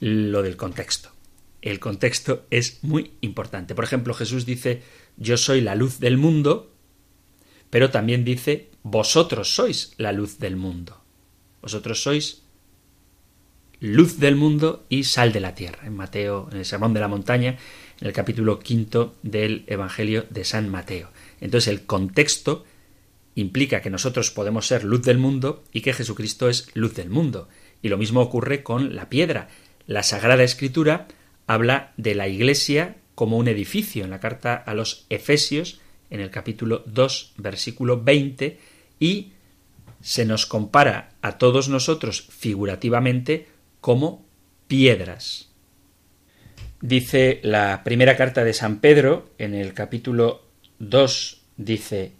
lo 0.00 0.42
del 0.42 0.56
contexto. 0.56 1.10
El 1.62 1.80
contexto 1.80 2.46
es 2.50 2.82
muy 2.82 3.12
importante. 3.20 3.74
Por 3.74 3.84
ejemplo, 3.84 4.14
Jesús 4.14 4.46
dice, 4.46 4.82
yo 5.16 5.36
soy 5.36 5.60
la 5.60 5.74
luz 5.74 5.98
del 5.98 6.16
mundo, 6.16 6.72
pero 7.70 7.90
también 7.90 8.24
dice, 8.24 8.70
vosotros 8.82 9.54
sois 9.54 9.94
la 9.96 10.12
luz 10.12 10.38
del 10.38 10.56
mundo. 10.56 11.02
Vosotros 11.62 12.02
sois 12.02 12.42
luz 13.80 14.18
del 14.18 14.36
mundo 14.36 14.84
y 14.88 15.04
sal 15.04 15.32
de 15.32 15.40
la 15.40 15.54
tierra. 15.54 15.86
En 15.86 15.96
Mateo, 15.96 16.48
en 16.50 16.58
el 16.58 16.64
Sermón 16.64 16.94
de 16.94 17.00
la 17.00 17.08
Montaña, 17.08 17.56
en 18.00 18.06
el 18.06 18.12
capítulo 18.12 18.58
quinto 18.58 19.14
del 19.22 19.64
Evangelio 19.66 20.26
de 20.30 20.44
San 20.44 20.68
Mateo. 20.68 21.10
Entonces 21.40 21.68
el 21.68 21.84
contexto 21.84 22.64
implica 23.34 23.82
que 23.82 23.90
nosotros 23.90 24.30
podemos 24.30 24.66
ser 24.66 24.84
luz 24.84 25.02
del 25.02 25.18
mundo 25.18 25.62
y 25.72 25.82
que 25.82 25.92
Jesucristo 25.92 26.48
es 26.48 26.68
luz 26.74 26.94
del 26.94 27.10
mundo. 27.10 27.48
Y 27.82 27.88
lo 27.88 27.98
mismo 27.98 28.20
ocurre 28.20 28.62
con 28.62 28.96
la 28.96 29.08
piedra. 29.08 29.48
La 29.86 30.02
Sagrada 30.02 30.42
Escritura 30.42 31.06
habla 31.46 31.92
de 31.96 32.14
la 32.14 32.28
Iglesia 32.28 32.96
como 33.14 33.36
un 33.36 33.48
edificio. 33.48 34.04
En 34.04 34.10
la 34.10 34.20
carta 34.20 34.54
a 34.54 34.74
los 34.74 35.06
Efesios, 35.10 35.80
en 36.10 36.20
el 36.20 36.30
capítulo 36.30 36.82
2, 36.86 37.34
versículo 37.36 38.02
20, 38.02 38.58
y 38.98 39.32
se 40.00 40.24
nos 40.24 40.46
compara 40.46 41.10
a 41.20 41.38
todos 41.38 41.68
nosotros 41.68 42.26
figurativamente 42.30 43.48
como 43.86 44.26
piedras. 44.66 45.48
Dice 46.80 47.38
la 47.44 47.84
primera 47.84 48.16
carta 48.16 48.42
de 48.42 48.52
San 48.52 48.80
Pedro, 48.80 49.30
en 49.38 49.54
el 49.54 49.74
capítulo 49.74 50.42
2, 50.80 51.42
dice, 51.56 52.10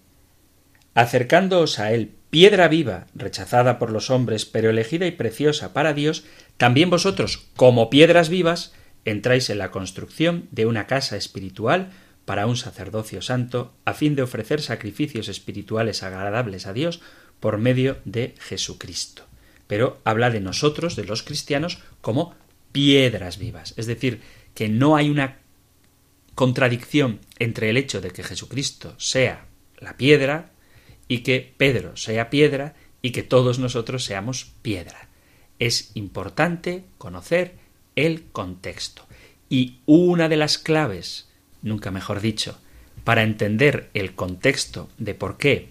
acercándoos 0.95 1.81
a 1.81 1.91
él, 1.91 2.15
piedra 2.31 2.69
viva, 2.69 3.09
rechazada 3.17 3.81
por 3.81 3.91
los 3.91 4.11
hombres, 4.11 4.47
pero 4.47 4.71
elegida 4.71 5.07
y 5.07 5.11
preciosa 5.11 5.73
para 5.73 5.93
Dios, 5.93 6.23
también 6.57 6.89
vosotros, 6.89 7.49
como 7.57 7.91
piedras 7.91 8.29
vivas, 8.29 8.73
entráis 9.05 9.51
en 9.51 9.59
la 9.59 9.73
construcción 9.73 10.47
de 10.53 10.67
una 10.67 10.87
casa 10.87 11.17
espiritual 11.17 11.91
para 12.25 12.47
un 12.47 12.57
sacerdocio 12.57 13.23
santo, 13.23 13.75
a 13.85 13.93
fin 13.93 14.15
de 14.15 14.23
ofrecer 14.23 14.63
sacrificios 14.63 15.27
espirituales 15.27 16.05
agradables 16.05 16.69
a 16.69 16.73
Dios 16.73 17.01
por 17.41 17.59
medio 17.59 17.97
de 18.05 18.37
Jesucristo 18.39 19.26
pero 19.67 20.01
habla 20.05 20.31
de 20.31 20.41
nosotros, 20.41 20.97
de 20.97 21.05
los 21.05 21.23
cristianos, 21.23 21.79
como 22.01 22.35
piedras 22.73 23.39
vivas. 23.39 23.75
Es 23.77 23.87
decir, 23.87 24.21
que 24.55 24.69
no 24.69 24.97
hay 24.97 25.11
una 25.11 25.39
contradicción 26.35 27.21
entre 27.39 27.71
el 27.71 27.77
hecho 27.77 28.01
de 28.01 28.11
que 28.11 28.23
Jesucristo 28.23 28.95
sea 28.99 29.47
la 29.79 29.97
piedra 29.97 30.51
y 31.09 31.19
que 31.19 31.55
Pedro 31.57 31.97
sea 31.97 32.31
piedra 32.31 32.75
y 33.03 33.11
que 33.11 33.23
todos 33.23 33.59
nosotros 33.59 34.05
seamos 34.05 34.53
piedra. 34.63 35.09
Es 35.59 35.93
importante 35.95 36.85
conocer 36.99 37.55
el 37.95 38.25
contexto. 38.33 39.07
Y 39.49 39.79
una 39.87 40.29
de 40.29 40.37
las 40.37 40.59
claves, 40.59 41.29
nunca 41.63 41.91
mejor 41.91 42.21
dicho, 42.21 42.59
para 43.05 43.23
entender 43.23 43.89
el 43.95 44.15
contexto 44.15 44.91
de 44.99 45.15
por 45.15 45.37
qué 45.39 45.71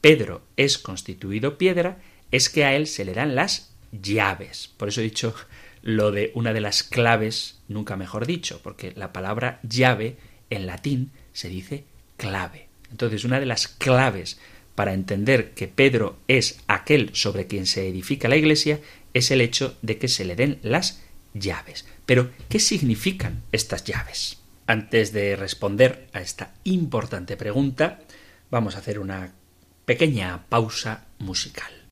Pedro 0.00 0.42
es 0.56 0.78
constituido 0.78 1.56
piedra 1.56 1.98
es 2.34 2.50
que 2.50 2.64
a 2.64 2.74
él 2.74 2.88
se 2.88 3.04
le 3.04 3.14
dan 3.14 3.36
las 3.36 3.70
llaves. 3.92 4.68
Por 4.76 4.88
eso 4.88 5.00
he 5.00 5.04
dicho 5.04 5.36
lo 5.82 6.10
de 6.10 6.32
una 6.34 6.52
de 6.52 6.60
las 6.60 6.82
claves, 6.82 7.60
nunca 7.68 7.96
mejor 7.96 8.26
dicho, 8.26 8.60
porque 8.60 8.92
la 8.96 9.12
palabra 9.12 9.60
llave 9.62 10.16
en 10.50 10.66
latín 10.66 11.12
se 11.32 11.48
dice 11.48 11.84
clave. 12.16 12.66
Entonces, 12.90 13.22
una 13.22 13.38
de 13.38 13.46
las 13.46 13.68
claves 13.68 14.40
para 14.74 14.94
entender 14.94 15.52
que 15.52 15.68
Pedro 15.68 16.18
es 16.26 16.58
aquel 16.66 17.10
sobre 17.14 17.46
quien 17.46 17.66
se 17.66 17.86
edifica 17.86 18.26
la 18.26 18.36
iglesia 18.36 18.80
es 19.12 19.30
el 19.30 19.40
hecho 19.40 19.76
de 19.82 19.98
que 19.98 20.08
se 20.08 20.24
le 20.24 20.34
den 20.34 20.58
las 20.62 21.02
llaves. 21.34 21.86
Pero, 22.04 22.32
¿qué 22.48 22.58
significan 22.58 23.44
estas 23.52 23.84
llaves? 23.84 24.38
Antes 24.66 25.12
de 25.12 25.36
responder 25.36 26.08
a 26.12 26.20
esta 26.20 26.52
importante 26.64 27.36
pregunta, 27.36 28.00
vamos 28.50 28.74
a 28.74 28.78
hacer 28.78 28.98
una 28.98 29.34
pequeña 29.84 30.46
pausa 30.48 31.06
musical. 31.20 31.83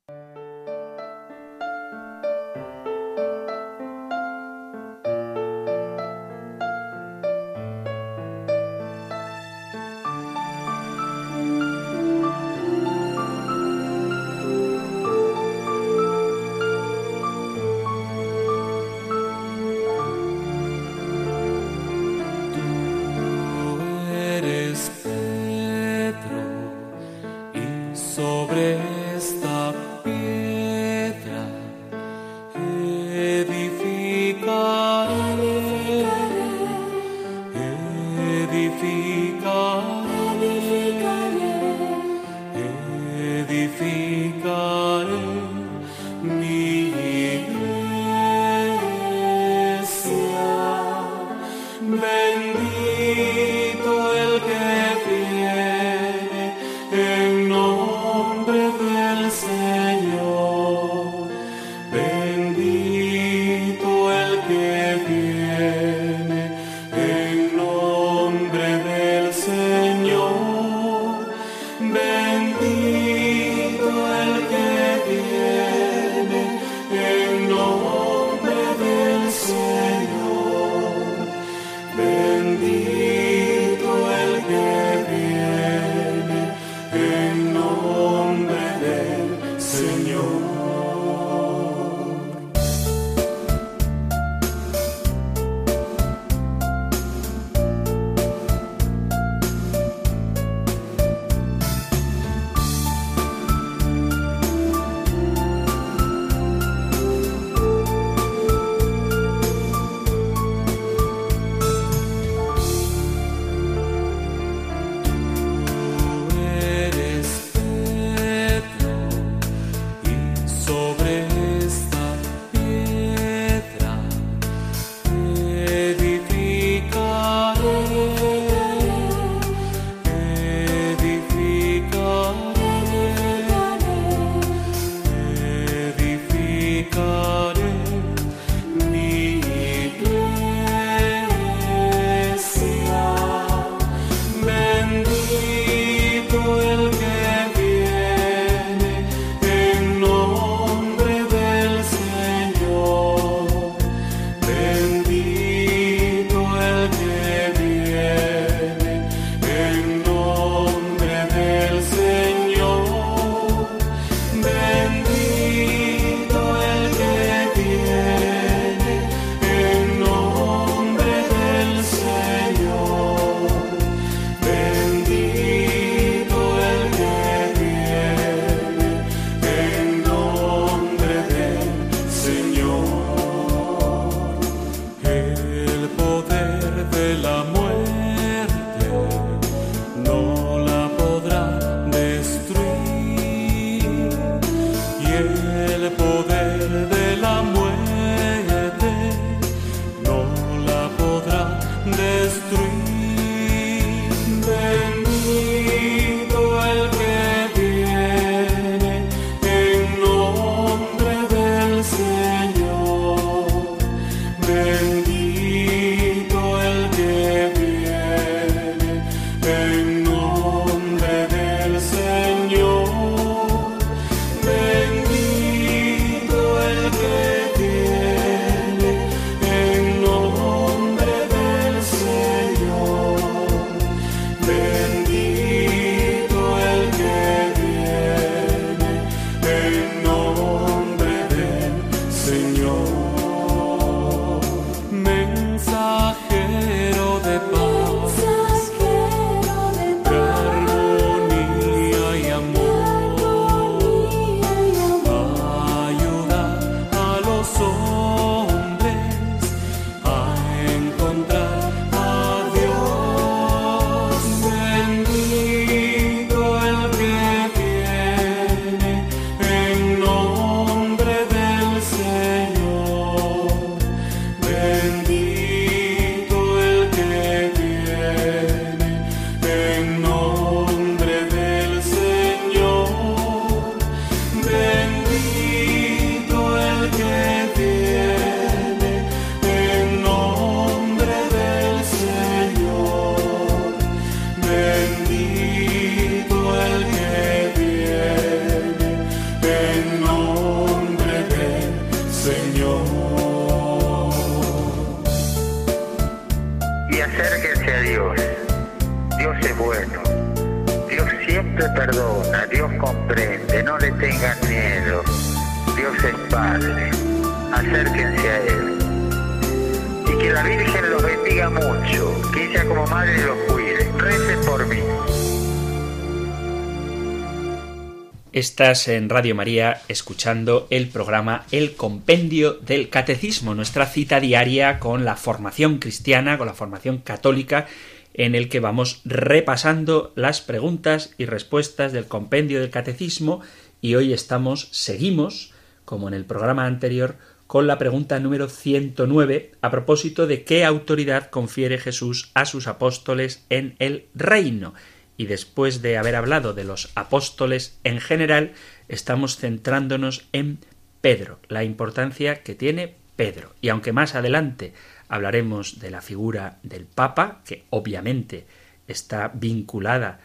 Estás 328.53 328.87
en 328.89 329.09
Radio 329.09 329.35
María 329.35 329.81
escuchando 329.89 330.67
el 330.69 330.89
programa 330.89 331.47
El 331.53 331.75
Compendio 331.75 332.53
del 332.53 332.91
Catecismo, 332.91 333.55
nuestra 333.55 333.87
cita 333.87 334.21
diaria 334.21 334.79
con 334.79 335.07
la 335.07 335.17
formación 335.17 335.79
cristiana, 335.79 336.37
con 336.37 336.49
la 336.49 336.53
formación 336.53 336.99
católica, 336.99 337.67
en 338.13 338.35
el 338.35 338.51
que 338.51 338.61
vamos 338.61 339.01
repasando 339.07 340.13
las 340.17 340.43
preguntas 340.43 341.15
y 341.17 341.25
respuestas 341.25 341.95
del 341.95 342.05
Compendio 342.05 342.61
del 342.61 342.69
Catecismo. 342.69 343.41
Y 343.81 343.95
hoy 343.95 344.13
estamos, 344.13 344.69
seguimos, 344.71 345.55
como 345.87 346.09
en 346.09 346.13
el 346.13 346.27
programa 346.27 346.67
anterior, 346.67 347.17
con 347.47 347.67
la 347.67 347.79
pregunta 347.79 348.21
número 348.21 348.51
109 348.51 349.53
a 349.63 349.71
propósito 349.71 350.27
de 350.27 350.45
qué 350.45 350.67
autoridad 350.67 351.31
confiere 351.31 351.79
Jesús 351.79 352.31
a 352.35 352.45
sus 352.45 352.67
apóstoles 352.67 353.47
en 353.49 353.77
el 353.79 354.09
reino 354.15 354.75
y 355.17 355.27
después 355.27 355.83
de 355.83 355.99
haber 355.99 356.17
hablado 356.17 356.55
de 356.55 356.65
los 356.65 356.91
apóstoles 356.95 357.79
en 357.85 358.01
general, 358.01 358.53
estamos 358.89 359.37
centrándonos 359.37 360.27
en 360.33 360.59
Pedro, 361.01 361.39
la 361.49 361.65
importancia 361.65 362.43
que 362.43 362.55
tiene 362.55 362.95
Pedro. 363.17 363.55
Y 363.61 363.69
aunque 363.69 363.93
más 363.93 364.15
adelante 364.15 364.73
hablaremos 365.09 365.79
de 365.79 365.91
la 365.91 366.01
figura 366.01 366.59
del 366.63 366.87
Papa, 366.87 367.43
que 367.45 367.65
obviamente 367.71 368.47
está 368.87 369.29
vinculada 369.29 370.21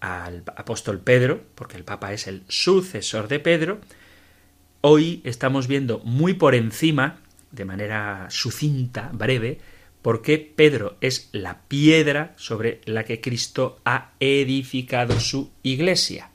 al 0.00 0.42
apóstol 0.56 1.00
Pedro, 1.00 1.42
porque 1.54 1.76
el 1.76 1.84
Papa 1.84 2.12
es 2.12 2.26
el 2.26 2.42
sucesor 2.48 3.28
de 3.28 3.38
Pedro, 3.38 3.80
hoy 4.80 5.20
estamos 5.24 5.68
viendo 5.68 6.00
muy 6.00 6.34
por 6.34 6.54
encima, 6.54 7.20
de 7.52 7.64
manera 7.64 8.26
sucinta, 8.30 9.10
breve, 9.12 9.60
porque 10.02 10.38
Pedro 10.38 10.96
es 11.00 11.28
la 11.32 11.62
piedra 11.68 12.34
sobre 12.36 12.80
la 12.84 13.04
que 13.04 13.20
Cristo 13.20 13.80
ha 13.84 14.12
edificado 14.20 15.18
su 15.20 15.50
iglesia. 15.62 16.32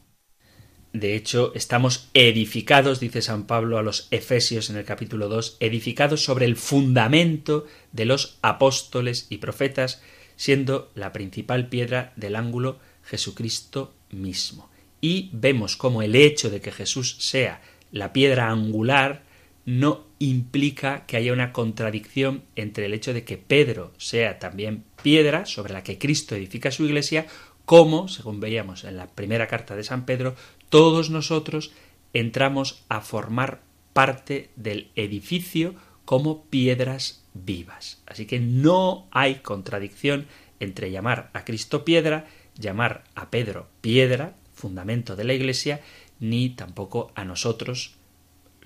De 0.94 1.16
hecho, 1.16 1.52
estamos 1.54 2.10
edificados, 2.14 3.00
dice 3.00 3.22
San 3.22 3.46
Pablo 3.46 3.78
a 3.78 3.84
los 3.84 4.08
Efesios 4.10 4.70
en 4.70 4.78
el 4.78 4.86
capítulo 4.86 5.28
2, 5.28 5.58
edificados 5.60 6.24
sobre 6.24 6.46
el 6.46 6.56
fundamento 6.56 7.68
de 7.92 8.06
los 8.06 8.40
apóstoles 8.42 9.28
y 9.30 9.38
profetas, 9.38 10.02
siendo 10.38 10.92
la 10.96 11.12
principal 11.14 11.68
piedra 11.68 12.14
del 12.16 12.36
ángulo 12.36 12.80
Jesucristo 13.04 13.94
mismo. 14.10 14.72
Y 15.02 15.30
vemos 15.34 15.76
como 15.76 16.02
el 16.02 16.16
hecho 16.16 16.50
de 16.50 16.62
que 16.62 16.72
Jesús 16.72 17.18
sea 17.20 17.62
la 17.92 18.12
piedra 18.14 18.50
angular 18.50 19.27
no 19.68 20.06
implica 20.18 21.06
que 21.06 21.18
haya 21.18 21.34
una 21.34 21.52
contradicción 21.52 22.44
entre 22.56 22.86
el 22.86 22.94
hecho 22.94 23.14
de 23.14 23.26
que 23.26 23.38
Pedro 23.38 23.92
sea 23.98 24.40
también 24.40 24.86
piedra 25.04 25.46
sobre 25.46 25.74
la 25.74 25.84
que 25.84 25.98
Cristo 26.00 26.36
edifica 26.36 26.72
su 26.72 26.86
iglesia, 26.86 27.28
como, 27.66 28.08
según 28.08 28.40
veíamos 28.40 28.86
en 28.86 28.96
la 28.96 29.08
primera 29.08 29.48
carta 29.48 29.76
de 29.76 29.84
San 29.84 30.06
Pedro, 30.06 30.36
todos 30.70 31.10
nosotros 31.10 31.74
entramos 32.14 32.86
a 32.88 33.02
formar 33.02 33.60
parte 33.92 34.52
del 34.56 34.90
edificio 34.96 35.76
como 36.06 36.46
piedras 36.46 37.26
vivas. 37.34 38.02
Así 38.06 38.26
que 38.26 38.40
no 38.40 39.10
hay 39.12 39.36
contradicción 39.36 40.28
entre 40.62 40.92
llamar 40.92 41.30
a 41.34 41.44
Cristo 41.44 41.84
piedra, 41.84 42.26
llamar 42.56 43.04
a 43.16 43.30
Pedro 43.30 43.68
piedra, 43.82 44.34
fundamento 44.54 45.18
de 45.18 45.26
la 45.26 45.34
iglesia, 45.34 45.82
ni 46.22 46.52
tampoco 46.52 47.12
a 47.16 47.26
nosotros, 47.26 47.96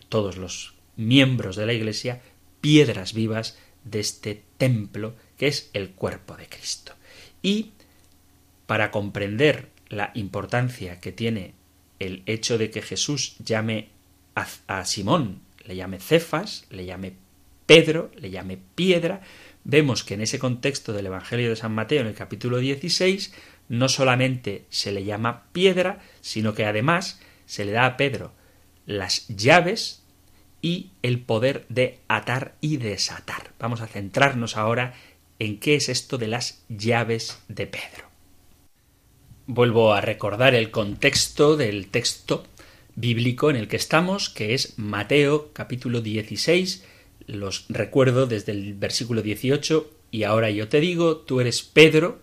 todos 0.09 0.37
los 0.37 0.75
miembros 0.95 1.55
de 1.55 1.65
la 1.65 1.73
Iglesia, 1.73 2.21
piedras 2.61 3.13
vivas 3.13 3.57
de 3.83 3.99
este 3.99 4.43
templo 4.57 5.15
que 5.37 5.47
es 5.47 5.69
el 5.73 5.91
cuerpo 5.91 6.35
de 6.35 6.47
Cristo. 6.47 6.93
Y 7.41 7.71
para 8.67 8.91
comprender 8.91 9.69
la 9.89 10.11
importancia 10.13 10.99
que 10.99 11.11
tiene 11.11 11.53
el 11.99 12.23
hecho 12.25 12.57
de 12.57 12.69
que 12.69 12.81
Jesús 12.81 13.35
llame 13.43 13.89
a, 14.35 14.85
Simón, 14.85 15.41
le 15.65 15.75
llame 15.75 15.99
Cefas, 15.99 16.65
le 16.69 16.85
llame 16.85 17.13
Pedro, 17.65 18.11
le 18.15 18.31
llame 18.31 18.57
piedra, 18.75 19.21
vemos 19.63 20.03
que 20.03 20.15
en 20.15 20.21
ese 20.21 20.39
contexto 20.39 20.93
del 20.93 21.07
Evangelio 21.07 21.49
de 21.49 21.55
San 21.55 21.73
Mateo, 21.73 22.01
en 22.01 22.07
el 22.07 22.15
capítulo 22.15 22.57
16, 22.57 23.33
no 23.69 23.89
solamente 23.89 24.65
se 24.69 24.91
le 24.91 25.03
llama 25.03 25.43
piedra, 25.51 26.01
sino 26.21 26.53
que 26.53 26.65
además 26.65 27.19
se 27.45 27.65
le 27.65 27.71
da 27.71 27.85
a 27.85 27.97
Pedro 27.97 28.33
las 28.85 29.27
llaves 29.27 30.00
y 30.61 30.91
el 31.01 31.19
poder 31.19 31.65
de 31.69 31.99
atar 32.07 32.55
y 32.61 32.77
desatar. 32.77 33.51
Vamos 33.59 33.81
a 33.81 33.87
centrarnos 33.87 34.57
ahora 34.57 34.93
en 35.39 35.59
qué 35.59 35.75
es 35.75 35.89
esto 35.89 36.17
de 36.17 36.27
las 36.27 36.63
llaves 36.69 37.39
de 37.47 37.67
Pedro. 37.67 38.09
Vuelvo 39.47 39.93
a 39.93 40.01
recordar 40.01 40.53
el 40.53 40.69
contexto 40.69 41.57
del 41.57 41.87
texto 41.87 42.45
bíblico 42.95 43.49
en 43.49 43.55
el 43.55 43.67
que 43.67 43.77
estamos, 43.77 44.29
que 44.29 44.53
es 44.53 44.77
Mateo 44.77 45.51
capítulo 45.53 46.01
16. 46.01 46.85
Los 47.25 47.65
recuerdo 47.69 48.27
desde 48.27 48.51
el 48.51 48.75
versículo 48.75 49.21
18 49.21 49.89
y 50.11 50.23
ahora 50.23 50.51
yo 50.51 50.67
te 50.67 50.79
digo, 50.79 51.17
tú 51.17 51.39
eres 51.39 51.63
Pedro, 51.63 52.19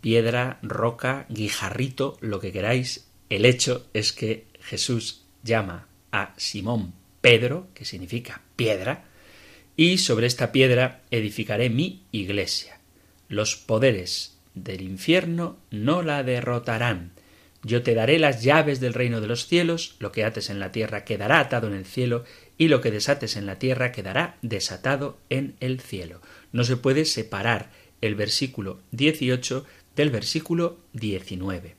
piedra, 0.00 0.58
roca, 0.62 1.26
guijarrito, 1.28 2.16
lo 2.20 2.40
que 2.40 2.52
queráis. 2.52 3.08
El 3.28 3.44
hecho 3.44 3.86
es 3.92 4.12
que 4.12 4.46
Jesús 4.60 5.24
llama 5.42 5.88
a 6.12 6.34
Simón 6.36 6.92
Pedro, 7.20 7.68
que 7.74 7.84
significa 7.84 8.42
piedra, 8.56 9.04
y 9.76 9.98
sobre 9.98 10.26
esta 10.26 10.52
piedra 10.52 11.02
edificaré 11.10 11.70
mi 11.70 12.04
iglesia. 12.12 12.78
Los 13.28 13.56
poderes 13.56 14.36
del 14.54 14.82
infierno 14.82 15.56
no 15.70 16.02
la 16.02 16.22
derrotarán. 16.22 17.12
Yo 17.64 17.82
te 17.82 17.94
daré 17.94 18.18
las 18.18 18.42
llaves 18.42 18.80
del 18.80 18.92
reino 18.92 19.20
de 19.20 19.28
los 19.28 19.46
cielos, 19.46 19.96
lo 19.98 20.12
que 20.12 20.24
ates 20.24 20.50
en 20.50 20.60
la 20.60 20.72
tierra 20.72 21.04
quedará 21.04 21.40
atado 21.40 21.68
en 21.68 21.74
el 21.74 21.86
cielo, 21.86 22.24
y 22.58 22.68
lo 22.68 22.80
que 22.80 22.90
desates 22.90 23.36
en 23.36 23.46
la 23.46 23.58
tierra 23.58 23.92
quedará 23.92 24.36
desatado 24.42 25.18
en 25.30 25.54
el 25.60 25.80
cielo. 25.80 26.20
No 26.52 26.64
se 26.64 26.76
puede 26.76 27.04
separar 27.04 27.70
el 28.00 28.14
versículo 28.14 28.80
18 28.90 29.64
del 29.96 30.10
versículo 30.10 30.78
19. 30.92 31.76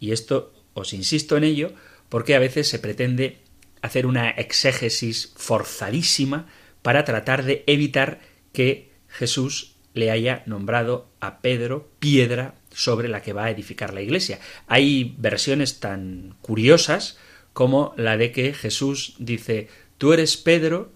Y 0.00 0.12
esto 0.12 0.52
os 0.72 0.92
insisto 0.92 1.36
en 1.36 1.44
ello 1.44 1.72
porque 2.08 2.34
a 2.34 2.38
veces 2.38 2.68
se 2.68 2.78
pretende 2.78 3.38
hacer 3.84 4.06
una 4.06 4.30
exégesis 4.30 5.34
forzadísima 5.36 6.46
para 6.80 7.04
tratar 7.04 7.44
de 7.44 7.64
evitar 7.66 8.18
que 8.54 8.92
Jesús 9.08 9.76
le 9.92 10.10
haya 10.10 10.42
nombrado 10.46 11.10
a 11.20 11.42
Pedro 11.42 11.90
piedra 11.98 12.54
sobre 12.72 13.08
la 13.08 13.20
que 13.20 13.34
va 13.34 13.44
a 13.44 13.50
edificar 13.50 13.92
la 13.92 14.00
iglesia. 14.00 14.40
Hay 14.68 15.14
versiones 15.18 15.80
tan 15.80 16.34
curiosas 16.40 17.18
como 17.52 17.92
la 17.98 18.16
de 18.16 18.32
que 18.32 18.54
Jesús 18.54 19.16
dice 19.18 19.68
tú 19.98 20.14
eres 20.14 20.38
Pedro 20.38 20.90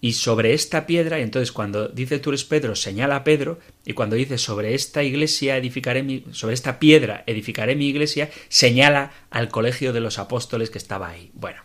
y 0.00 0.14
sobre 0.14 0.54
esta 0.54 0.86
piedra, 0.86 1.20
y 1.20 1.22
entonces 1.22 1.52
cuando 1.52 1.86
dice 1.86 2.18
tú 2.18 2.30
eres 2.30 2.42
Pedro, 2.42 2.74
señala 2.74 3.14
a 3.14 3.24
Pedro, 3.24 3.60
y 3.86 3.92
cuando 3.92 4.16
dice 4.16 4.38
sobre 4.38 4.74
esta 4.74 5.04
iglesia 5.04 5.56
edificaré 5.56 6.02
mi, 6.02 6.24
sobre 6.32 6.54
esta 6.54 6.80
piedra 6.80 7.22
edificaré 7.28 7.76
mi 7.76 7.86
iglesia, 7.86 8.28
señala 8.48 9.12
al 9.30 9.50
colegio 9.50 9.92
de 9.92 10.00
los 10.00 10.18
apóstoles 10.18 10.70
que 10.70 10.78
estaba 10.78 11.10
ahí. 11.10 11.30
Bueno, 11.32 11.62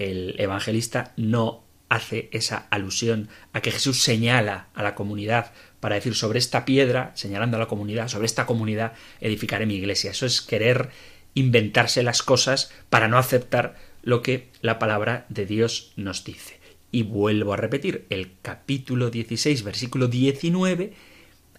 el 0.00 0.34
evangelista 0.38 1.12
no 1.16 1.64
hace 1.90 2.30
esa 2.32 2.68
alusión 2.70 3.28
a 3.52 3.60
que 3.60 3.72
Jesús 3.72 4.02
señala 4.02 4.68
a 4.74 4.82
la 4.82 4.94
comunidad 4.94 5.52
para 5.80 5.96
decir 5.96 6.14
sobre 6.14 6.38
esta 6.38 6.64
piedra, 6.64 7.12
señalando 7.14 7.56
a 7.56 7.60
la 7.60 7.66
comunidad, 7.66 8.08
sobre 8.08 8.26
esta 8.26 8.46
comunidad 8.46 8.92
edificaré 9.20 9.66
mi 9.66 9.74
iglesia. 9.74 10.12
Eso 10.12 10.24
es 10.24 10.40
querer 10.40 10.90
inventarse 11.34 12.02
las 12.02 12.22
cosas 12.22 12.72
para 12.88 13.08
no 13.08 13.18
aceptar 13.18 13.76
lo 14.02 14.22
que 14.22 14.48
la 14.62 14.78
palabra 14.78 15.26
de 15.28 15.46
Dios 15.46 15.92
nos 15.96 16.24
dice. 16.24 16.58
Y 16.92 17.02
vuelvo 17.02 17.52
a 17.52 17.56
repetir, 17.56 18.06
el 18.08 18.32
capítulo 18.40 19.10
16, 19.10 19.62
versículo 19.62 20.08
19, 20.08 20.92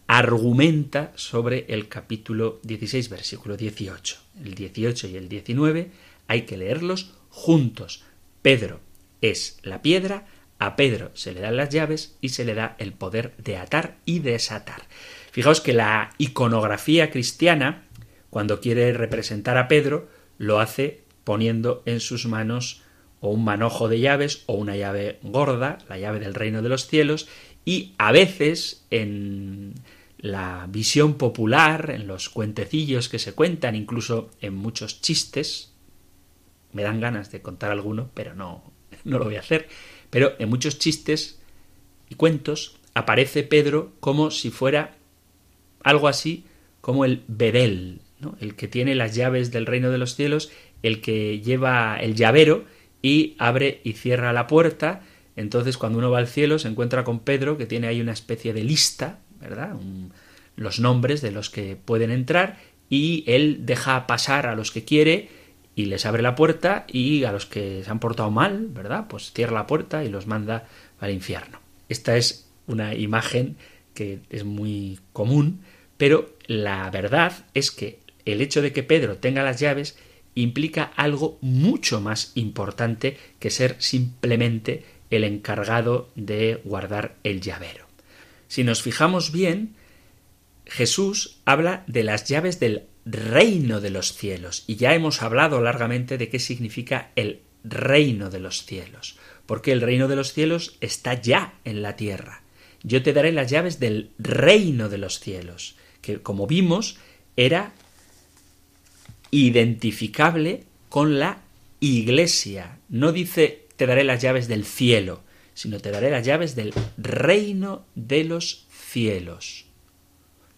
argumenta 0.08 1.12
sobre 1.16 1.66
el 1.70 1.88
capítulo 1.88 2.60
16, 2.64 3.10
versículo 3.10 3.56
18. 3.56 4.18
El 4.44 4.56
18 4.56 5.08
y 5.08 5.16
el 5.16 5.30
19 5.30 5.92
hay 6.28 6.42
que 6.44 6.58
leerlos 6.58 7.14
juntos 7.30 8.04
Pedro 8.42 8.80
es 9.22 9.60
la 9.64 9.82
piedra, 9.82 10.26
a 10.60 10.76
Pedro 10.76 11.12
se 11.14 11.34
le 11.34 11.42
dan 11.42 11.58
las 11.58 11.70
llaves 11.70 12.18
y 12.22 12.30
se 12.30 12.46
le 12.46 12.54
da 12.54 12.76
el 12.80 12.94
poder 12.94 13.34
de 13.38 13.58
atar 13.58 13.98
y 14.06 14.20
desatar. 14.20 14.84
Fijaos 15.32 15.62
que 15.62 15.74
la 15.74 16.12
iconografía 16.18 17.10
cristiana, 17.10 17.84
cuando 18.30 18.60
quiere 18.60 18.94
representar 18.94 19.58
a 19.58 19.68
Pedro, 19.68 20.08
lo 20.38 20.60
hace 20.60 21.04
poniendo 21.24 21.84
en 21.86 22.00
sus 22.00 22.26
manos 22.26 22.84
o 23.22 23.30
un 23.30 23.44
manojo 23.44 23.88
de 23.88 24.00
llaves 24.00 24.44
o 24.48 24.54
una 24.54 24.76
llave 24.76 25.20
gorda, 25.22 25.78
la 25.88 25.98
llave 25.98 26.20
del 26.20 26.34
reino 26.34 26.62
de 26.62 26.70
los 26.70 26.88
cielos, 26.88 27.28
y 27.64 27.94
a 27.98 28.12
veces 28.12 28.86
en 28.90 29.76
la 30.18 30.68
visión 30.70 31.16
popular, 31.16 31.92
en 31.92 32.08
los 32.08 32.30
cuentecillos 32.30 33.10
que 33.10 33.20
se 33.20 33.34
cuentan, 33.34 33.76
incluso 33.76 34.30
en 34.42 34.56
muchos 34.56 35.02
chistes, 35.02 35.71
me 36.74 36.84
dan 36.84 37.00
ganas 37.00 37.32
de 37.32 37.42
contar 37.42 37.72
alguno, 37.72 38.10
pero 38.14 38.36
no, 38.36 38.64
no 39.04 39.20
lo 39.20 39.26
voy 39.26 39.36
a 39.36 39.42
hacer, 39.42 39.68
pero 40.10 40.34
en 40.40 40.50
muchos 40.50 40.80
chistes 40.80 41.40
y 42.10 42.16
cuentos 42.16 42.78
aparece 42.94 43.44
Pedro 43.44 43.94
como 44.00 44.32
si 44.32 44.52
fuera 44.52 44.96
algo 45.84 46.08
así 46.08 46.46
como 46.82 47.06
el 47.06 47.24
Bedel, 47.28 48.02
¿no? 48.20 48.36
el 48.42 48.56
que 48.56 48.68
tiene 48.68 48.96
las 48.96 49.16
llaves 49.16 49.52
del 49.52 49.66
reino 49.66 49.92
de 49.92 49.98
los 49.98 50.16
cielos, 50.16 50.52
el 50.84 51.00
que 51.02 51.40
lleva 51.42 51.98
el 51.98 52.16
llavero 52.16 52.66
y 53.02 53.36
abre 53.38 53.82
y 53.84 53.94
cierra 53.94 54.34
la 54.34 54.48
puerta. 54.48 55.02
Entonces, 55.36 55.78
cuando 55.78 56.00
uno 56.00 56.12
va 56.12 56.18
al 56.18 56.28
cielo, 56.28 56.60
se 56.60 56.68
encuentra 56.68 57.04
con 57.04 57.20
Pedro, 57.20 57.58
que 57.58 57.66
tiene 57.66 57.88
ahí 57.88 58.02
una 58.02 58.12
especie 58.12 58.54
de 58.54 58.64
lista, 58.64 59.20
¿verdad? 59.40 59.76
los 60.56 60.80
nombres 60.80 61.22
de 61.22 61.32
los 61.32 61.50
que 61.50 61.76
pueden 61.76 62.12
entrar, 62.12 62.60
y 62.90 63.24
él 63.28 63.66
deja 63.66 64.06
pasar 64.06 64.48
a 64.48 64.56
los 64.56 64.72
que 64.72 64.84
quiere 64.84 65.30
y 65.82 65.86
les 65.86 66.06
abre 66.06 66.22
la 66.22 66.36
puerta, 66.36 66.86
y 66.88 67.24
a 67.24 67.32
los 67.32 67.46
que 67.46 67.84
se 67.84 67.90
han 67.90 68.00
portado 68.00 68.30
mal, 68.30 68.68
¿verdad? 68.68 69.08
Pues 69.10 69.32
cierra 69.34 69.54
la 69.54 69.68
puerta 69.68 70.04
y 70.04 70.10
los 70.10 70.28
manda 70.28 70.68
al 71.00 71.12
infierno. 71.12 71.60
Esta 71.90 72.18
es 72.18 72.50
una 72.68 72.94
imagen 72.94 73.58
que 73.94 74.20
es 74.30 74.44
muy 74.44 75.00
común, 75.12 75.62
pero 75.98 76.36
la 76.46 76.90
verdad 76.90 77.34
es 77.54 77.72
que 77.72 78.00
el 78.26 78.42
hecho 78.42 78.62
de 78.62 78.72
que 78.72 78.84
Pedro 78.84 79.18
tenga 79.18 79.44
las 79.44 79.60
llaves 79.60 79.98
implica 80.36 80.92
algo 80.96 81.38
mucho 81.42 82.00
más 82.00 82.32
importante 82.36 83.18
que 83.40 83.50
ser 83.50 83.76
simplemente 83.80 84.86
el 85.10 85.24
encargado 85.24 86.10
de 86.16 86.62
guardar 86.64 87.16
el 87.24 87.42
llavero. 87.42 87.86
Si 88.48 88.64
nos 88.64 88.82
fijamos 88.82 89.32
bien, 89.32 89.76
Jesús 90.66 91.40
habla 91.44 91.84
de 91.88 92.04
las 92.04 92.26
llaves 92.26 92.60
del 92.60 92.84
reino 93.06 93.82
de 93.82 93.90
los 93.90 94.14
cielos 94.14 94.64
y 94.68 94.76
ya 94.76 94.94
hemos 94.94 95.22
hablado 95.22 95.62
largamente 95.62 96.18
de 96.18 96.30
qué 96.30 96.40
significa 96.40 97.12
el 97.16 97.42
reino 97.64 98.30
de 98.30 98.40
los 98.40 98.66
cielos, 98.66 99.18
porque 99.46 99.72
el 99.72 99.82
reino 99.82 100.08
de 100.08 100.16
los 100.16 100.34
cielos 100.34 100.78
está 100.82 101.14
ya 101.14 101.54
en 101.64 101.82
la 101.82 101.96
tierra. 101.96 102.42
Yo 102.84 103.04
te 103.04 103.14
daré 103.14 103.32
las 103.32 103.50
llaves 103.50 103.80
del 103.80 104.12
reino 104.18 104.90
de 104.90 104.98
los 104.98 105.20
cielos, 105.20 105.76
que 106.02 106.22
como 106.22 106.48
vimos 106.48 106.98
era 107.36 107.74
identificable 109.30 110.64
con 110.90 111.20
la 111.20 111.42
iglesia. 111.80 112.80
No 112.90 113.12
dice 113.12 113.68
te 113.76 113.88
daré 113.88 114.04
las 114.04 114.22
llaves 114.22 114.48
del 114.48 114.66
cielo, 114.66 115.24
sino 115.54 115.80
te 115.80 115.92
daré 115.92 116.12
las 116.12 116.26
llaves 116.26 116.56
del 116.56 116.74
reino 116.98 117.86
de 117.96 118.24
los 118.24 118.68
cielos. 118.70 119.66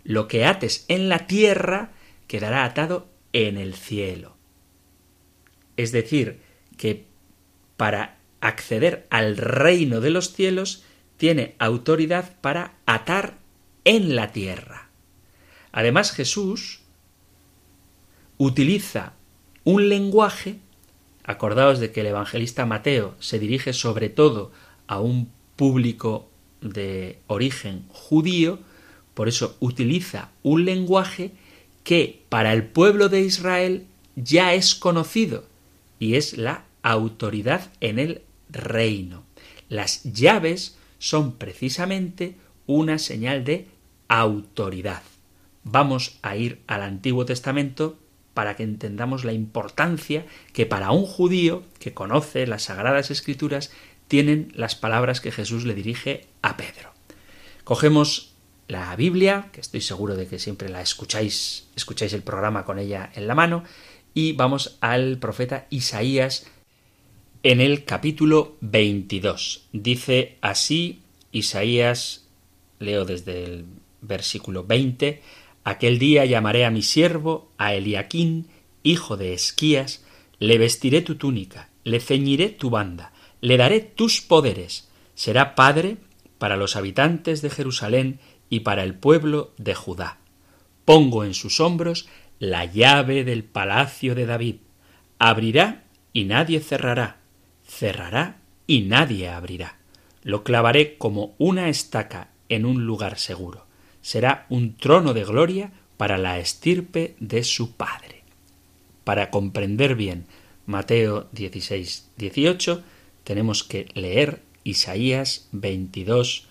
Lo 0.03 0.27
que 0.27 0.45
ates 0.45 0.85
en 0.89 1.07
la 1.07 1.27
tierra 1.27 1.92
quedará 2.27 2.63
atado 2.63 3.07
en 3.33 3.57
el 3.57 3.73
cielo. 3.73 4.35
Es 5.77 5.91
decir, 5.91 6.39
que 6.77 7.05
para 7.77 8.17
acceder 8.41 9.07
al 9.09 9.37
reino 9.37 10.01
de 10.01 10.09
los 10.09 10.33
cielos 10.33 10.83
tiene 11.17 11.55
autoridad 11.59 12.35
para 12.41 12.75
atar 12.85 13.37
en 13.85 14.15
la 14.15 14.31
tierra. 14.31 14.89
Además 15.71 16.11
Jesús 16.11 16.81
utiliza 18.37 19.13
un 19.63 19.89
lenguaje, 19.89 20.59
acordaos 21.23 21.79
de 21.79 21.91
que 21.91 22.01
el 22.01 22.07
evangelista 22.07 22.65
Mateo 22.65 23.15
se 23.19 23.39
dirige 23.39 23.73
sobre 23.73 24.09
todo 24.09 24.51
a 24.87 24.99
un 24.99 25.31
público 25.55 26.29
de 26.61 27.19
origen 27.27 27.85
judío, 27.89 28.59
por 29.13 29.27
eso 29.27 29.55
utiliza 29.59 30.31
un 30.41 30.65
lenguaje 30.65 31.31
que 31.83 32.23
para 32.29 32.53
el 32.53 32.63
pueblo 32.63 33.09
de 33.09 33.21
Israel 33.21 33.87
ya 34.15 34.53
es 34.53 34.75
conocido 34.75 35.45
y 35.99 36.15
es 36.15 36.37
la 36.37 36.65
autoridad 36.81 37.71
en 37.79 37.99
el 37.99 38.21
reino. 38.49 39.23
Las 39.69 40.03
llaves 40.03 40.77
son 40.99 41.33
precisamente 41.33 42.35
una 42.65 42.97
señal 42.99 43.43
de 43.43 43.67
autoridad. 44.07 45.01
Vamos 45.63 46.19
a 46.21 46.35
ir 46.35 46.59
al 46.67 46.81
Antiguo 46.81 47.25
Testamento 47.25 47.97
para 48.33 48.55
que 48.55 48.63
entendamos 48.63 49.25
la 49.25 49.33
importancia 49.33 50.25
que 50.53 50.65
para 50.65 50.91
un 50.91 51.05
judío 51.05 51.63
que 51.79 51.93
conoce 51.93 52.47
las 52.47 52.63
sagradas 52.63 53.11
escrituras 53.11 53.71
tienen 54.07 54.51
las 54.55 54.75
palabras 54.75 55.21
que 55.21 55.31
Jesús 55.31 55.65
le 55.65 55.73
dirige 55.73 56.27
a 56.41 56.57
Pedro. 56.57 56.91
Cogemos 57.63 58.32
la 58.73 58.95
Biblia, 58.95 59.49
que 59.53 59.61
estoy 59.61 59.81
seguro 59.81 60.15
de 60.15 60.27
que 60.27 60.39
siempre 60.39 60.67
la 60.67 60.81
escucháis, 60.81 61.67
escucháis 61.75 62.11
el 62.13 62.23
programa 62.23 62.65
con 62.65 62.79
ella 62.79 63.11
en 63.13 63.27
la 63.27 63.35
mano, 63.35 63.63
y 64.15 64.33
vamos 64.33 64.77
al 64.81 65.19
profeta 65.19 65.67
Isaías 65.69 66.47
en 67.43 67.61
el 67.61 67.85
capítulo 67.85 68.57
22. 68.61 69.67
Dice 69.73 70.37
así 70.41 71.03
Isaías, 71.31 72.25
leo 72.79 73.05
desde 73.05 73.45
el 73.45 73.65
versículo 74.01 74.63
20, 74.65 75.21
Aquel 75.63 75.99
día 75.99 76.25
llamaré 76.25 76.65
a 76.65 76.71
mi 76.71 76.81
siervo, 76.81 77.51
a 77.59 77.75
Eliaquín, 77.75 78.47
hijo 78.81 79.17
de 79.17 79.33
Esquías, 79.33 80.03
le 80.39 80.57
vestiré 80.57 81.01
tu 81.01 81.15
túnica, 81.15 81.69
le 81.83 81.99
ceñiré 81.99 82.49
tu 82.49 82.71
banda, 82.71 83.13
le 83.39 83.55
daré 83.55 83.81
tus 83.81 84.19
poderes, 84.19 84.89
será 85.13 85.53
padre 85.53 85.97
para 86.39 86.57
los 86.57 86.75
habitantes 86.75 87.41
de 87.41 87.49
Jerusalén 87.49 88.19
y 88.49 88.61
para 88.61 88.83
el 88.83 88.95
pueblo 88.95 89.53
de 89.57 89.75
Judá. 89.75 90.17
Pongo 90.85 91.23
en 91.23 91.33
sus 91.33 91.59
hombros 91.59 92.07
la 92.39 92.65
llave 92.65 93.23
del 93.23 93.43
palacio 93.43 94.15
de 94.15 94.25
David. 94.25 94.55
Abrirá 95.19 95.83
y 96.11 96.25
nadie 96.25 96.59
cerrará, 96.59 97.17
cerrará 97.65 98.37
y 98.67 98.81
nadie 98.81 99.29
abrirá. 99.29 99.77
Lo 100.23 100.43
clavaré 100.43 100.97
como 100.97 101.35
una 101.37 101.69
estaca 101.69 102.29
en 102.49 102.65
un 102.65 102.85
lugar 102.85 103.17
seguro 103.17 103.65
será 104.03 104.45
un 104.49 104.75
trono 104.75 105.15
de 105.15 105.23
gloria 105.23 105.71
para 105.97 106.19
la 106.19 106.37
estirpe 106.37 107.15
de 107.19 107.43
su 107.43 107.71
Padre. 107.71 108.21
Para 109.03 109.31
comprender 109.31 109.95
bien 109.95 110.25
Mateo 110.67 111.27
16, 111.31 112.09
18, 112.17 112.83
tenemos 113.23 113.63
que 113.63 113.87
leer 113.95 114.41
Isaías 114.63 115.47
22 115.53 116.47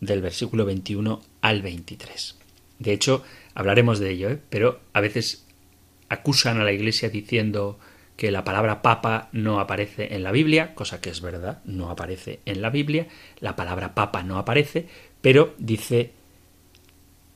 del 0.00 0.22
versículo 0.22 0.64
21 0.64 1.22
al 1.40 1.62
23. 1.62 2.36
De 2.78 2.92
hecho, 2.92 3.24
hablaremos 3.54 3.98
de 3.98 4.10
ello, 4.10 4.30
¿eh? 4.30 4.38
pero 4.50 4.80
a 4.92 5.00
veces 5.00 5.46
acusan 6.08 6.60
a 6.60 6.64
la 6.64 6.72
Iglesia 6.72 7.08
diciendo 7.08 7.78
que 8.16 8.30
la 8.30 8.44
palabra 8.44 8.82
papa 8.82 9.28
no 9.32 9.60
aparece 9.60 10.14
en 10.14 10.22
la 10.22 10.32
Biblia, 10.32 10.74
cosa 10.74 11.00
que 11.00 11.10
es 11.10 11.20
verdad, 11.20 11.60
no 11.64 11.90
aparece 11.90 12.40
en 12.46 12.62
la 12.62 12.70
Biblia, 12.70 13.08
la 13.40 13.56
palabra 13.56 13.94
papa 13.94 14.22
no 14.22 14.38
aparece, 14.38 14.86
pero 15.20 15.54
dice 15.58 16.12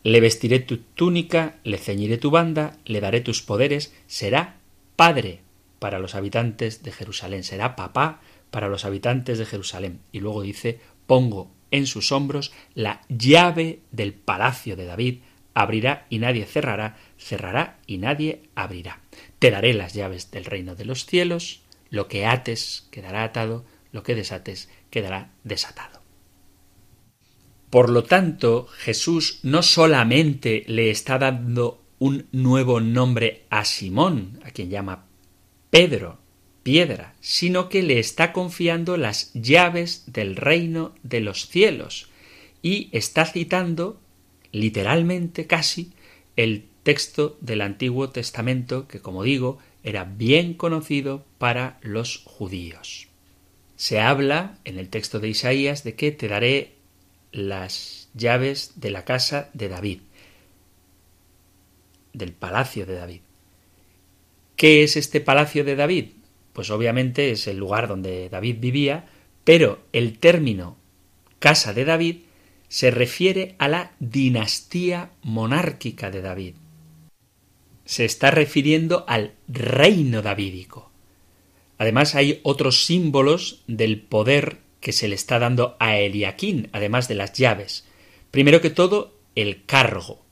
le 0.02 0.20
vestiré 0.20 0.60
tu 0.60 0.78
túnica, 0.78 1.58
le 1.62 1.76
ceñiré 1.76 2.16
tu 2.16 2.30
banda, 2.30 2.78
le 2.86 3.00
daré 3.00 3.20
tus 3.20 3.42
poderes, 3.42 3.92
será 4.06 4.56
padre 4.96 5.40
para 5.78 5.98
los 5.98 6.14
habitantes 6.14 6.82
de 6.82 6.92
Jerusalén, 6.92 7.44
será 7.44 7.76
papá 7.76 8.20
para 8.50 8.68
los 8.68 8.84
habitantes 8.86 9.38
de 9.38 9.44
Jerusalén. 9.44 10.00
Y 10.10 10.20
luego 10.20 10.40
dice, 10.42 10.80
pongo 11.06 11.50
en 11.70 11.86
sus 11.86 12.12
hombros 12.12 12.52
la 12.74 13.02
llave 13.08 13.80
del 13.90 14.14
palacio 14.14 14.76
de 14.76 14.86
David, 14.86 15.18
abrirá 15.54 16.06
y 16.10 16.18
nadie 16.18 16.46
cerrará, 16.46 16.96
cerrará 17.18 17.78
y 17.86 17.98
nadie 17.98 18.42
abrirá. 18.54 19.00
Te 19.38 19.50
daré 19.50 19.74
las 19.74 19.94
llaves 19.94 20.30
del 20.30 20.44
reino 20.44 20.74
de 20.74 20.84
los 20.84 21.06
cielos, 21.06 21.62
lo 21.90 22.08
que 22.08 22.26
ates 22.26 22.88
quedará 22.90 23.24
atado, 23.24 23.64
lo 23.92 24.02
que 24.02 24.14
desates 24.14 24.70
quedará 24.90 25.32
desatado. 25.44 26.00
Por 27.70 27.88
lo 27.88 28.02
tanto, 28.02 28.66
Jesús 28.66 29.40
no 29.42 29.62
solamente 29.62 30.64
le 30.66 30.90
está 30.90 31.18
dando 31.18 31.84
un 31.98 32.26
nuevo 32.32 32.80
nombre 32.80 33.46
a 33.50 33.64
Simón, 33.64 34.40
a 34.44 34.50
quien 34.50 34.70
llama 34.70 35.06
Pedro, 35.70 36.18
piedra, 36.62 37.14
sino 37.20 37.68
que 37.68 37.82
le 37.82 37.98
está 37.98 38.32
confiando 38.32 38.96
las 38.96 39.32
llaves 39.34 40.04
del 40.06 40.36
reino 40.36 40.94
de 41.02 41.20
los 41.20 41.48
cielos 41.48 42.08
y 42.62 42.88
está 42.92 43.24
citando 43.24 44.00
literalmente 44.52 45.46
casi 45.46 45.92
el 46.36 46.66
texto 46.82 47.36
del 47.40 47.60
Antiguo 47.60 48.10
Testamento 48.10 48.88
que, 48.88 49.00
como 49.00 49.22
digo, 49.22 49.58
era 49.82 50.04
bien 50.04 50.54
conocido 50.54 51.24
para 51.38 51.78
los 51.82 52.22
judíos. 52.24 53.08
Se 53.76 54.00
habla 54.00 54.58
en 54.64 54.78
el 54.78 54.88
texto 54.88 55.20
de 55.20 55.28
Isaías 55.28 55.84
de 55.84 55.94
que 55.94 56.12
te 56.12 56.28
daré 56.28 56.74
las 57.32 58.08
llaves 58.14 58.72
de 58.76 58.90
la 58.90 59.04
casa 59.04 59.50
de 59.54 59.68
David, 59.68 60.00
del 62.12 62.32
palacio 62.32 62.84
de 62.84 62.94
David. 62.96 63.20
¿Qué 64.56 64.82
es 64.82 64.96
este 64.96 65.20
palacio 65.20 65.64
de 65.64 65.76
David? 65.76 66.06
Pues 66.60 66.68
obviamente 66.68 67.30
es 67.30 67.46
el 67.46 67.56
lugar 67.56 67.88
donde 67.88 68.28
David 68.28 68.56
vivía, 68.60 69.08
pero 69.44 69.78
el 69.94 70.18
término 70.18 70.76
casa 71.38 71.72
de 71.72 71.86
David 71.86 72.16
se 72.68 72.90
refiere 72.90 73.54
a 73.56 73.66
la 73.66 73.92
dinastía 73.98 75.10
monárquica 75.22 76.10
de 76.10 76.20
David. 76.20 76.56
Se 77.86 78.04
está 78.04 78.30
refiriendo 78.30 79.06
al 79.08 79.32
reino 79.48 80.20
davídico. 80.20 80.90
Además 81.78 82.14
hay 82.14 82.40
otros 82.42 82.84
símbolos 82.84 83.62
del 83.66 84.02
poder 84.02 84.58
que 84.80 84.92
se 84.92 85.08
le 85.08 85.14
está 85.14 85.38
dando 85.38 85.78
a 85.80 85.96
Eliaquín, 85.96 86.68
además 86.72 87.08
de 87.08 87.14
las 87.14 87.32
llaves. 87.32 87.86
Primero 88.30 88.60
que 88.60 88.68
todo, 88.68 89.14
el 89.34 89.64
cargo, 89.64 90.26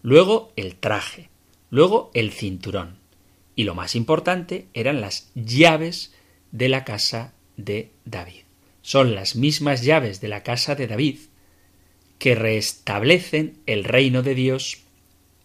luego 0.00 0.54
el 0.56 0.76
traje, 0.76 1.28
luego 1.68 2.10
el 2.14 2.32
cinturón. 2.32 2.95
Y 3.56 3.64
lo 3.64 3.74
más 3.74 3.96
importante 3.96 4.68
eran 4.74 5.00
las 5.00 5.32
llaves 5.34 6.14
de 6.52 6.68
la 6.68 6.84
casa 6.84 7.32
de 7.56 7.90
David. 8.04 8.42
Son 8.82 9.14
las 9.14 9.34
mismas 9.34 9.82
llaves 9.82 10.20
de 10.20 10.28
la 10.28 10.44
casa 10.44 10.76
de 10.76 10.86
David 10.86 11.18
que 12.18 12.34
restablecen 12.34 13.58
el 13.66 13.82
reino 13.84 14.22
de 14.22 14.34
Dios, 14.34 14.82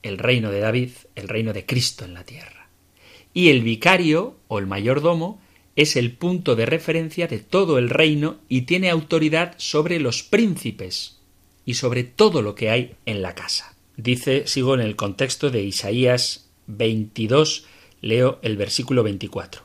el 0.04 0.18
reino 0.18 0.52
de 0.52 0.60
David, 0.60 0.92
el 1.16 1.28
reino 1.28 1.54
de 1.54 1.66
Cristo 1.66 2.06
en 2.06 2.14
la 2.14 2.24
tierra. 2.24 2.70
Y 3.34 3.50
el 3.50 3.62
vicario 3.62 4.36
o 4.48 4.60
el 4.60 4.68
mayordomo 4.68 5.42
es 5.76 5.96
el 5.96 6.12
punto 6.12 6.56
de 6.56 6.66
referencia 6.66 7.28
de 7.28 7.40
todo 7.40 7.78
el 7.78 7.90
reino 7.90 8.38
y 8.50 8.62
tiene 8.62 8.90
autoridad 8.90 9.56
sobre 9.58 10.00
los 10.00 10.22
príncipes 10.22 11.20
y 11.66 11.76
sobre 11.76 12.04
todo 12.04 12.42
lo 12.42 12.56
que 12.56 12.70
hay 12.70 12.96
en 13.06 13.22
la 13.22 13.36
casa. 13.36 13.76
Dice, 13.96 14.48
sigo 14.48 14.74
en 14.74 14.82
el 14.82 14.96
contexto 14.96 15.50
de 15.50 15.64
Isaías 15.64 16.50
22, 16.68 17.66
leo 18.02 18.40
el 18.42 18.58
versículo 18.58 19.04
24. 19.04 19.64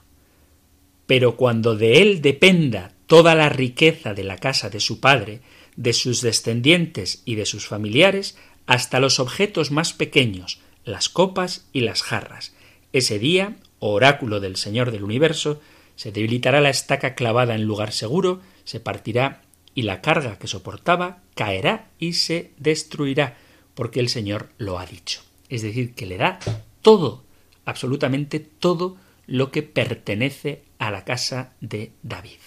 Pero 1.06 1.36
cuando 1.36 1.76
de 1.76 2.02
él 2.02 2.20
dependa 2.22 2.92
toda 3.06 3.34
la 3.34 3.48
riqueza 3.48 4.14
de 4.14 4.24
la 4.24 4.36
casa 4.38 4.70
de 4.70 4.80
su 4.80 5.00
padre, 5.00 5.40
de 5.76 5.92
sus 5.92 6.20
descendientes 6.20 7.22
y 7.24 7.36
de 7.36 7.46
sus 7.46 7.66
familiares, 7.66 8.36
hasta 8.66 9.00
los 9.00 9.20
objetos 9.20 9.70
más 9.70 9.92
pequeños, 9.92 10.60
las 10.84 11.08
copas 11.08 11.66
y 11.72 11.80
las 11.80 12.02
jarras. 12.02 12.54
Ese 12.92 13.18
día, 13.18 13.56
oráculo 13.78 14.40
del 14.40 14.56
Señor 14.56 14.90
del 14.90 15.04
universo, 15.04 15.60
se 15.96 16.12
debilitará 16.12 16.60
la 16.60 16.70
estaca 16.70 17.14
clavada 17.14 17.54
en 17.54 17.64
lugar 17.64 17.92
seguro, 17.92 18.40
se 18.64 18.80
partirá 18.80 19.42
y 19.74 19.82
la 19.82 20.00
carga 20.00 20.38
que 20.38 20.46
soportaba 20.46 21.22
caerá 21.34 21.90
y 21.98 22.14
se 22.14 22.52
destruirá, 22.58 23.36
porque 23.74 24.00
el 24.00 24.08
Señor 24.08 24.50
lo 24.58 24.78
ha 24.78 24.86
dicho. 24.86 25.20
Es 25.48 25.62
decir, 25.62 25.94
que 25.94 26.06
le 26.06 26.16
da 26.16 26.38
todo, 26.82 27.25
absolutamente 27.66 28.40
todo 28.40 28.96
lo 29.26 29.50
que 29.50 29.62
pertenece 29.62 30.62
a 30.78 30.90
la 30.90 31.04
casa 31.04 31.52
de 31.60 31.92
David. 32.02 32.38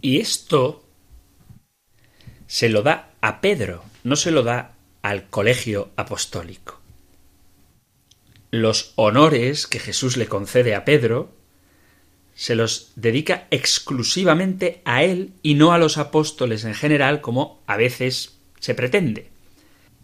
Y 0.00 0.18
esto 0.18 0.84
se 2.46 2.68
lo 2.68 2.82
da 2.82 3.10
a 3.20 3.40
Pedro, 3.40 3.84
no 4.02 4.16
se 4.16 4.30
lo 4.30 4.42
da 4.42 4.74
al 5.02 5.28
colegio 5.28 5.90
apostólico. 5.96 6.80
Los 8.50 8.92
honores 8.96 9.66
que 9.66 9.78
Jesús 9.78 10.16
le 10.16 10.26
concede 10.26 10.74
a 10.74 10.84
Pedro 10.84 11.32
se 12.34 12.54
los 12.54 12.92
dedica 12.96 13.46
exclusivamente 13.50 14.80
a 14.84 15.04
él 15.04 15.34
y 15.42 15.54
no 15.54 15.72
a 15.72 15.78
los 15.78 15.98
apóstoles 15.98 16.64
en 16.64 16.74
general, 16.74 17.20
como 17.20 17.62
a 17.66 17.76
veces 17.76 18.38
se 18.58 18.74
pretende. 18.74 19.30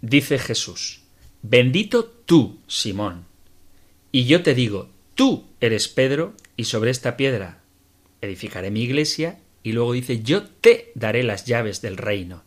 Dice 0.02 0.38
Jesús, 0.38 1.00
bendito 1.42 2.04
tú, 2.04 2.60
Simón, 2.68 3.24
y 4.16 4.24
yo 4.24 4.42
te 4.42 4.54
digo, 4.54 4.88
tú 5.14 5.44
eres 5.60 5.88
Pedro, 5.88 6.32
y 6.56 6.64
sobre 6.64 6.90
esta 6.90 7.18
piedra 7.18 7.60
edificaré 8.22 8.70
mi 8.70 8.80
iglesia, 8.80 9.40
y 9.62 9.72
luego 9.72 9.92
dice, 9.92 10.22
yo 10.22 10.44
te 10.44 10.90
daré 10.94 11.22
las 11.22 11.44
llaves 11.44 11.82
del 11.82 11.98
reino. 11.98 12.42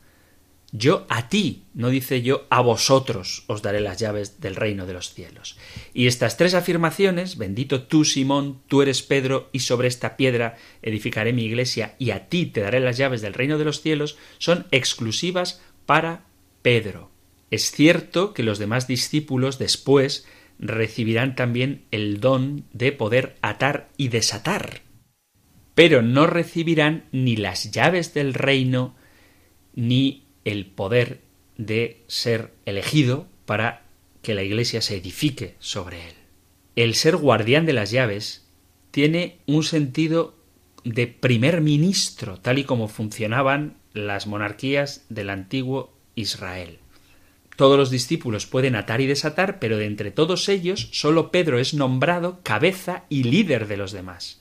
Yo 0.72 1.06
a 1.10 1.30
ti, 1.30 1.66
no 1.76 1.90
dice 1.90 2.24
yo 2.24 2.48
a 2.50 2.62
vosotros 2.62 3.44
os 3.46 3.62
daré 3.62 3.82
las 3.82 4.00
llaves 4.00 4.42
del 4.42 4.56
reino 4.56 4.88
de 4.88 4.94
los 4.94 5.14
cielos. 5.14 5.60
Y 5.94 6.08
estas 6.08 6.38
tres 6.38 6.56
afirmaciones, 6.56 7.38
bendito 7.38 7.84
tú 7.84 8.04
Simón, 8.04 8.64
tú 8.66 8.82
eres 8.82 9.04
Pedro, 9.04 9.52
y 9.52 9.60
sobre 9.60 9.90
esta 9.90 10.18
piedra 10.18 10.58
edificaré 10.82 11.34
mi 11.34 11.44
iglesia, 11.44 11.94
y 12.00 12.10
a 12.10 12.30
ti 12.30 12.48
te 12.48 12.62
daré 12.62 12.80
las 12.80 12.98
llaves 12.98 13.22
del 13.22 13.36
reino 13.36 13.60
de 13.60 13.66
los 13.66 13.82
cielos, 13.82 14.18
son 14.40 14.66
exclusivas 14.72 15.62
para 15.86 16.26
Pedro. 16.64 17.12
Es 17.52 17.70
cierto 17.70 18.34
que 18.34 18.42
los 18.42 18.58
demás 18.58 18.88
discípulos 18.88 19.60
después 19.60 20.26
recibirán 20.60 21.36
también 21.36 21.86
el 21.92 22.20
don 22.20 22.66
de 22.74 22.92
poder 22.92 23.38
atar 23.42 23.90
y 23.98 24.10
desatar, 24.10 24.82
pero 25.74 26.02
no 26.02 26.28
recibirán 26.28 27.06
ni 27.12 27.38
las 27.38 27.72
llaves 27.72 28.14
del 28.14 28.34
reino, 28.34 28.96
ni 29.74 30.26
el 30.44 30.66
poder 30.66 31.22
de 31.58 32.04
ser 32.08 32.52
elegido 32.66 33.28
para 33.46 33.84
que 34.22 34.34
la 34.34 34.44
Iglesia 34.44 34.82
se 34.82 34.98
edifique 34.98 35.56
sobre 35.60 36.08
él. 36.08 36.14
El 36.76 36.96
ser 36.96 37.16
guardián 37.16 37.66
de 37.66 37.74
las 37.74 37.92
llaves 37.92 38.48
tiene 38.92 39.40
un 39.46 39.64
sentido 39.64 40.36
de 40.84 41.08
primer 41.08 41.62
ministro, 41.62 42.40
tal 42.40 42.60
y 42.60 42.64
como 42.64 42.88
funcionaban 42.88 43.78
las 43.94 44.28
monarquías 44.28 45.06
del 45.10 45.30
antiguo 45.30 45.98
Israel. 46.16 46.80
Todos 47.60 47.78
los 47.78 47.90
discípulos 47.90 48.46
pueden 48.46 48.78
atar 48.78 49.02
y 49.02 49.06
desatar, 49.06 49.60
pero 49.60 49.76
de 49.76 49.86
entre 49.86 50.12
todos 50.12 50.48
ellos 50.48 50.88
solo 50.94 51.30
Pedro 51.30 51.60
es 51.60 51.74
nombrado 51.74 52.40
cabeza 52.42 53.04
y 53.10 53.24
líder 53.24 53.68
de 53.68 53.76
los 53.76 53.92
demás. 53.92 54.40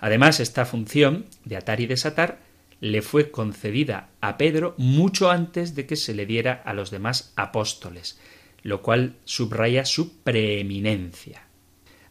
Además, 0.00 0.40
esta 0.40 0.64
función 0.66 1.26
de 1.44 1.56
atar 1.56 1.78
y 1.78 1.86
desatar 1.86 2.40
le 2.80 3.00
fue 3.00 3.30
concedida 3.30 4.08
a 4.20 4.38
Pedro 4.38 4.74
mucho 4.76 5.30
antes 5.30 5.76
de 5.76 5.86
que 5.86 5.94
se 5.94 6.14
le 6.14 6.26
diera 6.26 6.60
a 6.64 6.74
los 6.74 6.90
demás 6.90 7.32
apóstoles, 7.36 8.18
lo 8.64 8.82
cual 8.82 9.14
subraya 9.24 9.84
su 9.84 10.20
preeminencia. 10.24 11.42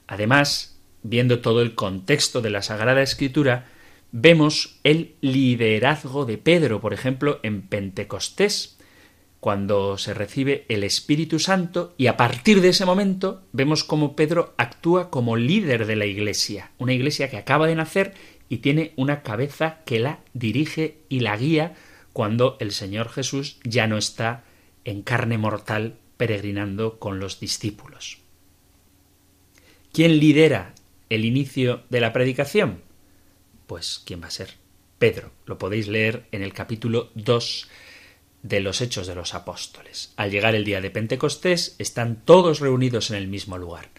Además, 0.07 0.79
viendo 1.03 1.41
todo 1.41 1.61
el 1.61 1.75
contexto 1.75 2.39
de 2.39 2.51
la 2.51 2.61
Sagrada 2.61 3.01
Escritura, 3.01 3.67
vemos 4.13 4.79
el 4.85 5.15
liderazgo 5.19 6.23
de 6.23 6.37
Pedro, 6.37 6.79
por 6.79 6.93
ejemplo, 6.93 7.41
en 7.43 7.63
Pentecostés, 7.63 8.76
cuando 9.47 9.97
se 9.97 10.13
recibe 10.13 10.65
el 10.67 10.83
Espíritu 10.83 11.39
Santo 11.39 11.93
y 11.97 12.07
a 12.07 12.17
partir 12.17 12.59
de 12.59 12.67
ese 12.67 12.83
momento 12.83 13.43
vemos 13.53 13.85
cómo 13.85 14.13
Pedro 14.13 14.53
actúa 14.57 15.09
como 15.09 15.37
líder 15.37 15.85
de 15.85 15.95
la 15.95 16.05
Iglesia, 16.05 16.71
una 16.79 16.91
Iglesia 16.91 17.29
que 17.29 17.37
acaba 17.37 17.65
de 17.65 17.75
nacer 17.75 18.13
y 18.49 18.57
tiene 18.57 18.91
una 18.97 19.23
cabeza 19.23 19.77
que 19.85 19.99
la 19.99 20.19
dirige 20.33 20.97
y 21.07 21.21
la 21.21 21.37
guía 21.37 21.75
cuando 22.11 22.57
el 22.59 22.73
Señor 22.73 23.07
Jesús 23.07 23.57
ya 23.63 23.87
no 23.87 23.97
está 23.97 24.43
en 24.83 25.01
carne 25.01 25.37
mortal 25.37 25.95
peregrinando 26.17 26.99
con 26.99 27.21
los 27.21 27.39
discípulos. 27.39 28.17
¿Quién 29.93 30.19
lidera 30.19 30.73
el 31.09 31.23
inicio 31.23 31.83
de 31.89 32.01
la 32.01 32.11
predicación? 32.11 32.81
Pues 33.65 34.01
¿quién 34.05 34.21
va 34.21 34.27
a 34.27 34.31
ser? 34.31 34.55
Pedro. 34.99 35.31
Lo 35.45 35.57
podéis 35.57 35.87
leer 35.87 36.25
en 36.33 36.41
el 36.41 36.51
capítulo 36.51 37.11
2 37.15 37.69
de 38.43 38.59
los 38.59 38.81
Hechos 38.81 39.07
de 39.07 39.15
los 39.15 39.33
Apóstoles. 39.33 40.13
Al 40.15 40.31
llegar 40.31 40.55
el 40.55 40.65
día 40.65 40.81
de 40.81 40.91
Pentecostés 40.91 41.75
están 41.79 42.21
todos 42.23 42.59
reunidos 42.59 43.09
en 43.09 43.17
el 43.17 43.27
mismo 43.27 43.57
lugar. 43.57 43.89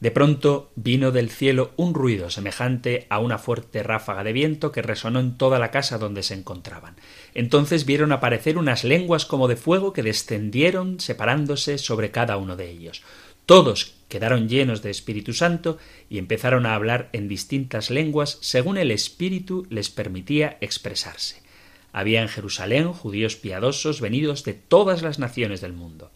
De 0.00 0.12
pronto 0.12 0.70
vino 0.76 1.10
del 1.10 1.28
cielo 1.28 1.72
un 1.76 1.92
ruido 1.92 2.30
semejante 2.30 3.06
a 3.10 3.18
una 3.18 3.38
fuerte 3.38 3.82
ráfaga 3.82 4.22
de 4.22 4.32
viento 4.32 4.70
que 4.70 4.82
resonó 4.82 5.18
en 5.18 5.36
toda 5.36 5.58
la 5.58 5.72
casa 5.72 5.98
donde 5.98 6.22
se 6.22 6.34
encontraban. 6.34 6.94
Entonces 7.34 7.84
vieron 7.84 8.12
aparecer 8.12 8.58
unas 8.58 8.84
lenguas 8.84 9.26
como 9.26 9.48
de 9.48 9.56
fuego 9.56 9.92
que 9.92 10.04
descendieron 10.04 11.00
separándose 11.00 11.78
sobre 11.78 12.12
cada 12.12 12.36
uno 12.36 12.54
de 12.54 12.70
ellos. 12.70 13.02
Todos 13.44 13.94
quedaron 14.08 14.48
llenos 14.48 14.82
de 14.82 14.90
Espíritu 14.90 15.32
Santo 15.32 15.78
y 16.08 16.18
empezaron 16.18 16.64
a 16.66 16.74
hablar 16.74 17.08
en 17.12 17.26
distintas 17.26 17.90
lenguas 17.90 18.38
según 18.40 18.78
el 18.78 18.92
Espíritu 18.92 19.66
les 19.68 19.90
permitía 19.90 20.58
expresarse. 20.60 21.47
Había 21.92 22.22
en 22.22 22.28
Jerusalén 22.28 22.92
judíos 22.92 23.36
piadosos 23.36 24.00
venidos 24.00 24.44
de 24.44 24.54
todas 24.54 25.02
las 25.02 25.18
naciones 25.18 25.60
del 25.60 25.72
mundo. 25.72 26.10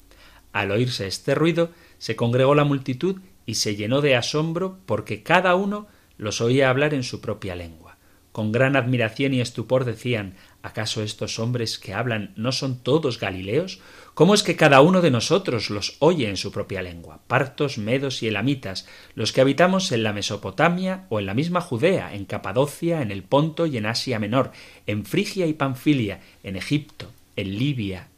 Al 0.52 0.70
oírse 0.70 1.06
este 1.06 1.34
ruido, 1.34 1.70
se 1.98 2.16
congregó 2.16 2.54
la 2.54 2.64
multitud 2.64 3.20
y 3.46 3.54
se 3.54 3.76
llenó 3.76 4.00
de 4.00 4.16
asombro 4.16 4.78
porque 4.86 5.22
cada 5.22 5.54
uno 5.54 5.88
los 6.18 6.40
oía 6.40 6.70
hablar 6.70 6.94
en 6.94 7.02
su 7.02 7.20
propia 7.20 7.54
lengua. 7.54 7.96
Con 8.32 8.50
gran 8.52 8.76
admiración 8.76 9.34
y 9.34 9.40
estupor 9.40 9.84
decían 9.84 10.36
¿Acaso 10.62 11.02
estos 11.02 11.38
hombres 11.38 11.78
que 11.78 11.92
hablan 11.92 12.32
no 12.36 12.52
son 12.52 12.82
todos 12.82 13.18
galileos? 13.18 13.80
¿Cómo 14.14 14.34
es 14.34 14.42
que 14.42 14.56
cada 14.56 14.82
uno 14.82 15.00
de 15.00 15.10
nosotros 15.10 15.70
los 15.70 15.96
oye 16.00 16.28
en 16.28 16.36
su 16.36 16.52
propia 16.52 16.82
lengua? 16.82 17.20
Partos, 17.26 17.78
medos 17.78 18.22
y 18.22 18.28
elamitas, 18.28 18.86
los 19.14 19.32
que 19.32 19.40
habitamos 19.40 19.90
en 19.90 20.02
la 20.02 20.12
Mesopotamia 20.12 21.06
o 21.08 21.18
en 21.18 21.24
la 21.24 21.32
misma 21.32 21.62
Judea, 21.62 22.14
en 22.14 22.26
Capadocia, 22.26 23.00
en 23.00 23.10
el 23.10 23.22
Ponto 23.22 23.64
y 23.64 23.78
en 23.78 23.86
Asia 23.86 24.18
Menor, 24.18 24.52
en 24.86 25.06
Frigia 25.06 25.46
y 25.46 25.54
Panfilia, 25.54 26.20
en 26.42 26.56
Egipto, 26.56 27.10
en 27.36 27.58
Libia, 27.58 28.08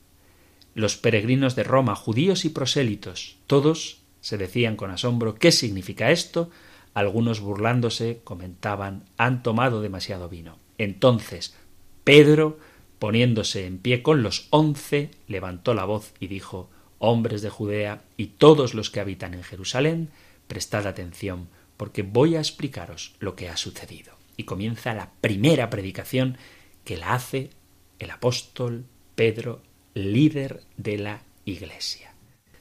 los 0.75 0.97
peregrinos 0.97 1.55
de 1.55 1.63
Roma, 1.63 1.95
judíos 1.95 2.45
y 2.45 2.49
prosélitos, 2.49 3.37
todos 3.47 3.99
se 4.21 4.39
decían 4.39 4.75
con 4.75 4.91
asombro 4.91 5.37
¿qué 5.37 5.53
significa 5.53 6.11
esto? 6.11 6.51
Algunos 6.95 7.41
burlándose 7.41 8.21
comentaban 8.25 9.05
han 9.17 9.43
tomado 9.43 9.81
demasiado 9.81 10.29
vino. 10.29 10.59
Entonces 10.79 11.55
Pedro 12.03 12.59
poniéndose 13.05 13.67
en 13.67 13.77
pie 13.77 14.03
con 14.03 14.23
los 14.23 14.47
once, 14.49 15.11
levantó 15.29 15.75
la 15.75 15.85
voz 15.85 16.15
y 16.21 16.27
dijo 16.27 16.71
Hombres 16.99 17.43
de 17.43 17.51
Judea 17.51 18.03
y 18.17 18.29
todos 18.29 18.73
los 18.73 18.89
que 18.89 18.99
habitan 18.99 19.35
en 19.35 19.43
Jerusalén, 19.43 20.09
prestad 20.49 20.87
atención, 20.87 21.49
porque 21.77 22.01
voy 22.01 22.35
a 22.35 22.39
explicaros 22.39 23.15
lo 23.19 23.37
que 23.37 23.51
ha 23.51 23.59
sucedido. 23.59 24.15
Y 24.39 24.45
comienza 24.45 24.95
la 24.95 25.11
primera 25.21 25.69
predicación 25.69 26.39
que 26.87 26.97
la 26.97 27.13
hace 27.13 27.51
el 27.99 28.11
apóstol 28.11 28.87
Pedro, 29.17 29.61
líder 29.93 30.63
de 30.79 30.97
la 30.97 31.25
Iglesia. 31.45 32.14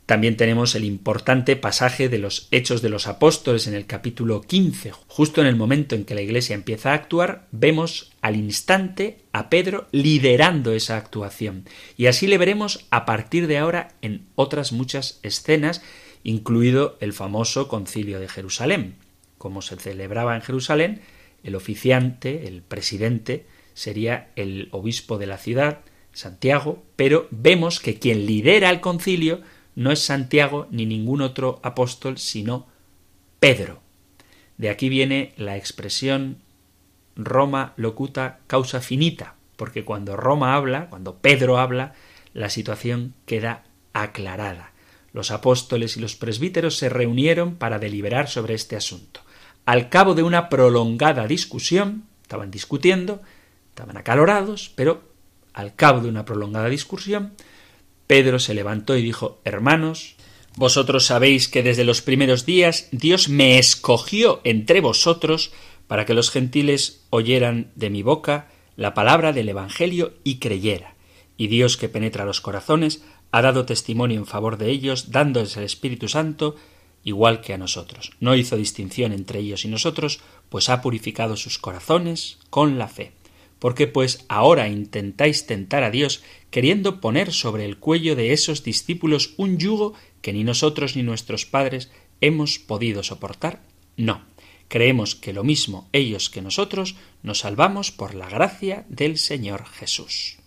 También 0.06 0.36
tenemos 0.36 0.76
el 0.76 0.84
importante 0.84 1.56
pasaje 1.56 2.10
de 2.10 2.18
los 2.18 2.50
Hechos 2.52 2.82
de 2.82 2.90
los 2.90 3.08
Apóstoles 3.08 3.68
en 3.68 3.74
el 3.74 3.86
capítulo 3.86 4.42
15. 4.42 4.92
Justo 5.08 5.40
en 5.40 5.48
el 5.48 5.56
momento 5.56 5.96
en 5.96 6.04
que 6.04 6.14
la 6.14 6.22
Iglesia 6.22 6.56
empieza 6.56 6.92
a 6.92 6.96
actuar, 6.96 7.48
vemos 7.52 8.12
al 8.22 8.36
instante 8.36 9.20
a 9.32 9.50
Pedro 9.50 9.88
liderando 9.92 10.74
esa 10.74 10.98
actuación. 10.98 11.64
Y 11.96 12.08
así 12.08 12.28
le 12.28 12.38
veremos 12.38 12.86
a 12.92 13.06
partir 13.06 13.48
de 13.48 13.58
ahora 13.58 13.94
en 14.02 14.26
otras 14.36 14.74
muchas 14.74 15.20
escenas, 15.24 15.82
incluido 16.26 16.98
el 17.00 17.14
famoso 17.14 17.70
concilio 17.70 18.20
de 18.20 18.28
Jerusalén. 18.28 18.96
Como 19.38 19.62
se 19.62 19.78
celebraba 19.78 20.36
en 20.36 20.42
Jerusalén, 20.42 21.02
el 21.44 21.56
oficiante, 21.56 22.48
el 22.48 22.62
presidente, 22.62 23.46
sería 23.74 24.32
el 24.36 24.68
obispo 24.72 25.18
de 25.18 25.28
la 25.28 25.38
ciudad, 25.38 25.80
Santiago, 26.12 26.84
pero 26.96 27.28
vemos 27.32 27.80
que 27.80 28.00
quien 28.00 28.26
lidera 28.26 28.70
el 28.70 28.82
concilio 28.82 29.42
no 29.76 29.92
es 29.92 30.00
Santiago 30.00 30.68
ni 30.72 30.86
ningún 30.86 31.22
otro 31.22 31.60
apóstol, 31.64 32.18
sino 32.18 32.68
Pedro. 33.40 33.82
De 34.58 34.70
aquí 34.70 34.90
viene 34.90 35.34
la 35.38 35.58
expresión 35.58 36.38
Roma 37.16 37.74
locuta 37.76 38.40
causa 38.48 38.82
finita, 38.82 39.36
porque 39.56 39.84
cuando 39.84 40.16
Roma 40.16 40.56
habla, 40.56 40.90
cuando 40.90 41.18
Pedro 41.18 41.58
habla, 41.58 41.94
la 42.34 42.50
situación 42.50 43.14
queda 43.26 43.64
aclarada. 43.94 44.72
Los 45.12 45.30
apóstoles 45.30 45.96
y 45.98 46.00
los 46.00 46.16
presbíteros 46.16 46.78
se 46.78 46.90
reunieron 46.90 47.56
para 47.56 47.78
deliberar 47.78 48.28
sobre 48.30 48.56
este 48.56 48.76
asunto. 48.76 49.22
Al 49.66 49.90
cabo 49.90 50.16
de 50.16 50.24
una 50.24 50.50
prolongada 50.50 51.28
discusión, 51.28 52.06
estaban 52.24 52.50
discutiendo, 52.50 53.22
estaban 53.70 53.98
acalorados, 53.98 54.72
pero 54.76 55.04
al 55.54 55.76
cabo 55.76 56.02
de 56.02 56.10
una 56.10 56.26
prolongada 56.26 56.68
discusión, 56.68 57.34
Pedro 58.14 58.38
se 58.38 58.54
levantó 58.54 58.96
y 58.96 59.02
dijo 59.02 59.42
Hermanos, 59.44 60.14
vosotros 60.56 61.08
sabéis 61.08 61.48
que 61.48 61.64
desde 61.64 61.84
los 61.84 62.04
primeros 62.04 62.46
días 62.46 62.88
Dios 62.92 63.28
me 63.28 63.58
escogió 63.58 64.40
entre 64.44 64.82
vosotros 64.82 65.52
para 65.88 66.06
que 66.06 66.14
los 66.14 66.30
gentiles 66.30 67.08
oyeran 67.10 67.72
de 67.74 67.90
mi 67.90 68.04
boca 68.04 68.52
la 68.76 68.94
palabra 68.94 69.34
del 69.34 69.50
Evangelio 69.50 70.14
y 70.24 70.38
creyera. 70.38 70.94
Y 71.38 71.48
Dios 71.48 71.76
que 71.76 71.90
penetra 71.90 72.24
los 72.24 72.40
corazones 72.40 73.04
ha 73.32 73.42
dado 73.42 73.66
testimonio 73.66 74.20
en 74.20 74.28
favor 74.28 74.60
de 74.60 74.70
ellos, 74.70 75.10
dándoles 75.10 75.58
el 75.58 75.64
Espíritu 75.64 76.08
Santo, 76.08 76.56
igual 77.04 77.42
que 77.42 77.56
a 77.56 77.58
nosotros. 77.58 78.12
No 78.20 78.36
hizo 78.36 78.58
distinción 78.58 79.12
entre 79.12 79.40
ellos 79.40 79.66
y 79.66 79.70
nosotros, 79.70 80.20
pues 80.50 80.70
ha 80.70 80.84
purificado 80.84 81.36
sus 81.36 81.58
corazones 81.58 82.38
con 82.52 82.78
la 82.78 82.90
fe. 82.90 83.14
¿Por 83.64 83.76
qué 83.76 83.88
pues 83.88 84.26
ahora 84.28 84.68
intentáis 84.68 85.46
tentar 85.46 85.84
a 85.84 85.90
Dios 85.90 86.22
queriendo 86.52 87.00
poner 87.00 87.32
sobre 87.32 87.64
el 87.64 87.78
cuello 87.78 88.14
de 88.14 88.34
esos 88.34 88.62
discípulos 88.62 89.36
un 89.38 89.58
yugo 89.58 89.94
que 90.22 90.34
ni 90.34 90.44
nosotros 90.44 90.98
ni 90.98 91.04
nuestros 91.04 91.46
padres 91.46 91.90
hemos 92.20 92.60
podido 92.60 93.04
soportar? 93.04 93.62
No. 93.96 94.26
Creemos 94.68 95.16
que 95.16 95.32
lo 95.32 95.46
mismo 95.46 95.88
ellos 95.94 96.30
que 96.30 96.42
nosotros 96.42 96.98
nos 97.22 97.40
salvamos 97.40 97.94
por 97.94 98.16
la 98.16 98.28
gracia 98.28 98.86
del 98.90 99.18
Señor 99.18 99.64
Jesús. 99.66 100.40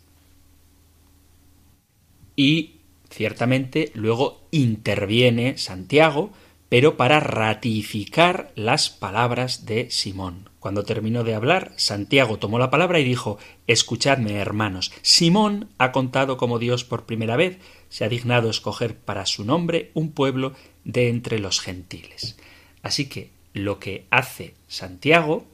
Y 2.37 2.81
ciertamente 3.09 3.93
luego 3.95 4.47
interviene 4.51 5.57
Santiago, 5.57 6.33
pero 6.69 6.97
para 6.97 7.21
ratificar 7.21 8.53
las 8.55 8.91
palabras 8.91 9.67
de 9.67 9.91
Simón. 9.91 10.51
Cuando 10.59 10.83
terminó 10.83 11.23
de 11.23 11.35
hablar, 11.35 11.73
Santiago 11.77 12.39
tomó 12.39 12.59
la 12.59 12.71
palabra 12.71 12.99
y 12.99 13.05
dijo 13.05 13.39
Escuchadme, 13.67 14.35
hermanos. 14.35 14.93
Simón 15.03 15.69
ha 15.79 15.93
contado 15.93 16.37
como 16.37 16.59
Dios 16.59 16.83
por 16.83 17.07
primera 17.07 17.37
vez 17.37 17.59
se 17.89 18.05
ha 18.05 18.09
dignado 18.09 18.51
escoger 18.51 18.97
para 18.97 19.27
su 19.27 19.45
nombre 19.45 19.91
un 19.95 20.11
pueblo 20.11 20.55
de 20.85 21.09
entre 21.09 21.39
los 21.39 21.61
gentiles. 21.61 22.37
Así 22.83 23.09
que 23.09 23.31
lo 23.53 23.79
que 23.79 24.07
hace 24.11 24.55
Santiago 24.69 25.47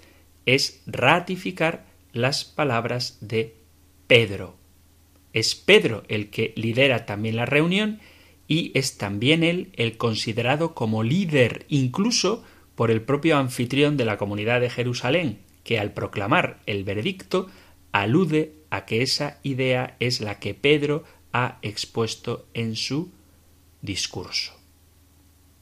es 0.47 0.83
ratificar 0.87 1.85
las 2.13 2.45
palabras 2.45 3.19
de 3.21 3.55
Pedro. 4.07 4.57
Es 5.33 5.55
Pedro 5.55 6.05
el 6.09 6.31
que 6.31 6.53
lidera 6.57 7.07
también 7.07 7.37
la 7.37 7.47
reunión 7.47 8.01
y 8.53 8.71
es 8.75 8.99
también 8.99 9.45
él 9.45 9.73
el 9.77 9.97
considerado 9.97 10.75
como 10.75 11.03
líder 11.03 11.65
incluso 11.71 12.45
por 12.75 12.91
el 12.91 13.01
propio 13.01 13.39
anfitrión 13.39 13.97
de 13.97 14.05
la 14.05 14.19
comunidad 14.19 14.61
de 14.61 14.69
Jerusalén, 14.69 15.39
que 15.65 15.79
al 15.79 15.95
proclamar 15.95 16.61
el 16.67 16.85
veredicto 16.85 17.47
alude 17.93 18.53
a 18.69 18.85
que 18.85 19.01
esa 19.01 19.39
idea 19.43 19.97
es 20.01 20.21
la 20.21 20.39
que 20.39 20.53
Pedro 20.53 21.03
ha 21.33 21.61
expuesto 21.63 22.47
en 22.53 22.77
su 22.77 23.11
discurso. 23.81 24.53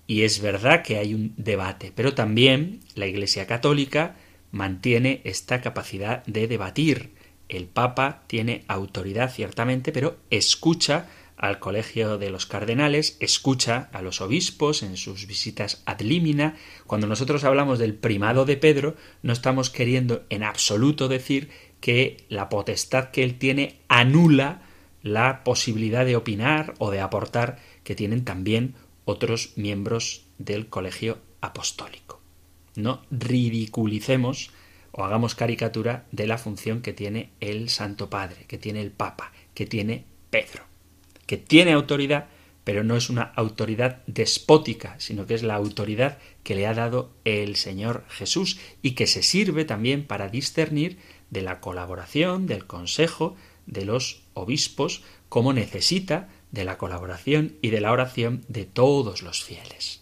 Y 0.09 0.23
es 0.23 0.41
verdad 0.41 0.83
que 0.83 0.99
hay 0.99 1.15
un 1.15 1.33
debate, 1.37 1.93
pero 1.95 2.15
también 2.15 2.81
la 2.97 3.07
Iglesia 3.07 3.47
Católica 3.47 4.17
mantiene 4.51 5.21
esta 5.23 5.61
capacidad 5.61 6.25
de 6.27 6.49
debatir. 6.49 7.11
El 7.49 7.67
Papa 7.67 8.25
tiene 8.27 8.65
autoridad 8.67 9.33
ciertamente, 9.33 9.93
pero 9.93 10.17
escucha 10.29 11.09
al 11.41 11.59
colegio 11.59 12.19
de 12.19 12.29
los 12.29 12.45
cardenales, 12.45 13.17
escucha 13.19 13.89
a 13.95 14.03
los 14.03 14.21
obispos 14.21 14.83
en 14.83 14.99
sus 14.99 15.27
visitas 15.27 15.83
ad 15.87 16.01
limina. 16.01 16.57
Cuando 16.87 17.07
nosotros 17.07 17.45
hablamos 17.45 17.79
del 17.79 17.95
primado 17.95 18.45
de 18.45 18.59
Pedro, 18.59 18.95
no 19.23 19.33
estamos 19.33 19.71
queriendo 19.71 20.23
en 20.29 20.43
absoluto 20.43 21.09
decir 21.09 21.49
que 21.81 22.27
la 22.29 22.51
potestad 22.51 23.11
que 23.11 23.25
él 23.25 23.39
tiene 23.39 23.81
anula 23.89 24.61
la 25.03 25.43
posibilidad 25.43 26.05
de 26.05 26.17
opinar 26.17 26.75
o 26.77 26.91
de 26.91 27.01
aportar 27.01 27.59
que 27.85 27.95
tienen 27.95 28.27
también 28.27 28.75
otros 29.07 29.55
miembros 29.57 30.27
del 30.37 30.69
colegio 30.69 31.21
apostólico. 31.41 32.21
No 32.77 33.01
ridiculicemos 33.11 34.51
o 34.93 35.05
hagamos 35.05 35.35
caricatura 35.35 36.05
de 36.13 36.27
la 36.27 36.37
función 36.37 36.83
que 36.83 36.93
tiene 36.93 37.31
el 37.41 37.71
Santo 37.71 38.11
Padre, 38.11 38.45
que 38.47 38.59
tiene 38.59 38.83
el 38.83 38.91
Papa, 38.91 39.33
que 39.55 39.65
tiene 39.65 40.05
Pedro 40.29 40.70
que 41.31 41.37
tiene 41.37 41.71
autoridad, 41.75 42.27
pero 42.65 42.83
no 42.83 42.97
es 42.97 43.09
una 43.09 43.23
autoridad 43.23 44.03
despótica, 44.09 44.97
sino 44.99 45.27
que 45.27 45.35
es 45.35 45.45
la 45.45 45.55
autoridad 45.55 46.19
que 46.43 46.57
le 46.57 46.67
ha 46.67 46.75
dado 46.75 47.13
el 47.25 47.55
Señor 47.55 48.05
Jesús 48.09 48.59
y 48.83 48.97
que 48.97 49.07
se 49.07 49.23
sirve 49.23 49.65
también 49.65 50.05
para 50.09 50.29
discernir 50.29 50.99
de 51.31 51.43
la 51.43 51.61
colaboración, 51.61 52.49
del 52.49 52.67
consejo 52.67 53.37
de 53.67 53.85
los 53.85 54.25
obispos, 54.35 55.05
como 55.29 55.53
necesita 55.53 56.29
de 56.51 56.65
la 56.65 56.79
colaboración 56.79 57.55
y 57.63 57.71
de 57.71 57.81
la 57.81 57.93
oración 57.93 58.45
de 58.49 58.65
todos 58.65 59.23
los 59.23 59.45
fieles. 59.45 60.01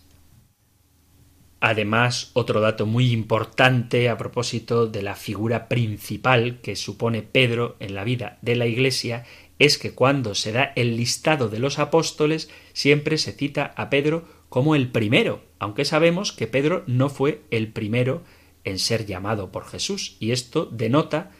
Además, 1.60 2.30
otro 2.32 2.60
dato 2.60 2.86
muy 2.86 3.10
importante 3.10 4.08
a 4.08 4.16
propósito 4.16 4.86
de 4.86 5.02
la 5.02 5.16
figura 5.16 5.68
principal 5.68 6.60
que 6.62 6.76
supone 6.76 7.20
Pedro 7.22 7.76
en 7.80 7.94
la 7.94 8.04
vida 8.04 8.38
de 8.40 8.54
la 8.56 8.66
Iglesia 8.66 9.24
es 9.58 9.78
que 9.78 9.92
cuando 9.92 10.34
se 10.34 10.52
da 10.52 10.72
el 10.76 10.96
listado 10.96 11.48
de 11.48 11.58
los 11.58 11.78
apóstoles 11.78 12.50
siempre 12.72 13.18
se 13.18 13.32
cita 13.32 13.72
a 13.76 13.90
Pedro 13.90 14.24
como 14.48 14.74
el 14.74 14.88
primero, 14.88 15.42
aunque 15.58 15.84
sabemos 15.84 16.32
que 16.32 16.46
Pedro 16.46 16.84
no 16.86 17.10
fue 17.10 17.42
el 17.50 17.68
primero 17.68 18.22
en 18.64 18.78
ser 18.78 19.06
llamado 19.06 19.50
por 19.52 19.66
Jesús, 19.66 20.16
y 20.20 20.30
esto 20.32 20.66
denota 20.66 21.30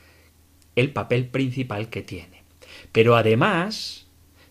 el 0.76 0.92
papel 0.92 1.26
principal 1.26 1.90
que 1.90 2.02
tiene. 2.02 2.42
Pero 2.92 3.16
además, 3.16 4.06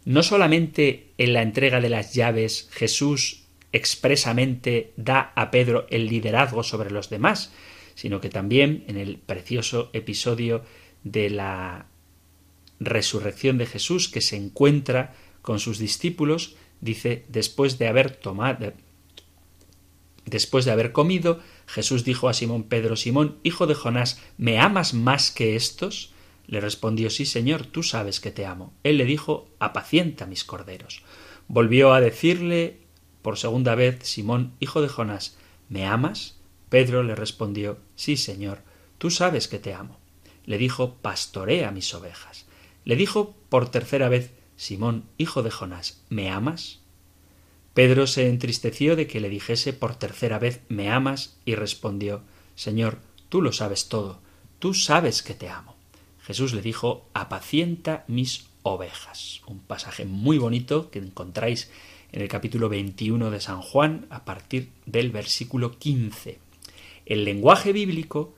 no 0.05 0.23
solamente 0.23 1.11
en 1.17 1.33
la 1.33 1.41
entrega 1.41 1.81
de 1.81 1.89
las 1.89 2.13
llaves 2.13 2.69
Jesús 2.71 3.43
expresamente 3.71 4.93
da 4.95 5.33
a 5.35 5.51
Pedro 5.51 5.85
el 5.89 6.07
liderazgo 6.07 6.63
sobre 6.63 6.91
los 6.91 7.09
demás, 7.09 7.51
sino 7.95 8.21
que 8.21 8.29
también 8.29 8.85
en 8.87 8.97
el 8.97 9.17
precioso 9.17 9.89
episodio 9.93 10.63
de 11.03 11.29
la 11.29 11.87
resurrección 12.79 13.57
de 13.57 13.65
Jesús 13.65 14.09
que 14.09 14.21
se 14.21 14.35
encuentra 14.35 15.13
con 15.41 15.59
sus 15.59 15.79
discípulos, 15.79 16.55
dice, 16.81 17.25
después 17.29 17.77
de 17.77 17.87
haber 17.87 18.11
tomado, 18.15 18.73
después 20.25 20.65
de 20.65 20.71
haber 20.71 20.91
comido, 20.91 21.39
Jesús 21.65 22.03
dijo 22.03 22.29
a 22.29 22.33
Simón 22.33 22.63
Pedro, 22.63 22.95
Simón, 22.95 23.37
hijo 23.43 23.67
de 23.67 23.75
Jonás, 23.75 24.21
¿me 24.37 24.59
amas 24.59 24.93
más 24.93 25.31
que 25.31 25.55
estos? 25.55 26.11
Le 26.47 26.61
respondió, 26.61 27.09
sí, 27.09 27.25
Señor, 27.25 27.65
tú 27.65 27.83
sabes 27.83 28.19
que 28.19 28.31
te 28.31 28.45
amo. 28.45 28.73
Él 28.83 28.97
le 28.97 29.05
dijo, 29.05 29.49
apacienta 29.59 30.25
mis 30.25 30.43
corderos. 30.43 31.03
Volvió 31.47 31.93
a 31.93 32.01
decirle 32.01 32.79
por 33.21 33.37
segunda 33.37 33.75
vez, 33.75 33.99
Simón, 34.03 34.53
hijo 34.59 34.81
de 34.81 34.87
Jonás, 34.87 35.37
¿me 35.69 35.85
amas? 35.85 36.37
Pedro 36.69 37.03
le 37.03 37.15
respondió, 37.15 37.79
sí, 37.95 38.17
Señor, 38.17 38.61
tú 38.97 39.11
sabes 39.11 39.47
que 39.47 39.59
te 39.59 39.73
amo. 39.73 39.99
Le 40.45 40.57
dijo, 40.57 40.95
pastorea 41.01 41.71
mis 41.71 41.93
ovejas. 41.93 42.46
Le 42.87 42.95
dijo 42.95 43.35
por 43.49 43.69
tercera 43.69 44.07
vez 44.07 44.31
Simón, 44.55 45.03
hijo 45.17 45.43
de 45.43 45.51
Jonás, 45.51 46.01
¿me 46.07 46.29
amas? 46.29 46.79
Pedro 47.73 48.07
se 48.07 48.29
entristeció 48.29 48.95
de 48.95 49.07
que 49.07 49.19
le 49.19 49.27
dijese 49.27 49.73
por 49.73 49.97
tercera 49.97 50.39
vez 50.39 50.61
¿me 50.69 50.89
amas? 50.89 51.35
y 51.43 51.55
respondió 51.55 52.21
Señor, 52.55 52.99
tú 53.27 53.41
lo 53.41 53.51
sabes 53.51 53.89
todo, 53.89 54.21
tú 54.59 54.73
sabes 54.73 55.21
que 55.21 55.33
te 55.33 55.49
amo. 55.49 55.75
Jesús 56.21 56.53
le 56.53 56.61
dijo 56.61 57.09
apacienta 57.13 58.05
mis 58.07 58.45
ovejas. 58.63 59.41
Un 59.47 59.59
pasaje 59.59 60.05
muy 60.05 60.37
bonito 60.37 60.89
que 60.89 60.99
encontráis 60.99 61.69
en 62.13 62.21
el 62.21 62.29
capítulo 62.29 62.69
21 62.69 63.31
de 63.31 63.41
San 63.41 63.61
Juan 63.61 64.05
a 64.09 64.23
partir 64.23 64.71
del 64.85 65.11
versículo 65.11 65.77
15. 65.77 66.39
El 67.05 67.25
lenguaje 67.25 67.73
bíblico, 67.73 68.33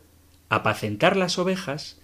apacentar 0.50 1.18
las 1.18 1.38
ovejas, 1.38 2.00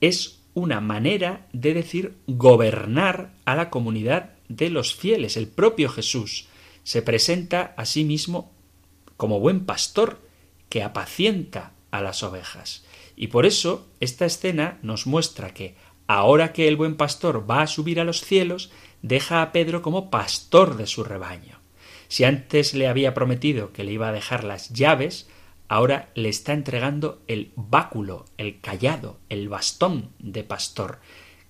es 0.00 0.40
una 0.54 0.80
manera 0.80 1.46
de 1.52 1.74
decir 1.74 2.16
gobernar 2.26 3.32
a 3.44 3.56
la 3.56 3.70
comunidad 3.70 4.30
de 4.48 4.70
los 4.70 4.94
fieles. 4.94 5.36
El 5.36 5.48
propio 5.48 5.88
Jesús 5.88 6.46
se 6.84 7.02
presenta 7.02 7.74
a 7.76 7.84
sí 7.84 8.04
mismo 8.04 8.52
como 9.16 9.40
buen 9.40 9.64
pastor 9.64 10.20
que 10.68 10.82
apacienta 10.82 11.72
a 11.90 12.00
las 12.00 12.22
ovejas. 12.22 12.84
Y 13.16 13.28
por 13.28 13.46
eso 13.46 13.88
esta 14.00 14.26
escena 14.26 14.78
nos 14.82 15.06
muestra 15.06 15.54
que 15.54 15.76
ahora 16.06 16.52
que 16.52 16.68
el 16.68 16.76
buen 16.76 16.96
pastor 16.96 17.48
va 17.48 17.62
a 17.62 17.66
subir 17.66 18.00
a 18.00 18.04
los 18.04 18.20
cielos, 18.20 18.70
deja 19.02 19.42
a 19.42 19.52
Pedro 19.52 19.82
como 19.82 20.10
pastor 20.10 20.76
de 20.76 20.86
su 20.86 21.04
rebaño. 21.04 21.60
Si 22.08 22.24
antes 22.24 22.74
le 22.74 22.88
había 22.88 23.14
prometido 23.14 23.72
que 23.72 23.84
le 23.84 23.92
iba 23.92 24.08
a 24.08 24.12
dejar 24.12 24.44
las 24.44 24.70
llaves, 24.70 25.28
ahora 25.68 26.10
le 26.14 26.28
está 26.28 26.52
entregando 26.52 27.22
el 27.26 27.52
báculo, 27.56 28.26
el 28.38 28.60
callado, 28.60 29.18
el 29.28 29.48
bastón 29.48 30.10
de 30.18 30.44
pastor, 30.44 31.00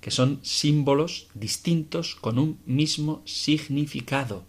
que 0.00 0.10
son 0.10 0.40
símbolos 0.42 1.28
distintos 1.34 2.14
con 2.14 2.38
un 2.38 2.58
mismo 2.66 3.22
significado. 3.24 4.44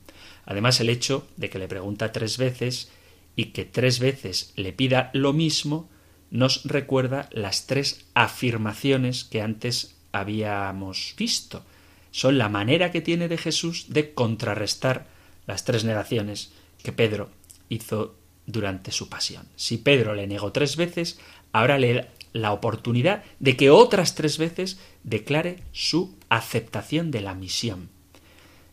Además, 0.46 0.80
el 0.80 0.90
hecho 0.90 1.28
de 1.38 1.50
que 1.50 1.60
le 1.60 1.68
pregunta 1.68 2.12
tres 2.12 2.38
veces 2.38 2.92
y 3.36 3.46
que 3.46 3.66
tres 3.66 4.00
veces 4.00 4.54
le 4.56 4.74
pida 4.74 5.10
lo 5.14 5.34
mismo 5.34 5.90
nos 6.30 6.64
recuerda 6.66 7.30
las 7.32 7.68
tres 7.68 8.06
afirmaciones 8.14 9.24
que 9.24 9.42
antes 9.42 9.96
habíamos 10.12 11.14
visto. 11.18 11.64
Son 12.12 12.38
la 12.38 12.50
manera 12.50 12.92
que 12.92 13.02
tiene 13.02 13.28
de 13.28 13.38
Jesús 13.38 13.88
de 13.90 14.14
contrarrestar 14.14 15.08
las 15.48 15.64
tres 15.66 15.84
negaciones 15.84 16.52
que 16.84 16.92
Pedro 16.92 17.30
hizo 17.70 18.16
durante 18.48 18.92
su 18.92 19.10
pasión. 19.10 19.48
Si 19.56 19.78
Pedro 19.78 20.14
le 20.14 20.28
negó 20.28 20.52
tres 20.52 20.76
veces, 20.76 21.20
ahora 21.52 21.78
le 21.78 21.94
da 21.94 22.08
la 22.34 22.52
oportunidad 22.52 23.24
de 23.40 23.56
que 23.56 23.70
otras 23.70 24.14
tres 24.14 24.38
veces 24.38 24.78
declare 25.04 25.64
su 25.72 26.18
aceptación 26.28 27.10
de 27.10 27.22
la 27.22 27.34
misión. 27.34 27.90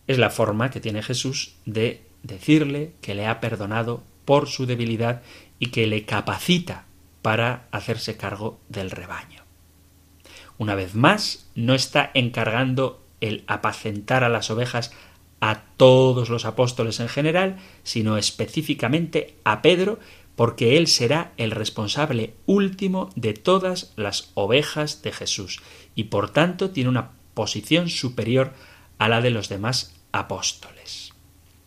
Es 0.09 0.19
la 0.19 0.31
forma 0.31 0.71
que 0.71 0.81
tiene 0.81 1.01
Jesús 1.01 1.55
de 1.65 2.03
decirle 2.25 2.93
que 3.01 3.15
le 3.15 3.27
ha 3.27 3.41
perdonado 3.41 4.03
por 4.25 4.49
su 4.49 4.67
debilidad 4.67 5.23
y 5.61 5.67
que 5.67 5.87
le 5.87 6.05
capacita 6.05 6.87
para 7.23 7.69
hacerse 7.71 8.17
cargo 8.17 8.59
del 8.69 8.91
rebaño. 8.91 9.43
Una 10.59 10.75
vez 10.75 10.95
más, 10.95 11.49
no 11.55 11.75
está 11.75 12.11
encargando 12.15 13.05
el 13.21 13.45
apacentar 13.47 14.25
a 14.25 14.29
las 14.29 14.51
ovejas 14.51 14.93
a 15.43 15.65
todos 15.77 16.31
los 16.31 16.45
apóstoles 16.45 17.01
en 17.01 17.09
general, 17.09 17.57
sino 17.83 18.17
específicamente 18.17 19.35
a 19.43 19.61
Pedro, 19.61 19.99
porque 20.37 20.79
él 20.79 20.87
será 20.87 21.33
el 21.37 21.51
responsable 21.51 22.35
último 22.47 23.11
de 23.17 23.35
todas 23.35 23.93
las 23.97 24.31
ovejas 24.35 25.03
de 25.03 25.11
Jesús, 25.11 25.61
y 25.97 26.05
por 26.05 26.31
tanto 26.31 26.71
tiene 26.71 26.91
una 26.91 27.11
posición 27.35 27.91
superior 27.91 28.53
a 28.99 29.09
la 29.09 29.21
de 29.21 29.31
los 29.31 29.49
demás 29.49 29.97
apóstoles. 30.13 31.13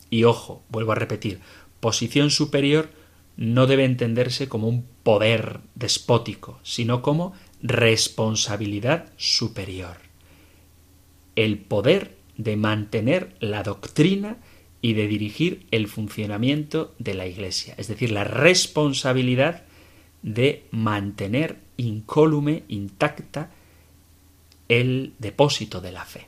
Y 0.10 0.24
ojo, 0.24 0.64
vuelvo 0.70 0.94
a 0.94 0.96
repetir, 0.96 1.42
posición 1.82 2.32
superior 2.32 2.90
no 3.36 3.68
debe 3.68 3.84
entenderse 3.84 4.48
como 4.48 4.70
un 4.70 4.88
poder 5.04 5.60
despótico, 5.76 6.62
sino 6.64 7.02
como 7.02 7.34
responsabilidad 7.62 9.12
superior. 9.18 9.98
El 11.36 11.58
poder 11.58 12.16
de 12.38 12.58
mantener 12.58 13.36
la 13.40 13.64
doctrina 13.64 14.38
y 14.82 14.94
de 14.94 15.08
dirigir 15.08 15.66
el 15.72 15.88
funcionamiento 15.88 16.94
de 17.00 17.14
la 17.14 17.28
Iglesia, 17.28 17.74
es 17.78 17.88
decir, 17.88 18.12
la 18.12 18.24
responsabilidad 18.24 19.64
de 20.22 20.64
mantener 20.72 21.58
incólume, 21.78 22.64
intacta, 22.68 23.52
el 24.70 25.14
depósito 25.20 25.82
de 25.82 25.92
la 25.92 26.06
fe. 26.06 26.28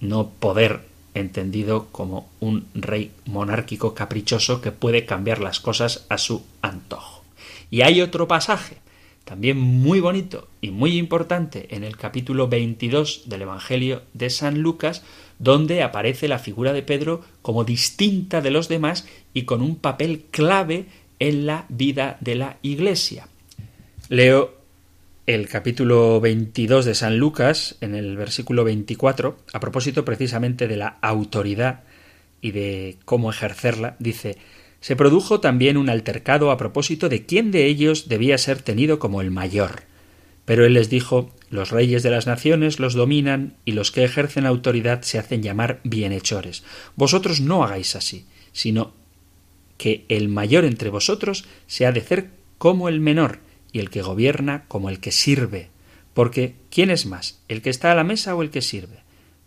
No 0.00 0.30
poder 0.30 0.80
entendido 1.14 1.88
como 1.92 2.28
un 2.40 2.66
rey 2.74 3.12
monárquico 3.26 3.94
caprichoso 3.94 4.60
que 4.60 4.72
puede 4.72 5.04
cambiar 5.04 5.40
las 5.40 5.60
cosas 5.60 6.06
a 6.08 6.18
su 6.18 6.44
antojo. 6.62 7.22
Y 7.70 7.82
hay 7.82 8.00
otro 8.02 8.26
pasaje 8.28 8.83
también 9.24 9.58
muy 9.58 10.00
bonito 10.00 10.48
y 10.60 10.70
muy 10.70 10.98
importante 10.98 11.66
en 11.70 11.82
el 11.82 11.96
capítulo 11.96 12.48
22 12.48 13.22
del 13.26 13.42
Evangelio 13.42 14.02
de 14.12 14.30
San 14.30 14.60
Lucas, 14.60 15.02
donde 15.38 15.82
aparece 15.82 16.28
la 16.28 16.38
figura 16.38 16.72
de 16.72 16.82
Pedro 16.82 17.22
como 17.42 17.64
distinta 17.64 18.40
de 18.40 18.50
los 18.50 18.68
demás 18.68 19.06
y 19.32 19.42
con 19.42 19.62
un 19.62 19.76
papel 19.76 20.26
clave 20.30 20.86
en 21.18 21.46
la 21.46 21.66
vida 21.68 22.18
de 22.20 22.34
la 22.34 22.58
Iglesia. 22.62 23.28
Leo 24.08 24.54
el 25.26 25.48
capítulo 25.48 26.20
22 26.20 26.84
de 26.84 26.94
San 26.94 27.18
Lucas, 27.18 27.76
en 27.80 27.94
el 27.94 28.16
versículo 28.16 28.62
24, 28.62 29.38
a 29.54 29.60
propósito 29.60 30.04
precisamente 30.04 30.68
de 30.68 30.76
la 30.76 30.98
autoridad 31.00 31.84
y 32.42 32.50
de 32.50 32.98
cómo 33.06 33.30
ejercerla, 33.30 33.96
dice 33.98 34.36
se 34.84 34.96
produjo 34.96 35.40
también 35.40 35.78
un 35.78 35.88
altercado 35.88 36.50
a 36.50 36.58
propósito 36.58 37.08
de 37.08 37.24
quién 37.24 37.50
de 37.50 37.64
ellos 37.64 38.06
debía 38.06 38.36
ser 38.36 38.60
tenido 38.60 38.98
como 38.98 39.22
el 39.22 39.30
mayor. 39.30 39.84
Pero 40.44 40.66
él 40.66 40.74
les 40.74 40.90
dijo 40.90 41.30
Los 41.48 41.70
reyes 41.70 42.02
de 42.02 42.10
las 42.10 42.26
naciones 42.26 42.78
los 42.78 42.92
dominan 42.92 43.56
y 43.64 43.72
los 43.72 43.90
que 43.90 44.04
ejercen 44.04 44.44
autoridad 44.44 45.00
se 45.00 45.18
hacen 45.18 45.42
llamar 45.42 45.80
bienhechores. 45.84 46.64
Vosotros 46.96 47.40
no 47.40 47.64
hagáis 47.64 47.96
así, 47.96 48.26
sino 48.52 48.92
que 49.78 50.04
el 50.10 50.28
mayor 50.28 50.66
entre 50.66 50.90
vosotros 50.90 51.46
se 51.66 51.86
ha 51.86 51.92
de 51.92 52.02
ser 52.02 52.28
como 52.58 52.90
el 52.90 53.00
menor, 53.00 53.38
y 53.72 53.78
el 53.78 53.88
que 53.88 54.02
gobierna 54.02 54.66
como 54.68 54.90
el 54.90 55.00
que 55.00 55.12
sirve. 55.12 55.70
Porque 56.12 56.56
¿quién 56.68 56.90
es 56.90 57.06
más, 57.06 57.40
el 57.48 57.62
que 57.62 57.70
está 57.70 57.90
a 57.90 57.94
la 57.94 58.04
mesa 58.04 58.34
o 58.34 58.42
el 58.42 58.50
que 58.50 58.60
sirve? 58.60 58.98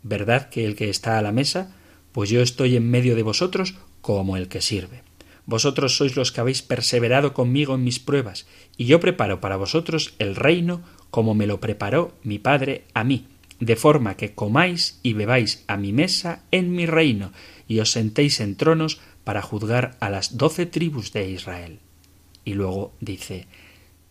¿Verdad 0.02 0.50
que 0.50 0.66
el 0.66 0.76
que 0.76 0.90
está 0.90 1.20
a 1.20 1.22
la 1.22 1.32
mesa? 1.32 1.76
Pues 2.12 2.32
yo 2.32 2.42
estoy 2.42 2.76
en 2.76 2.90
medio 2.90 3.16
de 3.16 3.22
vosotros 3.22 3.76
como 4.02 4.36
el 4.36 4.48
que 4.48 4.62
sirve. 4.62 5.06
Vosotros 5.48 5.95
sois 5.95 6.18
los 6.20 6.34
que 6.34 6.41
habéis 6.41 6.62
perseverado 6.62 7.34
conmigo 7.34 7.74
en 7.76 7.84
mis 7.86 8.00
pruebas, 8.00 8.45
y 8.76 8.84
yo 8.86 9.00
preparo 9.00 9.39
para 9.39 9.56
vosotros 9.56 10.14
el 10.20 10.36
reino 10.36 10.84
como 11.10 11.34
me 11.36 11.48
lo 11.48 11.62
preparó 11.62 12.14
mi 12.22 12.38
Padre 12.38 12.84
a 12.93 13.06
mí, 13.06 13.28
de 13.62 13.78
forma 13.78 14.18
que 14.18 14.36
comáis 14.36 15.00
y 15.04 15.14
bebáis 15.14 15.64
a 15.68 15.78
mi 15.78 15.93
mesa 15.93 16.43
en 16.52 16.76
mi 16.76 16.86
reino, 16.86 17.32
y 17.66 17.80
os 17.80 17.91
sentéis 17.91 18.41
en 18.41 18.58
tronos 18.58 19.00
para 19.24 19.41
juzgar 19.41 19.95
a 20.02 20.10
las 20.10 20.38
doce 20.38 20.66
tribus 20.66 21.14
de 21.14 21.32
Israel. 21.32 21.80
Y 22.43 22.54
luego 22.54 22.93
dice 23.00 23.48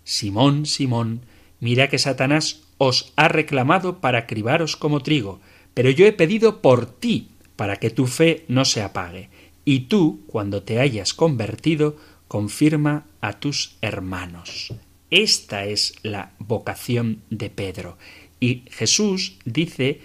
Simón, 0.04 0.64
Simón, 0.64 1.20
mira 1.60 1.90
que 1.90 1.98
Satanás 1.98 2.62
os 2.78 3.12
ha 3.16 3.28
reclamado 3.28 4.00
para 4.00 4.26
cribaros 4.26 4.74
como 4.76 5.02
trigo, 5.02 5.40
pero 5.74 5.90
yo 5.90 6.06
he 6.06 6.12
pedido 6.12 6.62
por 6.62 6.86
ti, 6.86 7.28
para 7.56 7.76
que 7.76 7.90
tu 7.90 8.06
fe 8.06 8.44
no 8.48 8.64
se 8.64 8.82
apague 8.82 9.30
y 9.68 9.80
tú, 9.80 10.22
cuando 10.28 10.62
te 10.62 10.78
hayas 10.78 11.12
convertido, 11.12 11.96
confirma 12.28 13.04
a 13.20 13.40
tus 13.40 13.76
hermanos. 13.82 14.72
Esta 15.10 15.64
es 15.64 15.94
la 16.04 16.32
vocación 16.38 17.22
de 17.30 17.50
Pedro. 17.50 17.98
Y 18.38 18.62
Jesús 18.70 19.38
dice, 19.44 20.02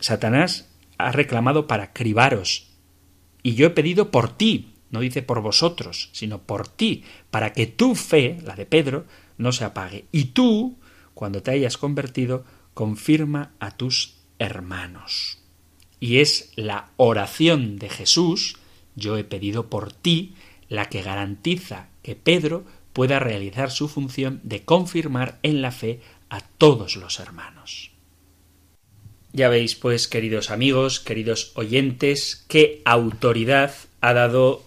Satanás 0.00 0.70
ha 0.96 1.12
reclamado 1.12 1.66
para 1.66 1.92
cribaros, 1.92 2.70
y 3.42 3.56
yo 3.56 3.66
he 3.66 3.70
pedido 3.70 4.10
por 4.10 4.34
ti, 4.38 4.72
no 4.90 5.00
dice 5.00 5.20
por 5.20 5.42
vosotros, 5.42 6.08
sino 6.12 6.40
por 6.40 6.66
ti, 6.66 7.04
para 7.30 7.52
que 7.52 7.66
tu 7.66 7.94
fe, 7.94 8.38
la 8.42 8.54
de 8.54 8.64
Pedro, 8.64 9.04
no 9.36 9.52
se 9.52 9.64
apague. 9.64 10.06
Y 10.12 10.26
tú, 10.26 10.78
cuando 11.12 11.42
te 11.42 11.50
hayas 11.50 11.76
convertido, 11.76 12.46
confirma 12.72 13.52
a 13.60 13.72
tus 13.72 14.14
hermanos. 14.38 15.40
Y 16.00 16.20
es 16.20 16.52
la 16.56 16.88
oración 16.96 17.78
de 17.78 17.90
Jesús 17.90 18.56
yo 18.96 19.16
he 19.16 19.24
pedido 19.24 19.66
por 19.68 19.92
ti 19.92 20.34
la 20.68 20.88
que 20.88 21.02
garantiza 21.02 21.88
que 22.02 22.16
Pedro 22.16 22.64
pueda 22.92 23.18
realizar 23.18 23.70
su 23.70 23.88
función 23.88 24.40
de 24.42 24.64
confirmar 24.64 25.38
en 25.42 25.62
la 25.62 25.70
fe 25.72 26.00
a 26.28 26.40
todos 26.40 26.96
los 26.96 27.20
hermanos. 27.20 27.90
Ya 29.32 29.48
veis, 29.48 29.74
pues, 29.74 30.08
queridos 30.08 30.50
amigos, 30.50 31.00
queridos 31.00 31.52
oyentes, 31.54 32.44
qué 32.48 32.82
autoridad 32.84 33.74
ha 34.02 34.12
dado 34.12 34.62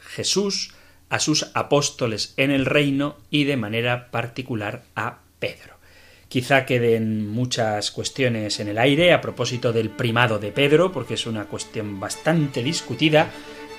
Jesús 0.00 0.74
a 1.08 1.20
sus 1.20 1.50
apóstoles 1.54 2.34
en 2.36 2.50
el 2.50 2.66
reino 2.66 3.16
y 3.30 3.44
de 3.44 3.56
manera 3.56 4.10
particular 4.10 4.84
a 4.96 5.20
Pedro. 5.38 5.79
Quizá 6.30 6.64
queden 6.64 7.28
muchas 7.28 7.90
cuestiones 7.90 8.60
en 8.60 8.68
el 8.68 8.78
aire 8.78 9.12
a 9.12 9.20
propósito 9.20 9.72
del 9.72 9.90
primado 9.90 10.38
de 10.38 10.52
Pedro, 10.52 10.92
porque 10.92 11.14
es 11.14 11.26
una 11.26 11.46
cuestión 11.46 11.98
bastante 11.98 12.62
discutida, 12.62 13.32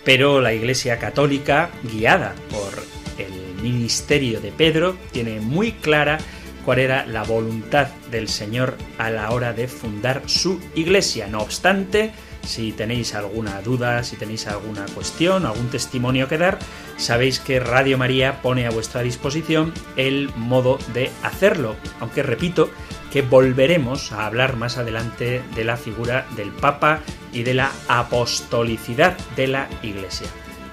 pero 0.03 0.41
la 0.41 0.53
Iglesia 0.53 0.99
Católica, 0.99 1.69
guiada 1.81 2.35
por 2.49 2.83
el 3.17 3.63
ministerio 3.63 4.41
de 4.41 4.51
Pedro, 4.51 4.97
tiene 5.13 5.39
muy 5.39 5.71
clara 5.71 6.17
cuál 6.65 6.79
era 6.79 7.05
la 7.05 7.23
voluntad 7.23 7.87
del 8.11 8.27
Señor 8.27 8.75
a 8.97 9.09
la 9.09 9.31
hora 9.31 9.53
de 9.53 9.69
fundar 9.69 10.23
su 10.25 10.59
iglesia. 10.75 11.27
No 11.27 11.39
obstante, 11.39 12.11
si 12.43 12.71
tenéis 12.71 13.15
alguna 13.15 13.61
duda, 13.61 14.03
si 14.03 14.15
tenéis 14.15 14.47
alguna 14.47 14.85
cuestión, 14.93 15.45
algún 15.45 15.69
testimonio 15.69 16.27
que 16.27 16.37
dar, 16.37 16.59
sabéis 16.97 17.39
que 17.39 17.59
Radio 17.59 17.97
María 17.97 18.41
pone 18.41 18.67
a 18.67 18.71
vuestra 18.71 19.01
disposición 19.01 19.73
el 19.95 20.31
modo 20.35 20.77
de 20.93 21.11
hacerlo. 21.23 21.75
Aunque 21.99 22.23
repito 22.23 22.69
que 23.11 23.21
volveremos 23.21 24.11
a 24.11 24.25
hablar 24.25 24.55
más 24.55 24.77
adelante 24.77 25.43
de 25.55 25.63
la 25.63 25.77
figura 25.77 26.25
del 26.35 26.51
Papa 26.51 27.01
y 27.33 27.43
de 27.43 27.53
la 27.53 27.71
apostolicidad 27.87 29.17
de 29.35 29.47
la 29.47 29.69
Iglesia. 29.83 30.27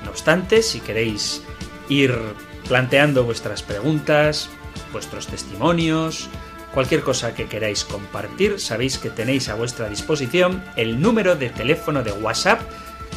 No 0.05 0.11
obstante, 0.11 0.63
si 0.63 0.81
queréis 0.81 1.43
ir 1.89 2.15
planteando 2.69 3.25
vuestras 3.25 3.63
preguntas, 3.63 4.51
vuestros 4.93 5.27
testimonios, 5.27 6.29
Cualquier 6.73 7.03
cosa 7.03 7.35
que 7.35 7.47
queráis 7.47 7.85
compartir, 7.85 8.59
sabéis 8.61 8.99
que 8.99 9.11
tenéis 9.11 9.49
a 9.49 9.55
vuestra 9.55 9.89
disposición 9.89 10.63
el 10.77 11.01
número 11.01 11.35
de 11.35 11.49
teléfono 11.51 12.03
de 12.03 12.13
WhatsApp, 12.13 12.61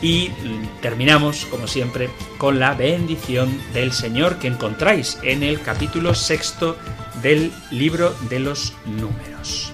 y 0.00 0.30
terminamos 0.80 1.46
como 1.46 1.66
siempre 1.66 2.10
con 2.38 2.58
la 2.58 2.74
bendición 2.74 3.60
del 3.72 3.92
Señor 3.92 4.38
que 4.38 4.48
encontráis 4.48 5.18
en 5.22 5.42
el 5.42 5.60
capítulo 5.60 6.14
sexto 6.14 6.76
del 7.22 7.52
libro 7.70 8.14
de 8.30 8.40
los 8.40 8.74
números 8.86 9.73